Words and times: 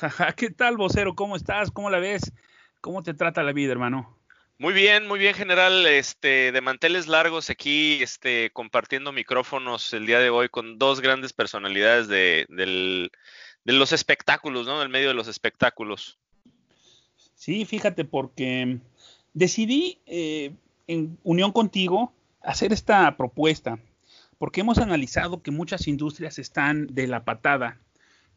¿Qué 0.36 0.50
tal, 0.50 0.76
vocero? 0.76 1.14
¿Cómo 1.14 1.36
estás? 1.36 1.70
¿Cómo 1.70 1.90
la 1.90 1.98
ves? 1.98 2.32
¿Cómo 2.80 3.02
te 3.02 3.14
trata 3.14 3.42
la 3.42 3.52
vida, 3.52 3.72
hermano? 3.72 4.16
Muy 4.58 4.72
bien, 4.72 5.06
muy 5.06 5.18
bien, 5.18 5.34
general. 5.34 5.86
Este, 5.86 6.52
de 6.52 6.60
manteles 6.60 7.06
largos 7.06 7.50
aquí, 7.50 8.02
este, 8.02 8.50
compartiendo 8.50 9.12
micrófonos 9.12 9.92
el 9.92 10.06
día 10.06 10.18
de 10.18 10.30
hoy 10.30 10.48
con 10.48 10.78
dos 10.78 11.00
grandes 11.00 11.32
personalidades 11.32 12.08
de, 12.08 12.46
los 13.64 13.92
espectáculos, 13.92 14.66
¿no? 14.66 14.80
Del 14.80 14.88
medio 14.88 15.08
de 15.08 15.14
los 15.14 15.28
espectáculos. 15.28 16.18
Sí, 17.34 17.64
fíjate, 17.64 18.04
porque 18.04 18.78
decidí, 19.32 20.00
eh, 20.06 20.52
en 20.86 21.18
unión 21.22 21.52
contigo, 21.52 22.12
hacer 22.42 22.72
esta 22.72 23.16
propuesta, 23.16 23.78
porque 24.38 24.60
hemos 24.60 24.78
analizado 24.78 25.42
que 25.42 25.50
muchas 25.50 25.86
industrias 25.86 26.38
están 26.38 26.86
de 26.88 27.06
la 27.06 27.24
patada 27.24 27.78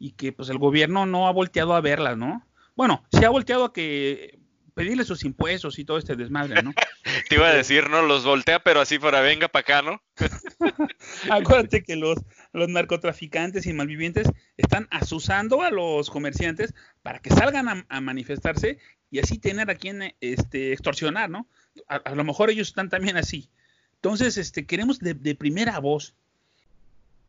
y 0.01 0.13
que 0.13 0.33
pues 0.33 0.49
el 0.49 0.57
gobierno 0.57 1.05
no 1.05 1.27
ha 1.27 1.31
volteado 1.31 1.75
a 1.75 1.81
verlas, 1.81 2.17
¿no? 2.17 2.43
Bueno, 2.75 3.03
se 3.11 3.23
ha 3.23 3.29
volteado 3.29 3.65
a 3.65 3.71
que 3.71 4.39
pedirle 4.73 5.05
sus 5.05 5.23
impuestos 5.25 5.77
y 5.77 5.85
todo 5.85 5.99
este 5.99 6.15
desmadre, 6.15 6.63
¿no? 6.63 6.73
Te 7.29 7.35
iba 7.35 7.47
a 7.47 7.53
decir, 7.53 7.87
¿no? 7.87 8.01
Los 8.01 8.25
voltea, 8.25 8.63
pero 8.63 8.81
así 8.81 8.97
fuera, 8.97 9.21
venga 9.21 9.47
para 9.47 9.61
acá, 9.61 9.81
¿no? 9.83 10.01
Acuérdate 11.29 11.83
que 11.83 11.95
los, 11.95 12.17
los 12.51 12.67
narcotraficantes 12.67 13.67
y 13.67 13.73
malvivientes 13.73 14.27
están 14.57 14.87
asusando 14.89 15.61
a 15.61 15.69
los 15.69 16.09
comerciantes 16.09 16.73
para 17.03 17.20
que 17.20 17.29
salgan 17.29 17.85
a, 17.87 18.01
manifestarse 18.01 18.79
y 19.11 19.20
así 19.20 19.37
tener 19.37 19.70
a 19.70 19.76
quien 19.76 20.15
este, 20.20 20.73
extorsionar, 20.73 21.29
¿no? 21.29 21.48
A, 21.87 22.15
lo 22.15 22.23
mejor 22.23 22.49
ellos 22.49 22.70
están 22.70 22.89
también 22.89 23.17
así. 23.17 23.51
Entonces, 23.95 24.37
este, 24.37 24.65
queremos 24.65 24.98
de, 24.98 25.13
de 25.13 25.35
primera 25.35 25.77
voz. 25.77 26.15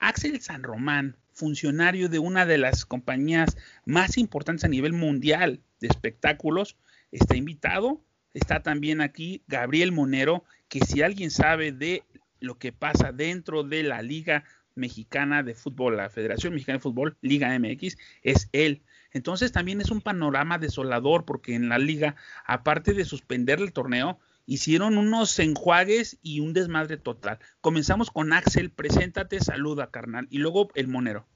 Axel 0.03 0.41
San 0.41 0.64
Román, 0.64 1.17
funcionario 1.33 2.08
de 2.08 2.19
una 2.19 2.45
de 2.45 2.58
las 2.58 2.84
compañías 2.84 3.56
más 3.86 4.19
importantes 4.19 4.64
a 4.64 4.69
nivel 4.69 4.92
mundial 4.92 5.61
de 5.81 5.86
espectáculos, 5.86 6.77
está 7.12 7.36
invitado. 7.36 8.03
Está 8.34 8.64
también 8.64 9.00
aquí 9.00 9.44
Gabriel 9.47 9.92
Monero, 9.92 10.42
que 10.69 10.81
si 10.81 11.03
alguien 11.03 11.31
sabe 11.31 11.70
de 11.70 12.03
lo 12.41 12.59
que 12.59 12.72
pasa 12.72 13.12
dentro 13.12 13.62
de 13.62 13.84
la 13.84 14.03
Liga 14.03 14.42
Mexicana 14.75 15.44
de 15.44 15.55
Fútbol, 15.55 15.98
la 15.98 16.11
Federación 16.11 16.55
Mexicana 16.55 16.78
de 16.78 16.83
Fútbol, 16.83 17.16
Liga 17.20 17.56
MX, 17.56 17.97
es 18.22 18.48
él. 18.50 18.83
Entonces 19.12 19.53
también 19.53 19.81
es 19.81 19.92
un 19.92 20.00
panorama 20.00 20.59
desolador 20.59 21.25
porque 21.25 21.55
en 21.55 21.69
la 21.69 21.78
liga, 21.78 22.16
aparte 22.44 22.92
de 22.92 23.05
suspender 23.05 23.61
el 23.61 23.72
torneo, 23.72 24.19
hicieron 24.46 24.98
unos 24.98 25.38
enjuagues 25.38 26.18
y 26.22 26.40
un 26.40 26.52
desmadre 26.52 26.96
total. 26.96 27.38
Comenzamos 27.60 28.10
con 28.10 28.32
Axel, 28.32 28.70
preséntate, 28.70 29.40
saluda, 29.40 29.90
carnal, 29.90 30.26
y 30.30 30.38
luego 30.38 30.68
el 30.74 30.88
Monero. 30.88 31.26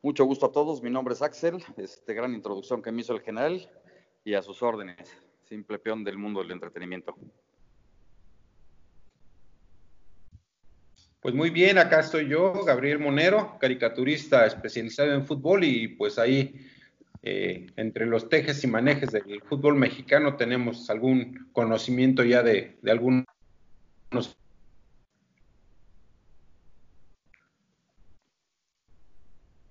Mucho 0.00 0.24
gusto 0.24 0.46
a 0.46 0.52
todos, 0.52 0.82
mi 0.82 0.90
nombre 0.90 1.14
es 1.14 1.22
Axel, 1.22 1.62
este 1.76 2.14
gran 2.14 2.32
introducción 2.32 2.82
que 2.82 2.92
me 2.92 3.00
hizo 3.00 3.14
el 3.14 3.20
general 3.20 3.68
y 4.24 4.34
a 4.34 4.42
sus 4.42 4.62
órdenes, 4.62 5.16
simple 5.48 5.78
peón 5.78 6.04
del 6.04 6.16
mundo 6.16 6.40
del 6.40 6.52
entretenimiento. 6.52 7.16
Pues 11.20 11.34
muy 11.34 11.50
bien, 11.50 11.78
acá 11.78 11.98
estoy 11.98 12.28
yo, 12.28 12.52
Gabriel 12.64 13.00
Monero, 13.00 13.58
caricaturista 13.58 14.46
especializado 14.46 15.12
en 15.12 15.26
fútbol 15.26 15.64
y 15.64 15.88
pues 15.88 16.16
ahí 16.16 16.54
eh, 17.22 17.66
entre 17.76 18.06
los 18.06 18.28
tejes 18.28 18.62
y 18.64 18.66
manejes 18.66 19.10
del 19.10 19.42
fútbol 19.42 19.76
mexicano 19.76 20.36
tenemos 20.36 20.88
algún 20.90 21.48
conocimiento 21.52 22.24
ya 22.24 22.42
de, 22.42 22.78
de 22.82 22.90
algunos 22.90 23.26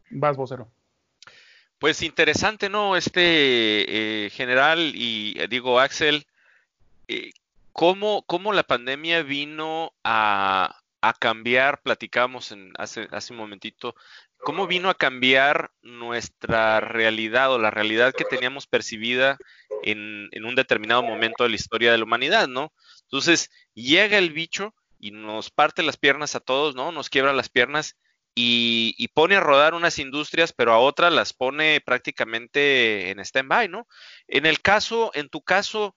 Vas, 0.10 0.38
vocero. 0.38 0.72
Pues 1.80 2.02
interesante, 2.02 2.70
¿no? 2.70 2.96
Este 2.96 4.26
eh, 4.26 4.30
general 4.32 4.94
y 4.96 5.36
eh, 5.38 5.48
digo 5.48 5.80
Axel, 5.80 6.26
eh, 7.08 7.32
¿cómo, 7.72 8.24
la 8.54 8.64
pandemia 8.64 9.22
vino 9.22 9.94
a, 10.04 10.76
cambiar, 11.20 11.82
platicamos 11.82 12.52
en, 12.52 12.74
hace, 12.78 13.08
hace 13.12 13.32
un 13.34 13.40
momentito, 13.40 13.96
cómo 14.38 14.68
vino 14.68 14.90
a 14.90 14.96
cambiar 14.96 15.72
nuestra 15.82 16.80
realidad 16.80 17.52
o 17.54 17.60
la 17.60 17.72
realidad 17.72 18.14
que 18.14 18.26
teníamos 18.26 18.68
percibida 18.68 19.38
en, 19.84 20.30
en 20.32 20.46
un 20.46 20.56
determinado 20.56 21.04
momento 21.04 21.44
de 21.44 21.50
la 21.50 21.56
historia 21.56 21.92
de 21.92 21.98
la 21.98 22.04
humanidad, 22.04 22.48
¿no? 22.48 22.74
Entonces, 23.04 23.50
llega 23.74 24.18
el 24.18 24.32
bicho 24.32 24.74
y 25.00 25.12
nos 25.12 25.50
parte 25.50 25.84
las 25.84 25.98
piernas 25.98 26.36
a 26.36 26.40
todos, 26.40 26.76
¿no? 26.76 26.92
Nos 26.92 27.10
quiebra 27.10 27.34
las 27.34 27.50
piernas 27.50 27.96
y, 28.40 29.08
pone 29.10 29.36
a 29.36 29.40
rodar 29.40 29.74
unas 29.74 29.98
industrias, 29.98 30.54
pero 30.54 30.72
a 30.72 30.78
otras 30.78 31.12
las 31.12 31.34
pone 31.34 31.82
prácticamente 31.82 33.10
en 33.10 33.20
stand-by, 33.20 33.68
¿no? 33.68 33.88
En 34.28 34.46
el 34.46 34.62
caso, 34.62 35.10
en 35.16 35.30
tu 35.30 35.42
caso, 35.42 35.96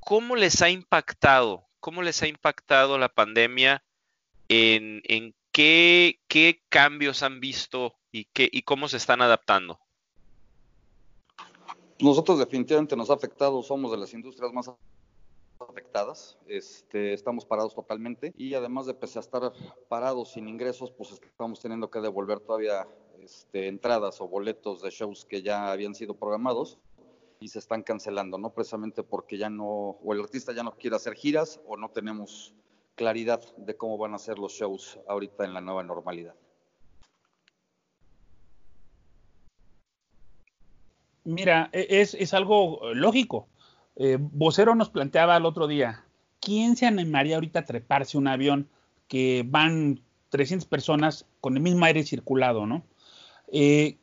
¿cómo 0.00 0.34
les 0.34 0.62
ha 0.62 0.70
impactado? 0.70 1.66
¿Cómo 1.80 2.00
les 2.00 2.22
ha 2.22 2.26
impactado 2.26 2.96
la 2.96 3.10
pandemia? 3.10 3.84
¿En, 4.48 5.34
qué, 5.54 6.60
cambios 6.68 7.22
han 7.22 7.40
visto 7.40 7.94
y 8.12 8.62
cómo 8.62 8.88
se 8.88 8.98
están 8.98 9.22
adaptando? 9.22 9.78
Nosotros 12.00 12.38
definitivamente 12.38 12.96
nos 12.96 13.08
ha 13.10 13.14
afectado, 13.14 13.62
somos 13.62 13.90
de 13.92 13.96
las 13.96 14.12
industrias 14.12 14.52
más 14.52 14.70
afectadas, 15.60 16.36
este, 16.46 17.14
estamos 17.14 17.46
parados 17.46 17.74
totalmente 17.74 18.34
y 18.36 18.54
además 18.54 18.86
de 18.86 18.94
pese 18.94 19.18
a 19.18 19.20
estar 19.20 19.52
parados 19.88 20.32
sin 20.32 20.48
ingresos, 20.48 20.90
pues 20.90 21.12
estamos 21.12 21.60
teniendo 21.60 21.90
que 21.90 22.00
devolver 22.00 22.40
todavía 22.40 22.86
este, 23.20 23.68
entradas 23.68 24.20
o 24.20 24.28
boletos 24.28 24.82
de 24.82 24.90
shows 24.90 25.24
que 25.24 25.42
ya 25.42 25.70
habían 25.70 25.94
sido 25.94 26.14
programados 26.14 26.78
y 27.38 27.48
se 27.48 27.60
están 27.60 27.82
cancelando, 27.82 28.38
¿no? 28.38 28.52
Precisamente 28.52 29.02
porque 29.04 29.38
ya 29.38 29.48
no, 29.48 29.66
o 29.66 30.12
el 30.12 30.20
artista 30.20 30.52
ya 30.52 30.64
no 30.64 30.72
quiere 30.72 30.96
hacer 30.96 31.14
giras 31.14 31.60
o 31.66 31.76
no 31.76 31.90
tenemos 31.90 32.54
claridad 32.94 33.42
de 33.56 33.76
cómo 33.76 33.98
van 33.98 34.14
a 34.14 34.18
ser 34.18 34.38
los 34.38 34.52
shows 34.52 34.98
ahorita 35.08 35.44
en 35.44 35.54
la 35.54 35.60
nueva 35.60 35.82
normalidad. 35.82 36.34
Mira, 41.24 41.70
e, 41.72 41.86
es, 41.88 42.14
es 42.14 42.34
algo 42.34 42.80
lógico. 42.94 43.48
Eh, 43.96 44.18
Vocero 44.20 44.74
nos 44.74 44.90
planteaba 44.90 45.36
el 45.36 45.46
otro 45.46 45.66
día, 45.66 46.04
¿quién 46.40 46.76
se 46.76 46.86
animaría 46.86 47.36
ahorita 47.36 47.60
a 47.60 47.64
treparse 47.64 48.18
un 48.18 48.28
avión 48.28 48.68
que 49.08 49.44
van 49.46 50.00
300 50.30 50.66
personas 50.66 51.26
con 51.40 51.56
el 51.56 51.62
mismo 51.62 51.84
aire 51.84 52.02
circulado, 52.02 52.66
¿no? 52.66 52.84
Eh, 53.52 53.98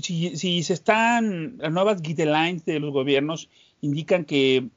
si, 0.00 0.62
se 0.62 0.72
están, 0.72 1.58
las 1.58 1.72
nuevas 1.72 2.02
guidelines 2.02 2.64
de 2.64 2.78
los 2.78 2.92
gobiernos 2.92 3.50
indican 3.80 4.24
que 4.24 4.68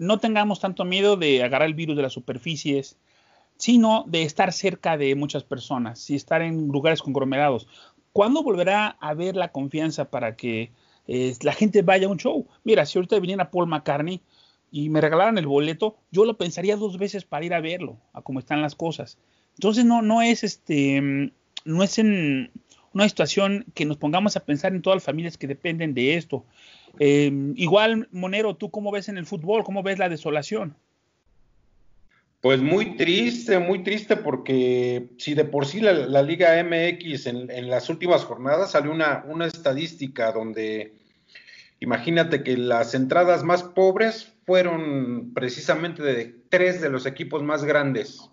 no 0.00 0.18
tengamos 0.18 0.60
tanto 0.60 0.84
miedo 0.84 1.16
de 1.16 1.44
agarrar 1.44 1.68
el 1.68 1.74
virus 1.74 1.96
de 1.96 2.02
las 2.02 2.12
superficies, 2.12 2.96
sino 3.56 4.04
de 4.08 4.22
estar 4.22 4.52
cerca 4.52 4.96
de 4.96 5.14
muchas 5.14 5.44
personas 5.44 6.08
y 6.10 6.16
estar 6.16 6.42
en 6.42 6.68
lugares 6.68 7.02
conglomerados. 7.02 7.68
¿Cuándo 8.12 8.42
volverá 8.42 8.96
a 9.00 9.10
haber 9.10 9.36
la 9.36 9.52
confianza 9.52 10.10
para 10.10 10.34
que 10.34 10.72
la 11.42 11.52
gente 11.52 11.82
vaya 11.82 12.06
a 12.06 12.10
un 12.10 12.18
show. 12.18 12.46
Mira, 12.62 12.86
si 12.86 12.98
ahorita 12.98 13.18
viniera 13.18 13.50
Paul 13.50 13.66
McCartney 13.66 14.20
y 14.70 14.88
me 14.90 15.00
regalaran 15.00 15.38
el 15.38 15.46
boleto, 15.46 15.96
yo 16.12 16.24
lo 16.24 16.36
pensaría 16.36 16.76
dos 16.76 16.98
veces 16.98 17.24
para 17.24 17.44
ir 17.44 17.54
a 17.54 17.60
verlo, 17.60 17.98
a 18.12 18.22
cómo 18.22 18.38
están 18.38 18.62
las 18.62 18.76
cosas. 18.76 19.18
Entonces 19.54 19.84
no, 19.84 20.02
no 20.02 20.22
es 20.22 20.44
este, 20.44 21.32
no 21.64 21.82
es 21.82 21.98
en 21.98 22.52
una 22.92 23.08
situación 23.08 23.66
que 23.74 23.84
nos 23.84 23.96
pongamos 23.96 24.36
a 24.36 24.44
pensar 24.44 24.72
en 24.72 24.82
todas 24.82 24.98
las 24.98 25.04
familias 25.04 25.36
que 25.36 25.48
dependen 25.48 25.94
de 25.94 26.14
esto. 26.14 26.44
Em, 26.98 27.54
igual, 27.56 28.08
Monero, 28.10 28.56
¿tú 28.56 28.70
cómo 28.70 28.90
ves 28.90 29.08
en 29.08 29.18
el 29.18 29.26
fútbol? 29.26 29.64
¿Cómo 29.64 29.82
ves 29.82 29.98
la 29.98 30.08
desolación? 30.08 30.76
Pues 32.40 32.60
muy 32.60 32.96
triste, 32.96 33.58
muy 33.58 33.82
triste 33.82 34.16
porque 34.16 35.10
si 35.18 35.34
de 35.34 35.44
por 35.44 35.66
sí 35.66 35.80
la, 35.80 36.22
Liga 36.22 36.62
MX 36.62 37.26
en, 37.26 37.50
en, 37.50 37.68
las 37.68 37.90
últimas 37.90 38.24
jornadas 38.24 38.70
salió 38.70 38.90
una, 38.90 39.24
una 39.28 39.46
estadística 39.46 40.32
donde 40.32 40.94
Imagínate 41.80 42.42
que 42.42 42.58
las 42.58 42.94
entradas 42.94 43.42
más 43.42 43.62
pobres 43.62 44.34
fueron 44.44 45.32
precisamente 45.32 46.02
de 46.02 46.26
tres 46.50 46.82
de 46.82 46.90
los 46.90 47.06
equipos 47.06 47.42
más 47.42 47.64
grandes, 47.64 48.30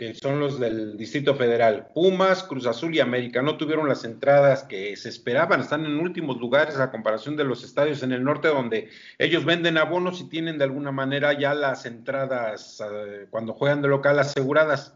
que 0.00 0.14
son 0.14 0.40
los 0.40 0.58
del 0.58 0.96
Distrito 0.96 1.34
Federal. 1.34 1.88
Pumas, 1.92 2.42
Cruz 2.42 2.64
Azul 2.64 2.94
y 2.94 3.00
América 3.00 3.42
no 3.42 3.58
tuvieron 3.58 3.86
las 3.86 4.02
entradas 4.02 4.62
que 4.62 4.96
se 4.96 5.10
esperaban, 5.10 5.60
están 5.60 5.84
en 5.84 6.00
últimos 6.00 6.38
lugares 6.38 6.78
a 6.78 6.90
comparación 6.90 7.36
de 7.36 7.44
los 7.44 7.62
estadios 7.64 8.02
en 8.02 8.12
el 8.12 8.24
norte 8.24 8.48
donde 8.48 8.88
ellos 9.18 9.44
venden 9.44 9.76
abonos 9.76 10.22
y 10.22 10.30
tienen 10.30 10.56
de 10.56 10.64
alguna 10.64 10.90
manera 10.90 11.38
ya 11.38 11.52
las 11.52 11.84
entradas 11.84 12.82
eh, 12.82 13.26
cuando 13.28 13.52
juegan 13.52 13.82
de 13.82 13.88
local 13.88 14.18
aseguradas. 14.18 14.94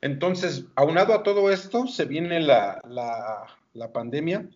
Entonces, 0.00 0.64
aunado 0.76 1.12
a 1.12 1.24
todo 1.24 1.50
esto, 1.50 1.86
se 1.86 2.06
viene 2.06 2.40
la, 2.40 2.80
la 3.74 3.92
pandemia 3.92 4.46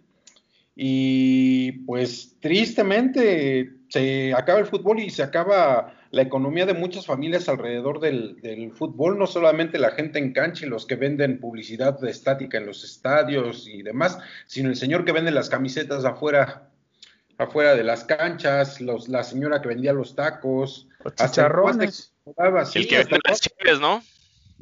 y 0.74 1.72
pues 1.84 2.34
tristemente 2.40 3.72
se 3.90 4.32
acaba 4.32 4.58
el 4.58 4.66
fútbol 4.66 5.00
y 5.00 5.10
se 5.10 5.22
acaba 5.22 5.92
la 6.10 6.22
economía 6.22 6.66
de 6.66 6.74
muchas 6.74 7.06
familias 7.06 7.48
alrededor 7.48 8.00
del, 8.00 8.72
fútbol, 8.74 9.18
no 9.18 9.26
solamente 9.26 9.78
la 9.78 9.90
gente 9.90 10.18
en 10.18 10.32
cancha 10.32 10.66
y 10.66 10.68
los 10.68 10.86
que 10.86 10.96
venden 10.96 11.40
publicidad 11.40 11.98
de 11.98 12.10
estática 12.10 12.58
en 12.58 12.66
los 12.66 12.84
estadios 12.84 13.66
y 13.68 13.82
demás, 13.82 14.18
sino 14.46 14.68
el 14.68 14.76
señor 14.76 15.04
que 15.04 15.12
vende 15.12 15.30
las 15.30 15.48
camisetas 15.48 16.04
afuera, 16.04 16.70
afuera 17.38 17.74
de 17.74 17.84
las 17.84 18.04
canchas, 18.04 18.80
los, 18.80 19.08
la 19.08 19.24
señora 19.24 19.60
que 19.60 19.68
vendía 19.68 19.92
los 19.92 20.14
tacos, 20.14 20.88
los 21.02 21.14
chicharrones. 21.14 22.12
el 22.74 22.88
que 22.88 22.98
vende 22.98 23.18
las 23.24 23.80
¿no? 23.80 24.02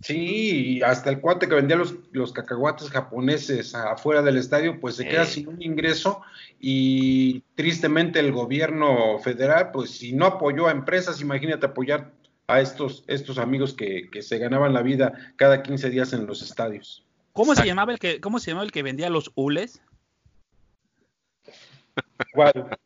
Sí, 0.02 0.82
hasta 0.82 1.10
el 1.10 1.20
cuate 1.20 1.48
que 1.48 1.54
vendía 1.54 1.76
los, 1.76 1.94
los 2.12 2.32
cacahuates 2.32 2.90
japoneses 2.90 3.74
afuera 3.74 4.22
del 4.22 4.36
estadio, 4.36 4.80
pues 4.80 4.96
se 4.96 5.06
queda 5.06 5.24
sin 5.24 5.48
un 5.48 5.62
ingreso 5.62 6.20
y 6.60 7.40
tristemente 7.54 8.18
el 8.18 8.32
gobierno 8.32 9.18
federal, 9.20 9.70
pues 9.72 9.90
si 9.90 10.12
no 10.12 10.26
apoyó 10.26 10.66
a 10.66 10.72
empresas, 10.72 11.20
imagínate 11.20 11.66
apoyar 11.66 12.12
a 12.48 12.60
estos, 12.60 13.04
estos 13.06 13.38
amigos 13.38 13.72
que, 13.72 14.10
que 14.10 14.22
se 14.22 14.38
ganaban 14.38 14.74
la 14.74 14.82
vida 14.82 15.32
cada 15.36 15.62
15 15.62 15.90
días 15.90 16.12
en 16.12 16.26
los 16.26 16.42
estadios. 16.42 17.04
¿Cómo 17.32 17.54
se 17.54 17.64
llamaba 17.64 17.92
el 17.92 17.98
que, 17.98 18.20
cómo 18.20 18.38
se 18.38 18.50
llamaba 18.50 18.64
el 18.64 18.72
que 18.72 18.82
vendía 18.82 19.10
los 19.10 19.30
hules? 19.34 19.80
¿Cuál? 22.32 22.52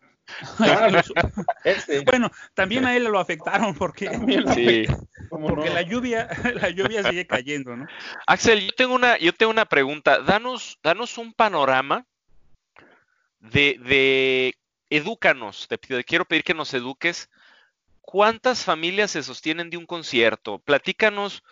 Bueno, 2.04 2.30
también 2.54 2.84
a 2.84 2.96
él 2.96 3.04
lo 3.04 3.18
afectaron 3.18 3.74
porque, 3.74 4.86
porque 5.28 5.70
la 5.70 5.82
lluvia, 5.82 6.28
la 6.62 6.70
lluvia 6.70 7.02
sigue 7.02 7.26
cayendo, 7.26 7.76
¿no? 7.76 7.86
Axel, 8.26 8.60
yo 8.60 8.72
tengo 8.72 8.94
una, 8.94 9.18
yo 9.18 9.32
tengo 9.32 9.50
una 9.50 9.66
pregunta. 9.66 10.20
Danos, 10.20 10.78
danos 10.82 11.18
un 11.18 11.32
panorama 11.32 12.06
de, 13.40 13.78
de 13.84 14.54
edúcanos, 14.90 15.68
te 15.68 15.78
pido, 15.78 16.00
quiero 16.04 16.24
pedir 16.24 16.44
que 16.44 16.54
nos 16.54 16.74
eduques. 16.74 17.30
¿Cuántas 18.00 18.64
familias 18.64 19.10
se 19.10 19.22
sostienen 19.22 19.70
de 19.70 19.76
un 19.76 19.86
concierto? 19.86 20.58
Platícanos, 20.60 21.42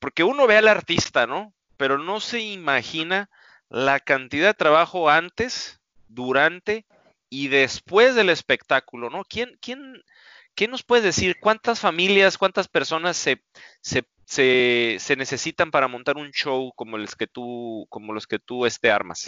porque 0.00 0.24
uno 0.24 0.46
ve 0.46 0.56
al 0.56 0.68
artista, 0.68 1.26
¿no? 1.26 1.52
Pero 1.76 1.98
no 1.98 2.18
se 2.18 2.40
imagina 2.40 3.30
la 3.68 4.00
cantidad 4.00 4.48
de 4.48 4.54
trabajo 4.54 5.08
antes, 5.08 5.80
durante 6.08 6.86
y 7.30 7.48
después 7.48 8.14
del 8.14 8.30
espectáculo, 8.30 9.10
¿no? 9.10 9.24
¿Quién, 9.24 9.56
quién, 9.60 10.02
¿Qué 10.58 10.66
nos 10.66 10.82
puedes 10.82 11.04
decir? 11.04 11.36
¿Cuántas 11.38 11.78
familias, 11.78 12.36
cuántas 12.36 12.66
personas 12.66 13.16
se, 13.16 13.40
se, 13.80 14.02
se, 14.26 15.16
necesitan 15.16 15.70
para 15.70 15.86
montar 15.86 16.16
un 16.16 16.32
show 16.32 16.72
como 16.74 16.98
los 16.98 17.14
que 17.14 17.28
tú, 17.28 17.86
como 17.88 18.12
los 18.12 18.26
que 18.26 18.40
tú 18.40 18.66
este, 18.66 18.90
armas? 18.90 19.26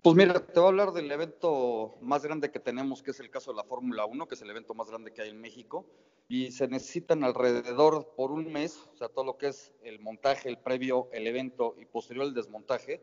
Pues 0.00 0.16
mira, 0.16 0.34
te 0.38 0.52
voy 0.60 0.66
a 0.66 0.68
hablar 0.68 0.92
del 0.92 1.10
evento 1.10 1.98
más 2.00 2.22
grande 2.22 2.52
que 2.52 2.60
tenemos, 2.60 3.02
que 3.02 3.10
es 3.10 3.18
el 3.18 3.28
caso 3.28 3.50
de 3.50 3.56
la 3.56 3.64
Fórmula 3.64 4.06
1, 4.06 4.28
que 4.28 4.36
es 4.36 4.42
el 4.42 4.50
evento 4.50 4.72
más 4.72 4.88
grande 4.88 5.12
que 5.12 5.22
hay 5.22 5.30
en 5.30 5.40
México, 5.40 5.84
y 6.28 6.52
se 6.52 6.68
necesitan 6.68 7.24
alrededor 7.24 8.14
por 8.16 8.30
un 8.30 8.52
mes, 8.52 8.78
o 8.94 8.96
sea, 8.96 9.08
todo 9.08 9.24
lo 9.24 9.36
que 9.36 9.48
es 9.48 9.72
el 9.82 9.98
montaje, 9.98 10.48
el 10.48 10.58
previo, 10.58 11.08
el 11.10 11.26
evento 11.26 11.74
y 11.76 11.86
posterior 11.86 12.24
el 12.24 12.34
desmontaje, 12.34 13.00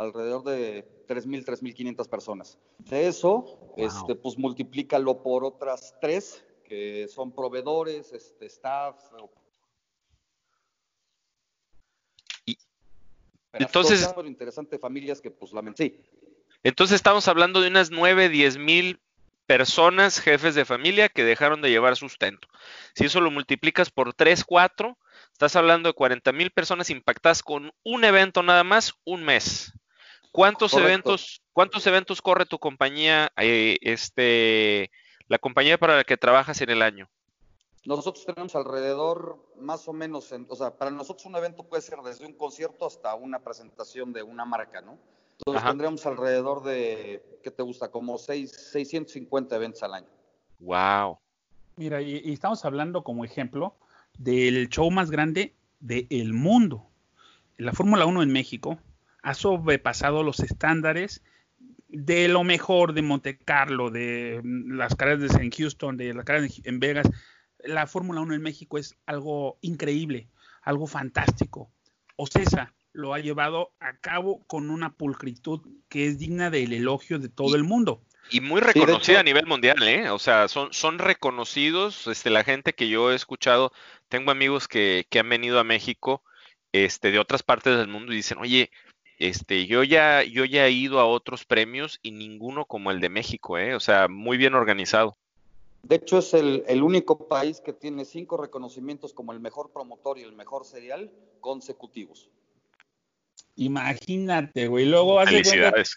alrededor 0.00 0.42
de 0.44 0.88
3.000, 1.06 1.44
3.500 1.44 2.08
personas. 2.08 2.58
De 2.78 3.06
eso, 3.06 3.74
este, 3.76 4.14
pues 4.14 4.38
multiplícalo 4.38 5.22
por 5.22 5.44
otras 5.44 5.94
tres, 6.00 6.42
que 6.64 7.06
son 7.08 7.32
proveedores, 7.32 8.12
este, 8.12 8.46
staff. 8.46 8.96
Y, 12.46 12.56
entonces, 13.52 14.08
interesante 14.24 14.78
familias 14.78 15.20
que 15.20 15.30
pues 15.30 15.50
sí. 15.76 16.00
Entonces 16.62 16.96
estamos 16.96 17.28
hablando 17.28 17.60
de 17.60 17.68
unas 17.68 17.90
9, 17.90 18.30
10 18.30 18.56
mil 18.56 19.00
personas, 19.46 20.20
jefes 20.20 20.54
de 20.54 20.64
familia, 20.64 21.10
que 21.10 21.24
dejaron 21.24 21.60
de 21.60 21.70
llevar 21.70 21.96
sustento. 21.96 22.48
Si 22.94 23.04
eso 23.04 23.20
lo 23.20 23.30
multiplicas 23.30 23.90
por 23.90 24.14
3, 24.14 24.44
4, 24.44 24.96
estás 25.32 25.56
hablando 25.56 25.90
de 25.90 25.94
40 25.94 26.32
mil 26.32 26.50
personas 26.52 26.88
impactadas 26.88 27.42
con 27.42 27.72
un 27.82 28.04
evento 28.04 28.42
nada 28.42 28.64
más, 28.64 28.94
un 29.04 29.24
mes. 29.24 29.74
¿Cuántos 30.32 30.74
eventos, 30.74 31.42
cuántos 31.52 31.86
eventos 31.86 32.22
corre 32.22 32.46
tu 32.46 32.58
compañía, 32.58 33.32
eh, 33.36 33.78
este, 33.80 34.90
la 35.26 35.38
compañía 35.38 35.78
para 35.78 35.96
la 35.96 36.04
que 36.04 36.16
trabajas 36.16 36.60
en 36.60 36.70
el 36.70 36.82
año? 36.82 37.08
Nosotros 37.84 38.24
tenemos 38.26 38.54
alrededor, 38.54 39.38
más 39.56 39.88
o 39.88 39.92
menos, 39.92 40.30
o 40.48 40.56
sea, 40.56 40.76
para 40.76 40.90
nosotros 40.90 41.26
un 41.26 41.34
evento 41.36 41.64
puede 41.64 41.82
ser 41.82 41.98
desde 42.00 42.26
un 42.26 42.34
concierto 42.34 42.86
hasta 42.86 43.14
una 43.14 43.40
presentación 43.40 44.12
de 44.12 44.22
una 44.22 44.44
marca, 44.44 44.80
¿no? 44.82 44.98
Entonces 45.38 45.64
tendríamos 45.64 46.04
alrededor 46.04 46.62
de, 46.62 47.40
¿qué 47.42 47.50
te 47.50 47.62
gusta? 47.62 47.90
Como 47.90 48.18
6, 48.18 48.50
650 48.72 49.56
eventos 49.56 49.82
al 49.82 49.94
año. 49.94 50.08
Wow. 50.58 51.18
Mira, 51.76 52.02
y, 52.02 52.20
y, 52.22 52.32
estamos 52.34 52.62
hablando 52.66 53.02
como 53.02 53.24
ejemplo 53.24 53.74
del 54.18 54.68
show 54.68 54.90
más 54.90 55.10
grande 55.10 55.54
del 55.80 56.34
mundo. 56.34 56.86
La 57.56 57.72
Fórmula 57.72 58.04
1 58.04 58.22
en 58.22 58.30
México 58.30 58.78
ha 59.22 59.34
sobrepasado 59.34 60.22
los 60.22 60.40
estándares 60.40 61.22
de 61.88 62.28
lo 62.28 62.44
mejor 62.44 62.92
de 62.92 63.02
Monte 63.02 63.38
Carlo, 63.38 63.90
de 63.90 64.40
mm, 64.42 64.76
las 64.76 64.94
carreras 64.94 65.34
en 65.36 65.50
Houston, 65.50 65.96
de 65.96 66.14
las 66.14 66.24
carreras 66.24 66.60
en 66.64 66.80
Vegas. 66.80 67.08
La 67.58 67.86
Fórmula 67.86 68.20
1 68.20 68.34
en 68.34 68.42
México 68.42 68.78
es 68.78 68.96
algo 69.06 69.58
increíble, 69.60 70.28
algo 70.62 70.86
fantástico. 70.86 71.70
Ocesa 72.16 72.72
lo 72.92 73.14
ha 73.14 73.18
llevado 73.18 73.72
a 73.80 73.96
cabo 73.98 74.44
con 74.46 74.70
una 74.70 74.94
pulcritud 74.94 75.60
que 75.88 76.06
es 76.06 76.18
digna 76.18 76.50
del 76.50 76.72
elogio 76.72 77.18
de 77.18 77.28
todo 77.28 77.56
el 77.56 77.64
mundo. 77.64 78.02
Y 78.30 78.40
muy 78.40 78.60
reconocida 78.60 79.20
a 79.20 79.24
nivel 79.24 79.46
mundial, 79.46 79.82
¿eh? 79.82 80.10
O 80.10 80.18
sea, 80.18 80.48
son, 80.48 80.72
son 80.72 80.98
reconocidos, 80.98 82.06
este, 82.06 82.30
la 82.30 82.44
gente 82.44 82.74
que 82.74 82.88
yo 82.88 83.10
he 83.10 83.14
escuchado, 83.14 83.72
tengo 84.08 84.30
amigos 84.30 84.68
que, 84.68 85.06
que 85.08 85.20
han 85.20 85.28
venido 85.28 85.58
a 85.58 85.64
México, 85.64 86.22
este, 86.72 87.10
de 87.10 87.18
otras 87.18 87.42
partes 87.42 87.76
del 87.76 87.88
mundo 87.88 88.12
y 88.12 88.16
dicen, 88.16 88.38
oye, 88.38 88.70
este, 89.20 89.66
yo 89.66 89.84
ya, 89.84 90.24
yo 90.24 90.46
ya 90.46 90.66
he 90.66 90.70
ido 90.70 90.98
a 90.98 91.06
otros 91.06 91.44
premios 91.44 92.00
y 92.02 92.10
ninguno 92.10 92.64
como 92.64 92.90
el 92.90 93.00
de 93.00 93.10
México, 93.10 93.58
¿eh? 93.58 93.74
O 93.74 93.80
sea, 93.80 94.08
muy 94.08 94.38
bien 94.38 94.54
organizado. 94.54 95.16
De 95.82 95.96
hecho, 95.96 96.18
es 96.18 96.32
el, 96.32 96.82
único 96.82 97.28
país 97.28 97.60
que 97.60 97.74
tiene 97.74 98.06
cinco 98.06 98.38
reconocimientos 98.38 99.12
como 99.12 99.32
el 99.32 99.40
mejor 99.40 99.72
promotor 99.72 100.18
y 100.18 100.22
el 100.22 100.32
mejor 100.32 100.64
serial 100.64 101.10
consecutivos. 101.40 102.30
Imagínate, 103.56 104.68
güey. 104.68 104.86
Luego 104.86 105.20
hace 105.20 105.32
Felicidades, 105.32 105.96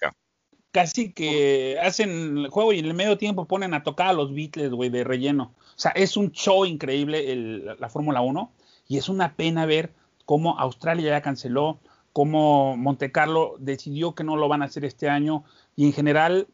casi 0.71 1.13
que 1.13 1.77
hacen 1.81 2.37
el 2.39 2.49
juego 2.49 2.73
y 2.73 2.79
en 2.79 2.85
el 2.85 2.93
medio 2.93 3.17
tiempo 3.17 3.45
ponen 3.45 3.73
a 3.73 3.83
tocar 3.83 4.07
a 4.07 4.13
los 4.13 4.33
Beatles, 4.33 4.71
güey, 4.71 4.89
de 4.89 5.05
relleno. 5.05 5.53
O 5.59 5.79
sea, 5.79 5.91
es 5.91 6.17
un 6.17 6.31
show 6.33 6.65
increíble 6.65 7.75
la 7.79 7.87
Fórmula 7.87 8.19
1 8.19 8.51
y 8.89 8.97
es 8.97 9.07
una 9.07 9.35
pena 9.35 9.65
ver 9.65 9.93
cómo 10.25 10.59
Australia 10.59 11.11
ya 11.11 11.21
canceló, 11.21 11.79
cómo 12.13 12.77
Monte 12.77 13.11
Carlo 13.11 13.55
decidió 13.59 14.15
que 14.15 14.23
no 14.23 14.37
lo 14.37 14.47
van 14.47 14.61
a 14.61 14.65
hacer 14.65 14.85
este 14.85 15.09
año 15.09 15.43
y 15.75 15.85
en 15.85 15.93
general 15.93 16.47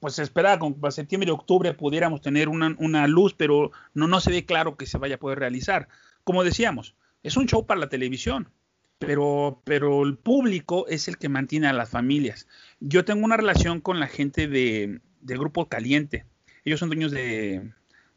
pues 0.00 0.14
se 0.14 0.22
esperaba 0.22 0.58
que 0.58 0.74
para 0.74 0.90
septiembre 0.90 1.28
y 1.28 1.32
octubre 1.32 1.72
pudiéramos 1.74 2.20
tener 2.20 2.48
una, 2.48 3.06
luz, 3.06 3.34
pero 3.34 3.72
no, 3.94 4.08
no 4.08 4.20
se 4.20 4.30
ve 4.30 4.44
claro 4.44 4.76
que 4.76 4.86
se 4.86 4.98
vaya 4.98 5.16
a 5.16 5.18
poder 5.18 5.38
realizar. 5.38 5.88
Como 6.24 6.44
decíamos, 6.44 6.94
es 7.22 7.36
un 7.36 7.46
show 7.46 7.66
para 7.66 7.80
la 7.80 7.88
televisión, 7.88 8.50
pero, 8.98 9.60
pero 9.64 10.02
el 10.02 10.16
público 10.16 10.86
es 10.88 11.08
el 11.08 11.18
que 11.18 11.28
mantiene 11.28 11.68
a 11.68 11.72
las 11.72 11.90
familias. 11.90 12.46
Yo 12.80 13.04
tengo 13.04 13.24
una 13.24 13.36
relación 13.36 13.80
con 13.80 14.00
la 14.00 14.08
gente 14.08 14.48
de, 14.48 15.00
Grupo 15.22 15.68
Caliente. 15.68 16.24
Ellos 16.64 16.80
son 16.80 16.88
dueños 16.88 17.12
de, 17.12 17.70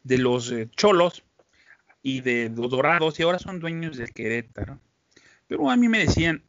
de 0.04 0.18
los 0.18 0.50
eh, 0.50 0.68
Cholos 0.76 1.24
y 2.02 2.20
de 2.20 2.50
los 2.54 2.70
Dorados 2.70 3.18
y 3.20 3.22
ahora 3.22 3.38
son 3.38 3.60
dueños 3.60 3.96
del 3.96 4.12
Querétaro. 4.12 4.80
Pero 5.46 5.70
a 5.70 5.76
mí 5.76 5.88
me 5.88 5.98
decían, 5.98 6.42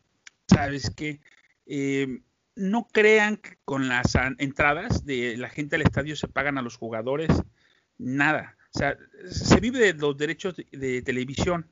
sabes 0.52 0.92
que 0.96 1.20
eh, 1.66 2.22
no 2.56 2.88
crean 2.92 3.38
que 3.38 3.58
con 3.66 3.88
las 3.88 4.16
entradas 4.38 5.06
de 5.06 5.38
la 5.38 5.50
gente 5.50 5.76
al 5.76 5.82
estadio 5.82 6.16
se 6.16 6.28
pagan 6.28 6.58
a 6.58 6.62
los 6.62 6.78
jugadores 6.78 7.30
nada. 7.98 8.58
O 8.74 8.78
sea, 8.78 8.98
se 9.30 9.60
vive 9.60 9.80
de 9.80 9.94
los 9.94 10.18
derechos 10.18 10.56
de, 10.56 11.02
televisión, 11.02 11.70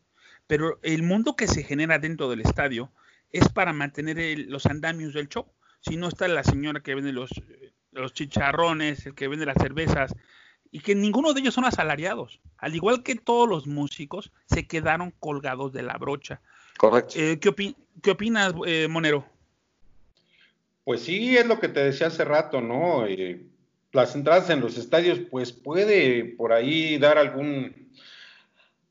pero 0.47 0.79
el 0.83 1.03
mundo 1.03 1.35
que 1.35 1.47
se 1.47 1.63
genera 1.63 1.99
dentro 1.99 2.29
del 2.29 2.41
estadio 2.41 2.91
es 3.31 3.47
para 3.49 3.73
mantener 3.73 4.39
los 4.47 4.65
andamios 4.65 5.13
del 5.13 5.29
show. 5.29 5.45
Si 5.81 5.95
no 5.95 6.07
está 6.07 6.27
la 6.27 6.43
señora 6.43 6.81
que 6.81 6.95
vende 6.95 7.13
los, 7.13 7.29
los 7.91 8.13
chicharrones, 8.13 9.05
el 9.05 9.15
que 9.15 9.27
vende 9.27 9.45
las 9.45 9.57
cervezas, 9.61 10.13
y 10.71 10.81
que 10.81 10.93
ninguno 10.95 11.33
de 11.33 11.41
ellos 11.41 11.53
son 11.53 11.65
asalariados. 11.65 12.41
Al 12.57 12.75
igual 12.75 13.03
que 13.03 13.15
todos 13.15 13.47
los 13.47 13.65
músicos, 13.65 14.31
se 14.45 14.67
quedaron 14.67 15.11
colgados 15.19 15.71
de 15.71 15.83
la 15.83 15.97
brocha. 15.97 16.41
Correcto. 16.77 17.13
Eh, 17.15 17.39
¿qué, 17.39 17.75
opinas, 18.07 18.53
eh, 18.65 18.87
Monero? 18.87 19.25
Pues 20.83 21.01
sí, 21.01 21.37
es 21.37 21.45
lo 21.45 21.59
que 21.59 21.67
te 21.67 21.83
decía 21.83 22.07
hace 22.07 22.25
rato, 22.25 22.61
¿no? 22.61 23.05
Eh, 23.05 23.41
las 23.91 24.15
entradas 24.15 24.49
en 24.49 24.61
los 24.61 24.77
estadios, 24.77 25.19
pues 25.29 25.51
puede 25.51 26.23
por 26.25 26.53
ahí 26.53 26.97
dar 26.97 27.17
algún 27.17 27.89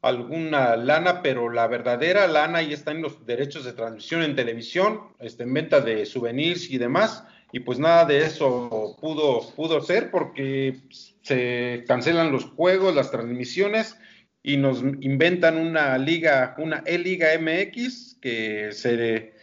alguna 0.01 0.77
lana, 0.77 1.23
pero 1.23 1.51
la 1.51 1.67
verdadera 1.67 2.29
lana 2.29 2.59
ahí 2.59 2.73
está 2.73 2.93
en 2.93 3.03
los 3.03 3.27
derechos 3.27 3.65
de 3.65 3.73
transmisión 3.73 4.23
en 4.23 4.37
televisión, 4.37 5.01
este, 5.19 5.43
en 5.43 5.55
venta 5.55 5.81
de 5.81 6.07
souvenirs 6.07 6.71
y 6.71 6.79
demás, 6.79 7.25
y 7.53 7.61
pues 7.61 7.79
nada 7.79 8.05
de 8.05 8.25
eso 8.25 8.97
pudo, 9.01 9.41
pudo 9.57 9.81
ser 9.81 10.11
porque 10.11 10.79
se 11.23 11.85
cancelan 11.89 12.31
los 12.31 12.45
juegos, 12.45 12.95
las 12.95 13.11
transmisiones 13.11 13.97
y 14.43 14.57
nos 14.57 14.83
inventan 15.01 15.57
una 15.57 15.99
liga, 15.99 16.55
una 16.59 16.83
E-Liga 16.87 17.29
MX 17.39 18.19
que 18.21 18.71
se 18.73 19.35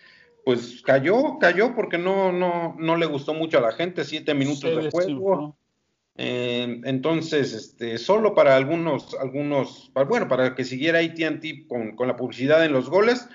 pues 0.44 0.82
cayó, 0.84 1.40
cayó 1.40 1.74
porque 1.74 1.98
no, 1.98 2.32
no, 2.32 2.75
no 2.78 2.96
le 2.96 3.08
gustó 3.08 3.34
mucho 3.34 3.58
a 3.58 3.62
la 3.62 3.72
gente, 3.72 4.04
siete 4.04 4.34
minutos 4.34 4.84
de 4.84 4.92
juego. 4.92 5.58
Eh, 6.18 6.82
entonces, 6.86 7.52
este, 7.54 7.98
solo 7.98 8.36
para 8.36 8.56
algunos, 8.56 9.16
algunos, 9.20 9.92
bueno, 10.08 10.28
para 10.28 10.56
que 10.56 10.64
siguiera 10.64 11.00
ATT 11.00 11.68
con, 11.68 11.96
con 11.96 12.08
la 12.08 12.16
publicidad 12.16 12.64
en 12.64 12.74
los 12.74 12.90
goles, 12.90 13.28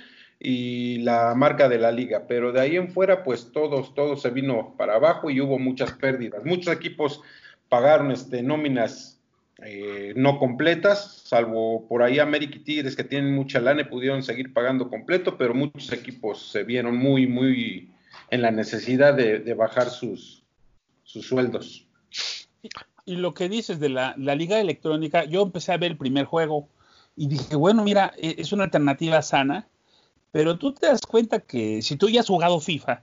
y 0.43 0.99
la 1.01 1.35
marca 1.35 1.69
de 1.69 1.79
la 1.79 1.93
liga, 1.93 2.25
pero 2.27 2.51
de 2.51 2.61
ahí 2.61 2.77
en 2.77 2.89
fuera 2.89 3.23
pues 3.23 3.53
todos, 3.53 3.95
todo 3.95 4.17
se 4.17 4.31
vino 4.31 4.75
para 4.79 4.95
abajo 4.95 5.29
y 5.29 5.41
hubo 5.41 5.59
muchas 5.59 5.93
pérdidas. 5.93 6.45
Muchos 6.47 6.75
equipos 6.75 7.21
pagaron 7.69 8.11
este, 8.11 8.43
nóminas 8.43 9.20
eh, 9.65 10.13
no 10.17 10.39
completas, 10.39 11.23
salvo 11.25 11.87
por 11.89 12.03
ahí 12.03 12.19
América 12.19 12.57
y 12.57 12.61
Tigres 12.61 12.97
que 12.97 13.05
tienen 13.05 13.35
mucha 13.35 13.61
lana 13.61 13.83
y 13.83 13.85
pudieron 13.85 14.23
seguir 14.23 14.53
pagando 14.53 14.89
completo, 14.89 15.37
pero 15.37 15.55
muchos 15.55 15.93
equipos 15.93 16.51
se 16.51 16.65
vieron 16.65 16.97
muy, 16.97 17.27
muy 17.27 17.91
en 18.31 18.43
la 18.43 18.51
necesidad 18.51 19.15
de, 19.15 19.55
bajar 19.55 19.91
sus, 19.91 20.43
sus 21.05 21.27
sueldos. 21.27 21.87
Y 23.05 23.17
lo 23.17 23.35
que 23.35 23.49
dices 23.49 23.81
de 23.81 23.89
la, 23.89 24.15
la 24.17 24.35
liga 24.35 24.61
electrónica, 24.61 25.25
yo 25.25 25.43
empecé 25.43 25.73
a 25.73 25.79
ver 25.79 25.93
el 25.93 25.97
primer 25.97 26.27
juego 26.27 26.69
y 27.17 27.29
dije, 27.29 27.57
bueno, 27.57 27.83
mira, 27.83 28.13
e, 28.17 28.37
es 28.39 28.53
una 28.53 28.65
alternativa 28.65 29.21
sana 29.23 29.67
pero 30.33 30.59
tú 30.59 30.73
te 30.73 30.87
das 30.87 31.01
cuenta 31.01 31.41
que 31.41 31.83
si 31.83 31.97
tú 31.97 32.09
ya 32.09 32.21
has 32.21 32.29
jugado 32.29 32.61
FIFA, 32.61 33.03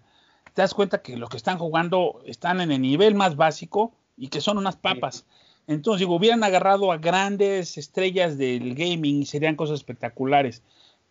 te 0.53 0.61
das 0.61 0.73
cuenta 0.73 1.01
que 1.01 1.17
los 1.17 1.29
que 1.29 1.37
están 1.37 1.57
jugando 1.57 2.21
están 2.25 2.61
en 2.61 2.71
el 2.71 2.81
nivel 2.81 3.15
más 3.15 3.35
básico 3.35 3.93
y 4.15 4.29
que 4.29 4.41
son 4.41 4.57
unas 4.57 4.75
papas. 4.75 5.25
Entonces, 5.67 5.99
digo, 5.99 6.15
hubieran 6.15 6.43
agarrado 6.43 6.91
a 6.91 6.97
grandes 6.97 7.77
estrellas 7.77 8.37
del 8.37 8.73
gaming 8.73 9.21
y 9.21 9.25
serían 9.25 9.55
cosas 9.55 9.75
espectaculares. 9.75 10.63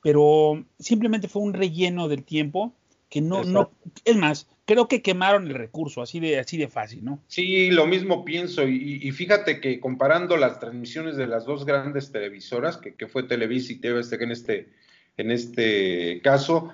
Pero 0.03 0.65
simplemente 0.79 1.29
fue 1.29 1.43
un 1.43 1.53
relleno 1.53 2.09
del 2.09 2.25
tiempo 2.25 2.73
que 3.09 3.21
no, 3.21 3.45
no, 3.45 3.71
es 4.05 4.17
más, 4.17 4.49
creo 4.65 4.89
que 4.89 5.01
quemaron 5.01 5.47
el 5.47 5.55
recurso, 5.55 6.03
así 6.03 6.19
de, 6.19 6.41
así 6.41 6.57
de 6.57 6.69
fácil, 6.69 7.05
¿no? 7.05 7.21
Sí, 7.29 7.71
lo 7.71 7.87
mismo 7.87 8.25
pienso. 8.25 8.67
Y, 8.67 9.11
fíjate 9.13 9.61
que 9.61 9.79
comparando 9.79 10.37
las 10.37 10.59
transmisiones 10.59 11.17
de 11.17 11.27
las 11.27 11.45
dos 11.45 11.65
grandes 11.65 12.11
televisoras, 12.11 12.77
que, 12.77 12.95
que 12.95 13.07
fue 13.07 13.23
Televisa 13.23 13.73
y 13.73 13.77
TV 13.77 14.01
en 14.21 14.31
este 14.33 14.69
en 15.17 15.31
este 15.31 16.21
caso, 16.23 16.71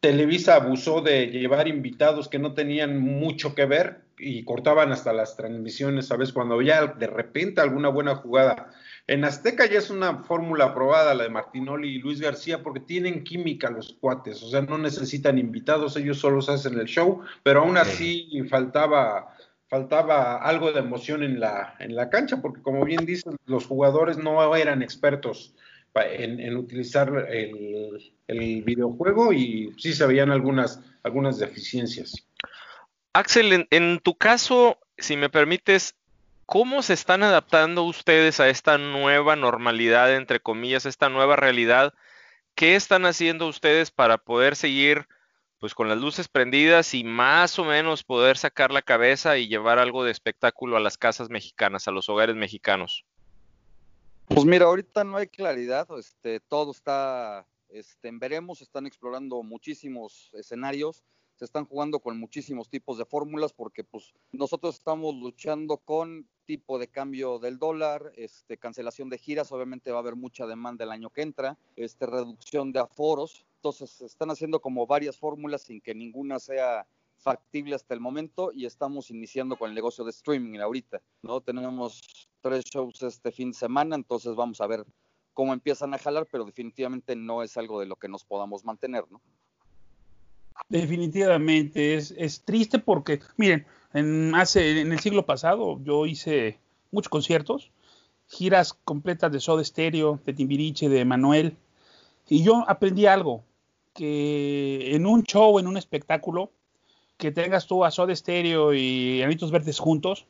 Televisa 0.00 0.56
abusó 0.56 1.00
de 1.00 1.26
llevar 1.26 1.66
invitados 1.66 2.28
que 2.28 2.38
no 2.38 2.54
tenían 2.54 3.00
mucho 3.00 3.54
que 3.54 3.66
ver 3.66 4.03
y 4.18 4.44
cortaban 4.44 4.92
hasta 4.92 5.12
las 5.12 5.36
transmisiones, 5.36 6.06
¿sabes? 6.06 6.32
Cuando 6.32 6.54
había 6.54 6.86
de 6.86 7.06
repente 7.06 7.60
alguna 7.60 7.88
buena 7.88 8.16
jugada. 8.16 8.70
En 9.06 9.24
Azteca 9.24 9.66
ya 9.66 9.78
es 9.78 9.90
una 9.90 10.24
fórmula 10.24 10.66
aprobada 10.66 11.14
la 11.14 11.24
de 11.24 11.30
Martinoli 11.30 11.96
y 11.96 11.98
Luis 11.98 12.20
García 12.20 12.62
porque 12.62 12.80
tienen 12.80 13.24
química 13.24 13.70
los 13.70 13.96
cuates, 14.00 14.42
o 14.42 14.48
sea, 14.48 14.62
no 14.62 14.78
necesitan 14.78 15.38
invitados, 15.38 15.96
ellos 15.96 16.18
solo 16.18 16.38
hacen 16.38 16.78
el 16.78 16.86
show, 16.86 17.20
pero 17.42 17.60
aún 17.60 17.76
así 17.76 18.42
faltaba 18.48 19.34
faltaba 19.68 20.36
algo 20.36 20.72
de 20.72 20.80
emoción 20.80 21.22
en 21.22 21.40
la 21.40 21.74
en 21.80 21.96
la 21.96 22.08
cancha 22.08 22.40
porque 22.40 22.62
como 22.62 22.84
bien 22.84 23.04
dicen 23.06 23.36
los 23.46 23.66
jugadores 23.66 24.18
no 24.18 24.54
eran 24.54 24.82
expertos 24.82 25.54
en, 25.94 26.56
utilizar 26.56 27.28
el, 27.30 28.62
videojuego 28.64 29.32
y 29.32 29.72
sí 29.78 29.92
se 29.92 30.06
veían 30.06 30.30
algunas, 30.30 30.80
algunas 31.02 31.38
deficiencias. 31.38 32.26
Axel, 33.14 33.68
en, 33.70 34.00
tu 34.00 34.16
caso, 34.16 34.76
si 34.98 35.16
me 35.16 35.30
permites, 35.30 35.94
¿cómo 36.46 36.82
se 36.82 36.94
están 36.94 37.22
adaptando 37.22 37.84
ustedes 37.84 38.40
a 38.40 38.48
esta 38.48 38.76
nueva 38.76 39.36
normalidad, 39.36 40.12
entre 40.16 40.40
comillas, 40.40 40.84
esta 40.84 41.08
nueva 41.08 41.36
realidad? 41.36 41.94
¿Qué 42.56 42.74
están 42.74 43.06
haciendo 43.06 43.46
ustedes 43.46 43.92
para 43.92 44.18
poder 44.18 44.56
seguir 44.56 45.06
pues 45.60 45.76
con 45.76 45.88
las 45.88 45.98
luces 45.98 46.26
prendidas 46.26 46.92
y 46.92 47.04
más 47.04 47.56
o 47.60 47.64
menos 47.64 48.02
poder 48.02 48.36
sacar 48.36 48.72
la 48.72 48.82
cabeza 48.82 49.38
y 49.38 49.46
llevar 49.46 49.78
algo 49.78 50.02
de 50.02 50.10
espectáculo 50.10 50.76
a 50.76 50.80
las 50.80 50.98
casas 50.98 51.30
mexicanas, 51.30 51.86
a 51.86 51.92
los 51.92 52.08
hogares 52.08 52.34
mexicanos? 52.34 53.04
Pues 54.26 54.44
mira, 54.44 54.64
ahorita 54.64 55.04
no 55.04 55.18
hay 55.18 55.28
claridad, 55.28 55.86
este, 55.96 56.40
todo 56.40 56.72
está, 56.72 57.46
este, 57.68 58.10
veremos, 58.12 58.60
están 58.60 58.86
explorando 58.86 59.40
muchísimos 59.44 60.30
escenarios, 60.34 61.04
se 61.36 61.44
están 61.44 61.64
jugando 61.64 62.00
con 62.00 62.18
muchísimos 62.18 62.68
tipos 62.68 62.98
de 62.98 63.04
fórmulas 63.04 63.52
porque 63.52 63.84
pues 63.84 64.14
nosotros 64.32 64.76
estamos 64.76 65.14
luchando 65.14 65.78
con 65.78 66.28
tipo 66.46 66.78
de 66.78 66.88
cambio 66.88 67.38
del 67.38 67.58
dólar, 67.58 68.12
este, 68.16 68.58
cancelación 68.58 69.08
de 69.08 69.18
giras, 69.18 69.50
obviamente 69.52 69.90
va 69.90 69.98
a 69.98 70.00
haber 70.00 70.16
mucha 70.16 70.46
demanda 70.46 70.84
el 70.84 70.90
año 70.90 71.10
que 71.10 71.22
entra, 71.22 71.58
este, 71.76 72.06
reducción 72.06 72.72
de 72.72 72.80
aforos, 72.80 73.46
entonces 73.56 74.00
están 74.02 74.30
haciendo 74.30 74.60
como 74.60 74.86
varias 74.86 75.18
fórmulas 75.18 75.62
sin 75.62 75.80
que 75.80 75.94
ninguna 75.94 76.38
sea 76.38 76.86
factible 77.16 77.74
hasta 77.74 77.94
el 77.94 78.00
momento 78.00 78.52
y 78.52 78.66
estamos 78.66 79.10
iniciando 79.10 79.56
con 79.56 79.70
el 79.70 79.74
negocio 79.74 80.04
de 80.04 80.10
streaming 80.10 80.58
ahorita, 80.58 81.00
¿no? 81.22 81.40
Tenemos 81.40 82.28
tres 82.42 82.64
shows 82.64 83.02
este 83.02 83.32
fin 83.32 83.50
de 83.52 83.56
semana, 83.56 83.96
entonces 83.96 84.34
vamos 84.34 84.60
a 84.60 84.66
ver 84.66 84.84
cómo 85.32 85.52
empiezan 85.54 85.94
a 85.94 85.98
jalar, 85.98 86.26
pero 86.30 86.44
definitivamente 86.44 87.16
no 87.16 87.42
es 87.42 87.56
algo 87.56 87.80
de 87.80 87.86
lo 87.86 87.96
que 87.96 88.08
nos 88.08 88.24
podamos 88.24 88.64
mantener, 88.64 89.10
¿no? 89.10 89.20
Definitivamente, 90.68 91.94
es, 91.94 92.14
es 92.16 92.42
triste 92.42 92.78
porque, 92.78 93.20
miren, 93.36 93.66
en, 93.92 94.34
hace, 94.34 94.80
en 94.80 94.92
el 94.92 95.00
siglo 95.00 95.26
pasado 95.26 95.80
yo 95.82 96.06
hice 96.06 96.58
muchos 96.90 97.08
conciertos, 97.08 97.70
giras 98.28 98.72
completas 98.72 99.30
de 99.32 99.40
Soda 99.40 99.64
Stereo, 99.64 100.20
de 100.24 100.32
Timbiriche, 100.32 100.88
de 100.88 101.04
Manuel, 101.04 101.56
y 102.28 102.42
yo 102.42 102.64
aprendí 102.68 103.06
algo, 103.06 103.44
que 103.92 104.94
en 104.94 105.06
un 105.06 105.22
show, 105.22 105.58
en 105.58 105.66
un 105.66 105.76
espectáculo, 105.76 106.50
que 107.16 107.30
tengas 107.30 107.66
tú 107.66 107.84
a 107.84 107.90
Soda 107.90 108.14
Stereo 108.14 108.74
y 108.74 109.22
Anitos 109.22 109.50
Verdes 109.50 109.78
juntos, 109.78 110.26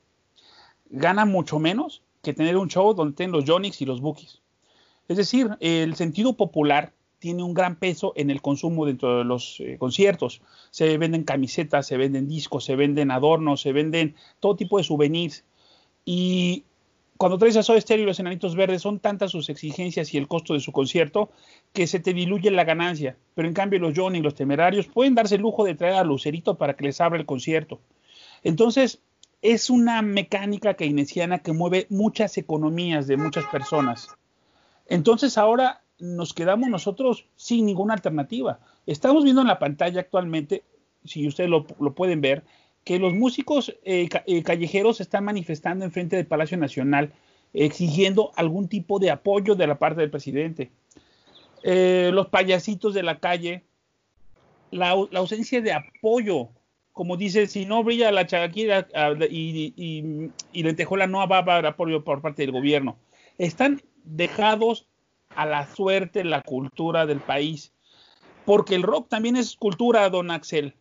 gana 0.90 1.24
mucho 1.24 1.58
menos 1.58 2.02
que 2.22 2.34
tener 2.34 2.56
un 2.56 2.68
show 2.68 2.94
donde 2.94 3.12
estén 3.12 3.32
los 3.32 3.44
Jonix 3.46 3.80
y 3.80 3.86
los 3.86 4.00
Bookies. 4.00 4.40
Es 5.08 5.16
decir, 5.16 5.56
el 5.60 5.94
sentido 5.96 6.34
popular 6.34 6.92
tiene 7.24 7.42
un 7.42 7.54
gran 7.54 7.76
peso 7.76 8.12
en 8.16 8.28
el 8.28 8.42
consumo 8.42 8.84
dentro 8.84 9.16
de 9.16 9.24
los 9.24 9.58
eh, 9.60 9.78
conciertos. 9.78 10.42
Se 10.70 10.98
venden 10.98 11.24
camisetas, 11.24 11.86
se 11.86 11.96
venden 11.96 12.28
discos, 12.28 12.66
se 12.66 12.76
venden 12.76 13.10
adornos, 13.10 13.62
se 13.62 13.72
venden 13.72 14.14
todo 14.40 14.56
tipo 14.56 14.76
de 14.76 14.84
souvenirs. 14.84 15.42
Y 16.04 16.64
cuando 17.16 17.38
traes 17.38 17.56
a 17.56 17.62
Soda 17.62 17.80
Stereo 17.80 18.02
y 18.02 18.06
los 18.06 18.20
Enanitos 18.20 18.56
Verdes 18.56 18.82
son 18.82 18.98
tantas 18.98 19.30
sus 19.30 19.48
exigencias 19.48 20.12
y 20.12 20.18
el 20.18 20.28
costo 20.28 20.52
de 20.52 20.60
su 20.60 20.70
concierto 20.70 21.30
que 21.72 21.86
se 21.86 21.98
te 21.98 22.12
diluye 22.12 22.50
la 22.50 22.64
ganancia. 22.64 23.16
Pero 23.34 23.48
en 23.48 23.54
cambio 23.54 23.78
los 23.80 23.96
Johnny 23.96 24.18
y 24.18 24.22
los 24.22 24.34
Temerarios 24.34 24.86
pueden 24.86 25.14
darse 25.14 25.36
el 25.36 25.40
lujo 25.40 25.64
de 25.64 25.76
traer 25.76 25.94
a 25.94 26.04
Lucerito 26.04 26.58
para 26.58 26.76
que 26.76 26.84
les 26.84 27.00
abra 27.00 27.18
el 27.18 27.24
concierto. 27.24 27.80
Entonces, 28.42 29.00
es 29.40 29.70
una 29.70 30.02
mecánica 30.02 30.74
keynesiana 30.74 31.38
que 31.38 31.54
mueve 31.54 31.86
muchas 31.88 32.36
economías 32.36 33.06
de 33.06 33.16
muchas 33.16 33.46
personas. 33.46 34.08
Entonces 34.86 35.38
ahora 35.38 35.83
nos 36.04 36.34
quedamos 36.34 36.68
nosotros 36.68 37.26
sin 37.34 37.64
ninguna 37.64 37.94
alternativa. 37.94 38.60
Estamos 38.86 39.24
viendo 39.24 39.40
en 39.40 39.48
la 39.48 39.58
pantalla 39.58 40.00
actualmente, 40.00 40.62
si 41.04 41.26
ustedes 41.26 41.48
lo, 41.48 41.64
pueden 41.64 42.20
ver, 42.20 42.44
que 42.84 42.98
los 42.98 43.14
músicos 43.14 43.74
eh, 43.84 44.08
eh, 44.26 44.42
callejeros 44.42 45.00
están 45.00 45.24
manifestando 45.24 45.84
en 45.84 45.92
frente 45.92 46.16
del 46.16 46.26
Palacio 46.26 46.58
Nacional 46.58 47.12
exigiendo 47.54 48.32
algún 48.36 48.68
tipo 48.68 48.98
de 48.98 49.10
apoyo 49.10 49.54
de 49.54 49.66
la 49.66 49.78
parte 49.78 50.02
del 50.02 50.10
presidente. 50.10 50.70
Eh, 51.62 52.10
los 52.12 52.26
payasitos 52.26 52.92
de 52.92 53.02
la 53.02 53.20
calle, 53.20 53.62
la, 54.70 54.90
ausencia 54.90 55.62
de 55.62 55.72
apoyo, 55.72 56.50
como 56.92 57.16
dice, 57.16 57.46
si 57.46 57.64
no 57.64 57.82
brilla 57.82 58.12
la 58.12 58.26
chagaquira 58.26 58.88
ah, 58.94 59.14
y, 59.30 59.72
y, 59.76 60.30
y, 60.52 60.62
lentejuela 60.62 61.06
no 61.06 61.26
va 61.26 61.38
a 61.38 61.40
haber 61.40 61.66
apoyo 61.66 62.04
por 62.04 62.20
parte 62.20 62.42
del 62.42 62.52
gobierno. 62.52 62.98
Están 63.38 63.80
dejados 64.04 64.86
a 65.36 65.46
la 65.46 65.66
suerte 65.74 66.24
la 66.24 66.42
cultura 66.42 67.06
del 67.06 67.20
país, 67.20 67.72
porque 68.44 68.74
el 68.74 68.82
rock 68.82 69.08
también 69.08 69.36
es 69.36 69.56
cultura, 69.56 70.08
don 70.10 70.30
Axel. 70.30 70.74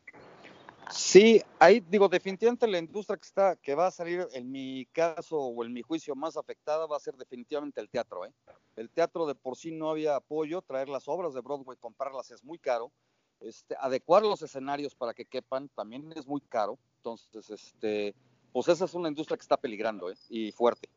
Sí, 0.91 1.41
ahí 1.59 1.79
digo, 1.79 2.07
definitivamente 2.07 2.67
la 2.67 2.77
industria 2.77 3.17
que 3.17 3.25
está, 3.25 3.55
que 3.55 3.73
va 3.73 3.87
a 3.87 3.91
salir 3.91 4.27
en 4.33 4.51
mi 4.51 4.85
caso 4.91 5.37
o 5.37 5.65
en 5.65 5.73
mi 5.73 5.81
juicio 5.81 6.15
más 6.15 6.37
afectada 6.37 6.85
va 6.85 6.97
a 6.97 6.99
ser 6.99 7.15
definitivamente 7.15 7.81
el 7.81 7.89
teatro. 7.89 8.25
¿eh? 8.25 8.31
El 8.75 8.89
teatro 8.89 9.25
de 9.25 9.33
por 9.33 9.55
sí 9.55 9.71
no 9.71 9.89
había 9.89 10.15
apoyo, 10.15 10.61
traer 10.61 10.89
las 10.89 11.07
obras 11.07 11.33
de 11.33 11.41
Broadway, 11.41 11.77
comprarlas 11.79 12.31
es 12.31 12.43
muy 12.43 12.59
caro. 12.59 12.91
Este, 13.39 13.75
adecuar 13.79 14.23
los 14.23 14.41
escenarios 14.41 14.95
para 14.95 15.13
que 15.13 15.25
quepan 15.25 15.69
también 15.69 16.13
es 16.15 16.27
muy 16.27 16.41
caro. 16.41 16.77
Entonces, 16.97 17.49
este, 17.49 18.13
pues 18.51 18.67
esa 18.67 18.85
es 18.85 18.93
una 18.93 19.09
industria 19.09 19.37
que 19.37 19.41
está 19.41 19.57
peligrando 19.57 20.11
¿eh? 20.11 20.15
y 20.29 20.51
fuerte. 20.51 20.89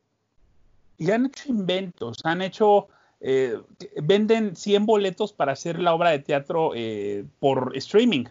Y 0.98 1.10
han 1.10 1.26
hecho 1.26 1.48
inventos, 1.50 2.18
han 2.24 2.42
hecho, 2.42 2.88
eh, 3.20 3.58
venden 4.02 4.56
100 4.56 4.86
boletos 4.86 5.32
para 5.32 5.52
hacer 5.52 5.80
la 5.80 5.94
obra 5.94 6.10
de 6.10 6.18
teatro 6.18 6.72
eh, 6.74 7.24
por 7.40 7.72
streaming 7.76 8.24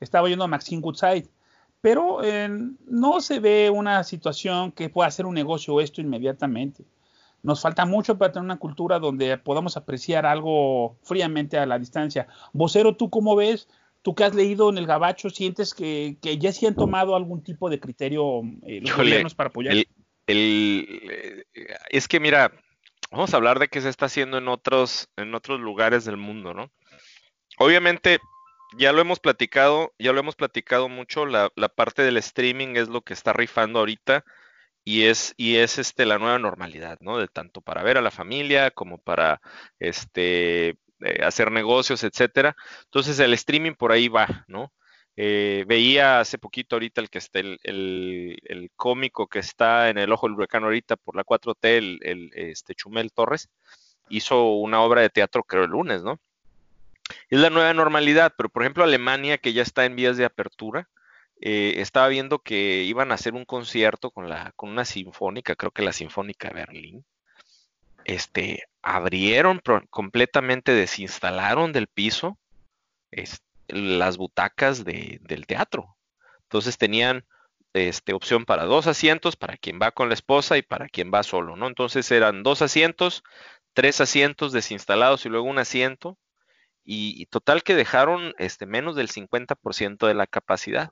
estaba 0.00 0.28
yendo 0.28 0.44
a 0.44 0.48
Maxine 0.48 0.82
Goodside, 0.82 1.28
pero 1.80 2.24
eh, 2.24 2.48
no 2.86 3.20
se 3.20 3.38
ve 3.38 3.70
una 3.70 4.02
situación 4.02 4.72
que 4.72 4.88
pueda 4.88 5.08
hacer 5.08 5.26
un 5.26 5.34
negocio 5.34 5.80
esto 5.80 6.00
inmediatamente. 6.00 6.84
Nos 7.44 7.60
falta 7.60 7.86
mucho 7.86 8.18
para 8.18 8.32
tener 8.32 8.44
una 8.44 8.58
cultura 8.58 8.98
donde 8.98 9.38
podamos 9.38 9.76
apreciar 9.76 10.26
algo 10.26 10.96
fríamente 11.02 11.58
a 11.58 11.66
la 11.66 11.78
distancia. 11.78 12.26
Vocero, 12.52 12.96
¿tú 12.96 13.10
cómo 13.10 13.36
ves? 13.36 13.68
Tú 14.02 14.14
que 14.14 14.24
has 14.24 14.34
leído 14.34 14.70
en 14.70 14.78
el 14.78 14.86
Gabacho, 14.86 15.30
¿sientes 15.30 15.74
que, 15.74 16.16
ya 16.20 16.52
se 16.52 16.66
han 16.66 16.74
tomado 16.74 17.14
algún 17.14 17.42
tipo 17.42 17.70
de 17.70 17.78
criterio 17.78 18.42
los 18.64 18.96
gobiernos 18.96 19.34
para 19.34 19.50
apoyar? 19.50 19.76
Es 20.26 22.08
que 22.08 22.20
mira, 22.20 22.52
vamos 23.12 23.32
a 23.32 23.36
hablar 23.36 23.58
de 23.58 23.68
qué 23.68 23.80
se 23.80 23.88
está 23.88 24.06
haciendo 24.06 24.38
en 24.38 24.48
otros, 24.48 25.08
en 25.16 25.34
otros 25.34 25.60
lugares 25.60 26.04
del 26.04 26.16
mundo, 26.16 26.54
¿no? 26.54 26.72
Obviamente, 27.58 28.18
ya 28.76 28.92
lo 28.92 29.02
hemos 29.02 29.20
platicado, 29.20 29.92
ya 29.98 30.12
lo 30.12 30.20
hemos 30.20 30.34
platicado 30.34 30.88
mucho, 30.88 31.26
la, 31.26 31.50
parte 31.76 32.02
del 32.02 32.16
streaming 32.16 32.76
es 32.76 32.88
lo 32.88 33.02
que 33.02 33.12
está 33.12 33.32
rifando 33.32 33.78
ahorita 33.80 34.24
y 34.84 35.04
es, 35.04 35.34
y 35.36 35.56
es 35.56 35.78
este, 35.78 36.06
la 36.06 36.18
nueva 36.18 36.38
normalidad, 36.38 36.98
¿no? 37.00 37.18
De 37.18 37.28
tanto 37.28 37.60
para 37.60 37.82
ver 37.82 37.98
a 37.98 38.02
la 38.02 38.10
familia 38.10 38.70
como 38.70 38.98
para 38.98 39.40
este, 39.78 40.70
eh, 41.00 41.24
hacer 41.24 41.52
negocios, 41.52 42.04
etcétera. 42.04 42.56
Entonces 42.84 43.18
el 43.20 43.34
streaming 43.34 43.74
por 43.74 43.92
ahí 43.92 44.08
va, 44.08 44.44
¿no? 44.48 44.72
Eh, 45.16 45.64
veía 45.66 46.20
hace 46.20 46.38
poquito 46.38 46.76
ahorita 46.76 47.02
el 47.02 47.10
que 47.10 47.18
está 47.18 47.40
el, 47.40 47.58
el, 47.62 48.70
cómico 48.76 49.26
que 49.26 49.40
está 49.40 49.90
en 49.90 49.98
el 49.98 50.10
ojo 50.10 50.26
del 50.26 50.36
huracán 50.36 50.64
ahorita 50.64 50.96
por 50.96 51.16
la 51.16 51.24
4T, 51.24 51.98
el, 52.02 52.30
este 52.34 52.74
Chumel 52.74 53.12
Torres, 53.12 53.50
hizo 54.08 54.52
una 54.54 54.80
obra 54.80 55.02
de 55.02 55.10
teatro 55.10 55.44
creo 55.44 55.64
el 55.64 55.70
lunes, 55.70 56.02
¿no? 56.02 56.18
Es 57.28 57.38
la 57.40 57.50
nueva 57.50 57.74
normalidad, 57.74 58.32
pero 58.36 58.48
por 58.48 58.62
ejemplo 58.62 58.84
Alemania 58.84 59.38
que 59.38 59.52
ya 59.52 59.62
está 59.62 59.84
en 59.84 59.96
vías 59.96 60.16
de 60.16 60.24
apertura, 60.24 60.88
eh, 61.40 61.74
estaba 61.80 62.08
viendo 62.08 62.38
que 62.38 62.84
iban 62.84 63.10
a 63.10 63.16
hacer 63.16 63.34
un 63.34 63.44
concierto 63.44 64.10
con, 64.12 64.28
la, 64.28 64.52
con 64.56 64.70
una 64.70 64.84
sinfónica, 64.84 65.56
creo 65.56 65.72
que 65.72 65.82
la 65.82 65.92
Sinfónica 65.92 66.50
Berlín. 66.50 67.04
Este, 68.04 68.64
abrieron 68.80 69.60
completamente, 69.90 70.72
desinstalaron 70.72 71.72
del 71.72 71.86
piso 71.86 72.38
las 73.72 74.16
butacas 74.16 74.84
del 74.84 75.46
teatro. 75.46 75.96
Entonces 76.44 76.78
tenían 76.78 77.24
este, 77.72 78.12
opción 78.12 78.44
para 78.44 78.64
dos 78.64 78.86
asientos, 78.86 79.36
para 79.36 79.56
quien 79.56 79.78
va 79.80 79.92
con 79.92 80.08
la 80.08 80.14
esposa 80.14 80.58
y 80.58 80.62
para 80.62 80.88
quien 80.88 81.10
va 81.12 81.22
solo, 81.22 81.56
¿no? 81.56 81.66
Entonces 81.66 82.10
eran 82.10 82.42
dos 82.42 82.62
asientos, 82.62 83.24
tres 83.72 84.00
asientos 84.00 84.52
desinstalados 84.52 85.24
y 85.24 85.28
luego 85.30 85.46
un 85.46 85.58
asiento. 85.58 86.18
Y, 86.84 87.26
total 87.26 87.62
que 87.62 87.76
dejaron 87.76 88.34
este, 88.38 88.66
menos 88.66 88.96
del 88.96 89.08
50% 89.08 90.06
de 90.06 90.14
la 90.14 90.26
capacidad. 90.26 90.90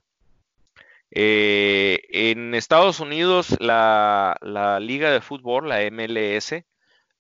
Eh, 1.11 2.01
en 2.11 2.55
Estados 2.55 3.01
Unidos, 3.01 3.57
la, 3.61 4.39
Liga 4.81 5.11
de 5.11 5.21
Fútbol, 5.21 5.69
la 5.69 5.81
MLS, 5.91 6.65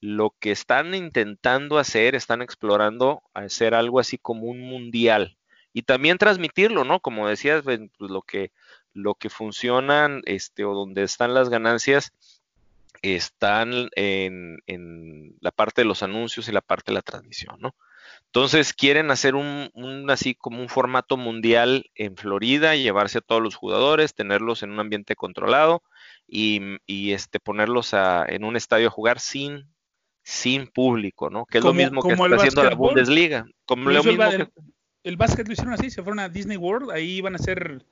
lo 0.01 0.35
que 0.39 0.53
están 0.53 0.95
intentando 0.95 1.79
hacer, 1.79 2.15
están 2.15 2.43
explorando 2.43 3.23
hacer 3.35 3.75
algo 3.75 3.99
así 4.01 4.19
como 4.19 4.45
un 4.47 4.61
mundial 4.61 5.37
y 5.73 5.83
también 5.83 6.19
transmitirlo, 6.19 6.85
¿no? 6.85 7.01
Como 7.01 7.29
decías, 7.29 7.63
pues, 7.63 7.81
lo 7.99 8.23
que 8.23 8.53
lo 8.93 9.15
que 9.15 9.31
funcionan, 9.31 10.23
este, 10.25 10.65
o 10.65 10.75
donde 10.75 11.05
están 11.05 11.33
las 11.33 11.49
ganancias, 11.49 12.13
están 13.03 13.89
en, 13.95 14.59
en 14.67 15.37
la 15.41 15.53
parte 15.53 15.83
de 15.83 15.87
los 15.87 16.03
anuncios 16.03 16.49
y 16.49 16.53
la 16.53 16.61
parte 16.61 16.91
de 16.91 16.95
la 16.95 17.03
transmisión, 17.03 17.57
¿no? 17.61 17.75
Entonces 18.27 18.73
quieren 18.73 19.11
hacer 19.11 19.35
un, 19.35 20.07
así 20.09 20.35
como 20.35 20.61
un 20.61 20.69
formato 20.69 21.17
mundial 21.17 21.91
en 21.97 22.17
Florida, 22.17 22.77
llevarse 22.77 23.19
a 23.19 23.23
todos 23.23 23.43
los 23.43 23.57
jugadores, 23.57 24.15
tenerlos 24.15 24.63
en 24.63 24.71
un 24.71 24.81
ambiente 24.81 25.17
controlado 25.17 25.83
y, 26.29 26.79
este 27.13 27.41
ponerlos 27.41 27.93
en 27.93 28.45
un 28.45 28.57
estadio 28.57 28.89
a 28.89 28.93
jugar 28.93 29.19
sin 29.19 29.67
sin 30.23 30.69
público, 30.69 31.29
¿no? 31.29 31.45
Que 31.47 31.59
es 31.59 31.65
lo 31.65 31.73
mismo 31.75 32.03
que 32.03 32.13
está 32.13 32.37
haciendo 32.37 32.63
la 32.63 32.75
Bundesliga. 32.77 33.47
Como 33.65 33.91
lo 33.91 34.05
mismo 34.05 34.23
el, 34.23 34.49
el 35.05 35.17
básquet 35.17 35.47
lo 35.47 35.53
hicieron 35.53 35.75
así, 35.75 35.91
se 35.91 36.03
fueron 36.03 36.21
a 36.21 36.29
Disney 36.29 36.57
World, 36.57 36.91
ahí 36.91 37.17
iban 37.17 37.35
a 37.35 37.39
ser 37.39 37.85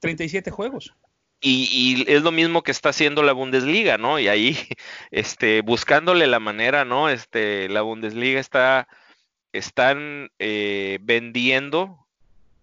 37 0.00 0.50
juegos. 0.50 0.94
Y, 1.42 2.04
es 2.06 2.22
lo 2.22 2.32
mismo 2.32 2.62
que 2.62 2.70
está 2.70 2.90
haciendo 2.90 3.22
la 3.22 3.32
Bundesliga, 3.32 3.96
¿no? 3.96 4.18
Y 4.18 4.28
ahí, 4.28 4.56
este, 5.10 5.62
buscándole 5.62 6.26
la 6.26 6.38
manera, 6.38 6.84
¿no? 6.84 7.08
Este, 7.08 7.68
la 7.68 7.82
Bundesliga 7.82 8.40
está 8.40 8.88
están 9.52 10.30
eh, 10.38 10.98
vendiendo 11.02 12.06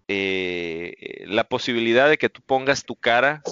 eh, 0.08 1.24
la 1.26 1.44
posibilidad 1.44 2.08
de 2.08 2.18
que 2.18 2.30
tú 2.30 2.40
pongas 2.40 2.84
tu 2.84 2.96
cara 2.96 3.42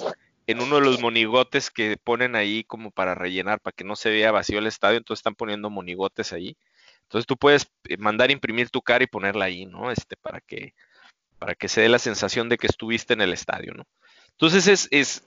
en 0.47 0.61
uno 0.61 0.77
de 0.77 0.81
los 0.81 1.01
monigotes 1.01 1.69
que 1.69 1.97
ponen 2.03 2.35
ahí 2.35 2.63
como 2.63 2.89
para 2.89 3.15
rellenar, 3.15 3.59
para 3.59 3.75
que 3.75 3.83
no 3.83 3.95
se 3.95 4.09
vea 4.09 4.31
vacío 4.31 4.59
el 4.59 4.67
estadio, 4.67 4.97
entonces 4.97 5.19
están 5.19 5.35
poniendo 5.35 5.69
monigotes 5.69 6.33
ahí. 6.33 6.57
Entonces 7.07 7.25
tú 7.25 7.37
puedes 7.37 7.71
eh, 7.85 7.97
mandar 7.97 8.31
imprimir 8.31 8.69
tu 8.69 8.81
cara 8.81 9.03
y 9.03 9.07
ponerla 9.07 9.45
ahí, 9.45 9.65
¿no? 9.65 9.91
Este, 9.91 10.17
para 10.17 10.41
que, 10.41 10.73
para 11.39 11.55
que 11.55 11.69
se 11.69 11.81
dé 11.81 11.89
la 11.89 11.99
sensación 11.99 12.49
de 12.49 12.57
que 12.57 12.67
estuviste 12.67 13.13
en 13.13 13.21
el 13.21 13.33
estadio, 13.33 13.73
¿no? 13.73 13.83
Entonces 14.31 14.67
es, 14.67 14.87
es 14.91 15.25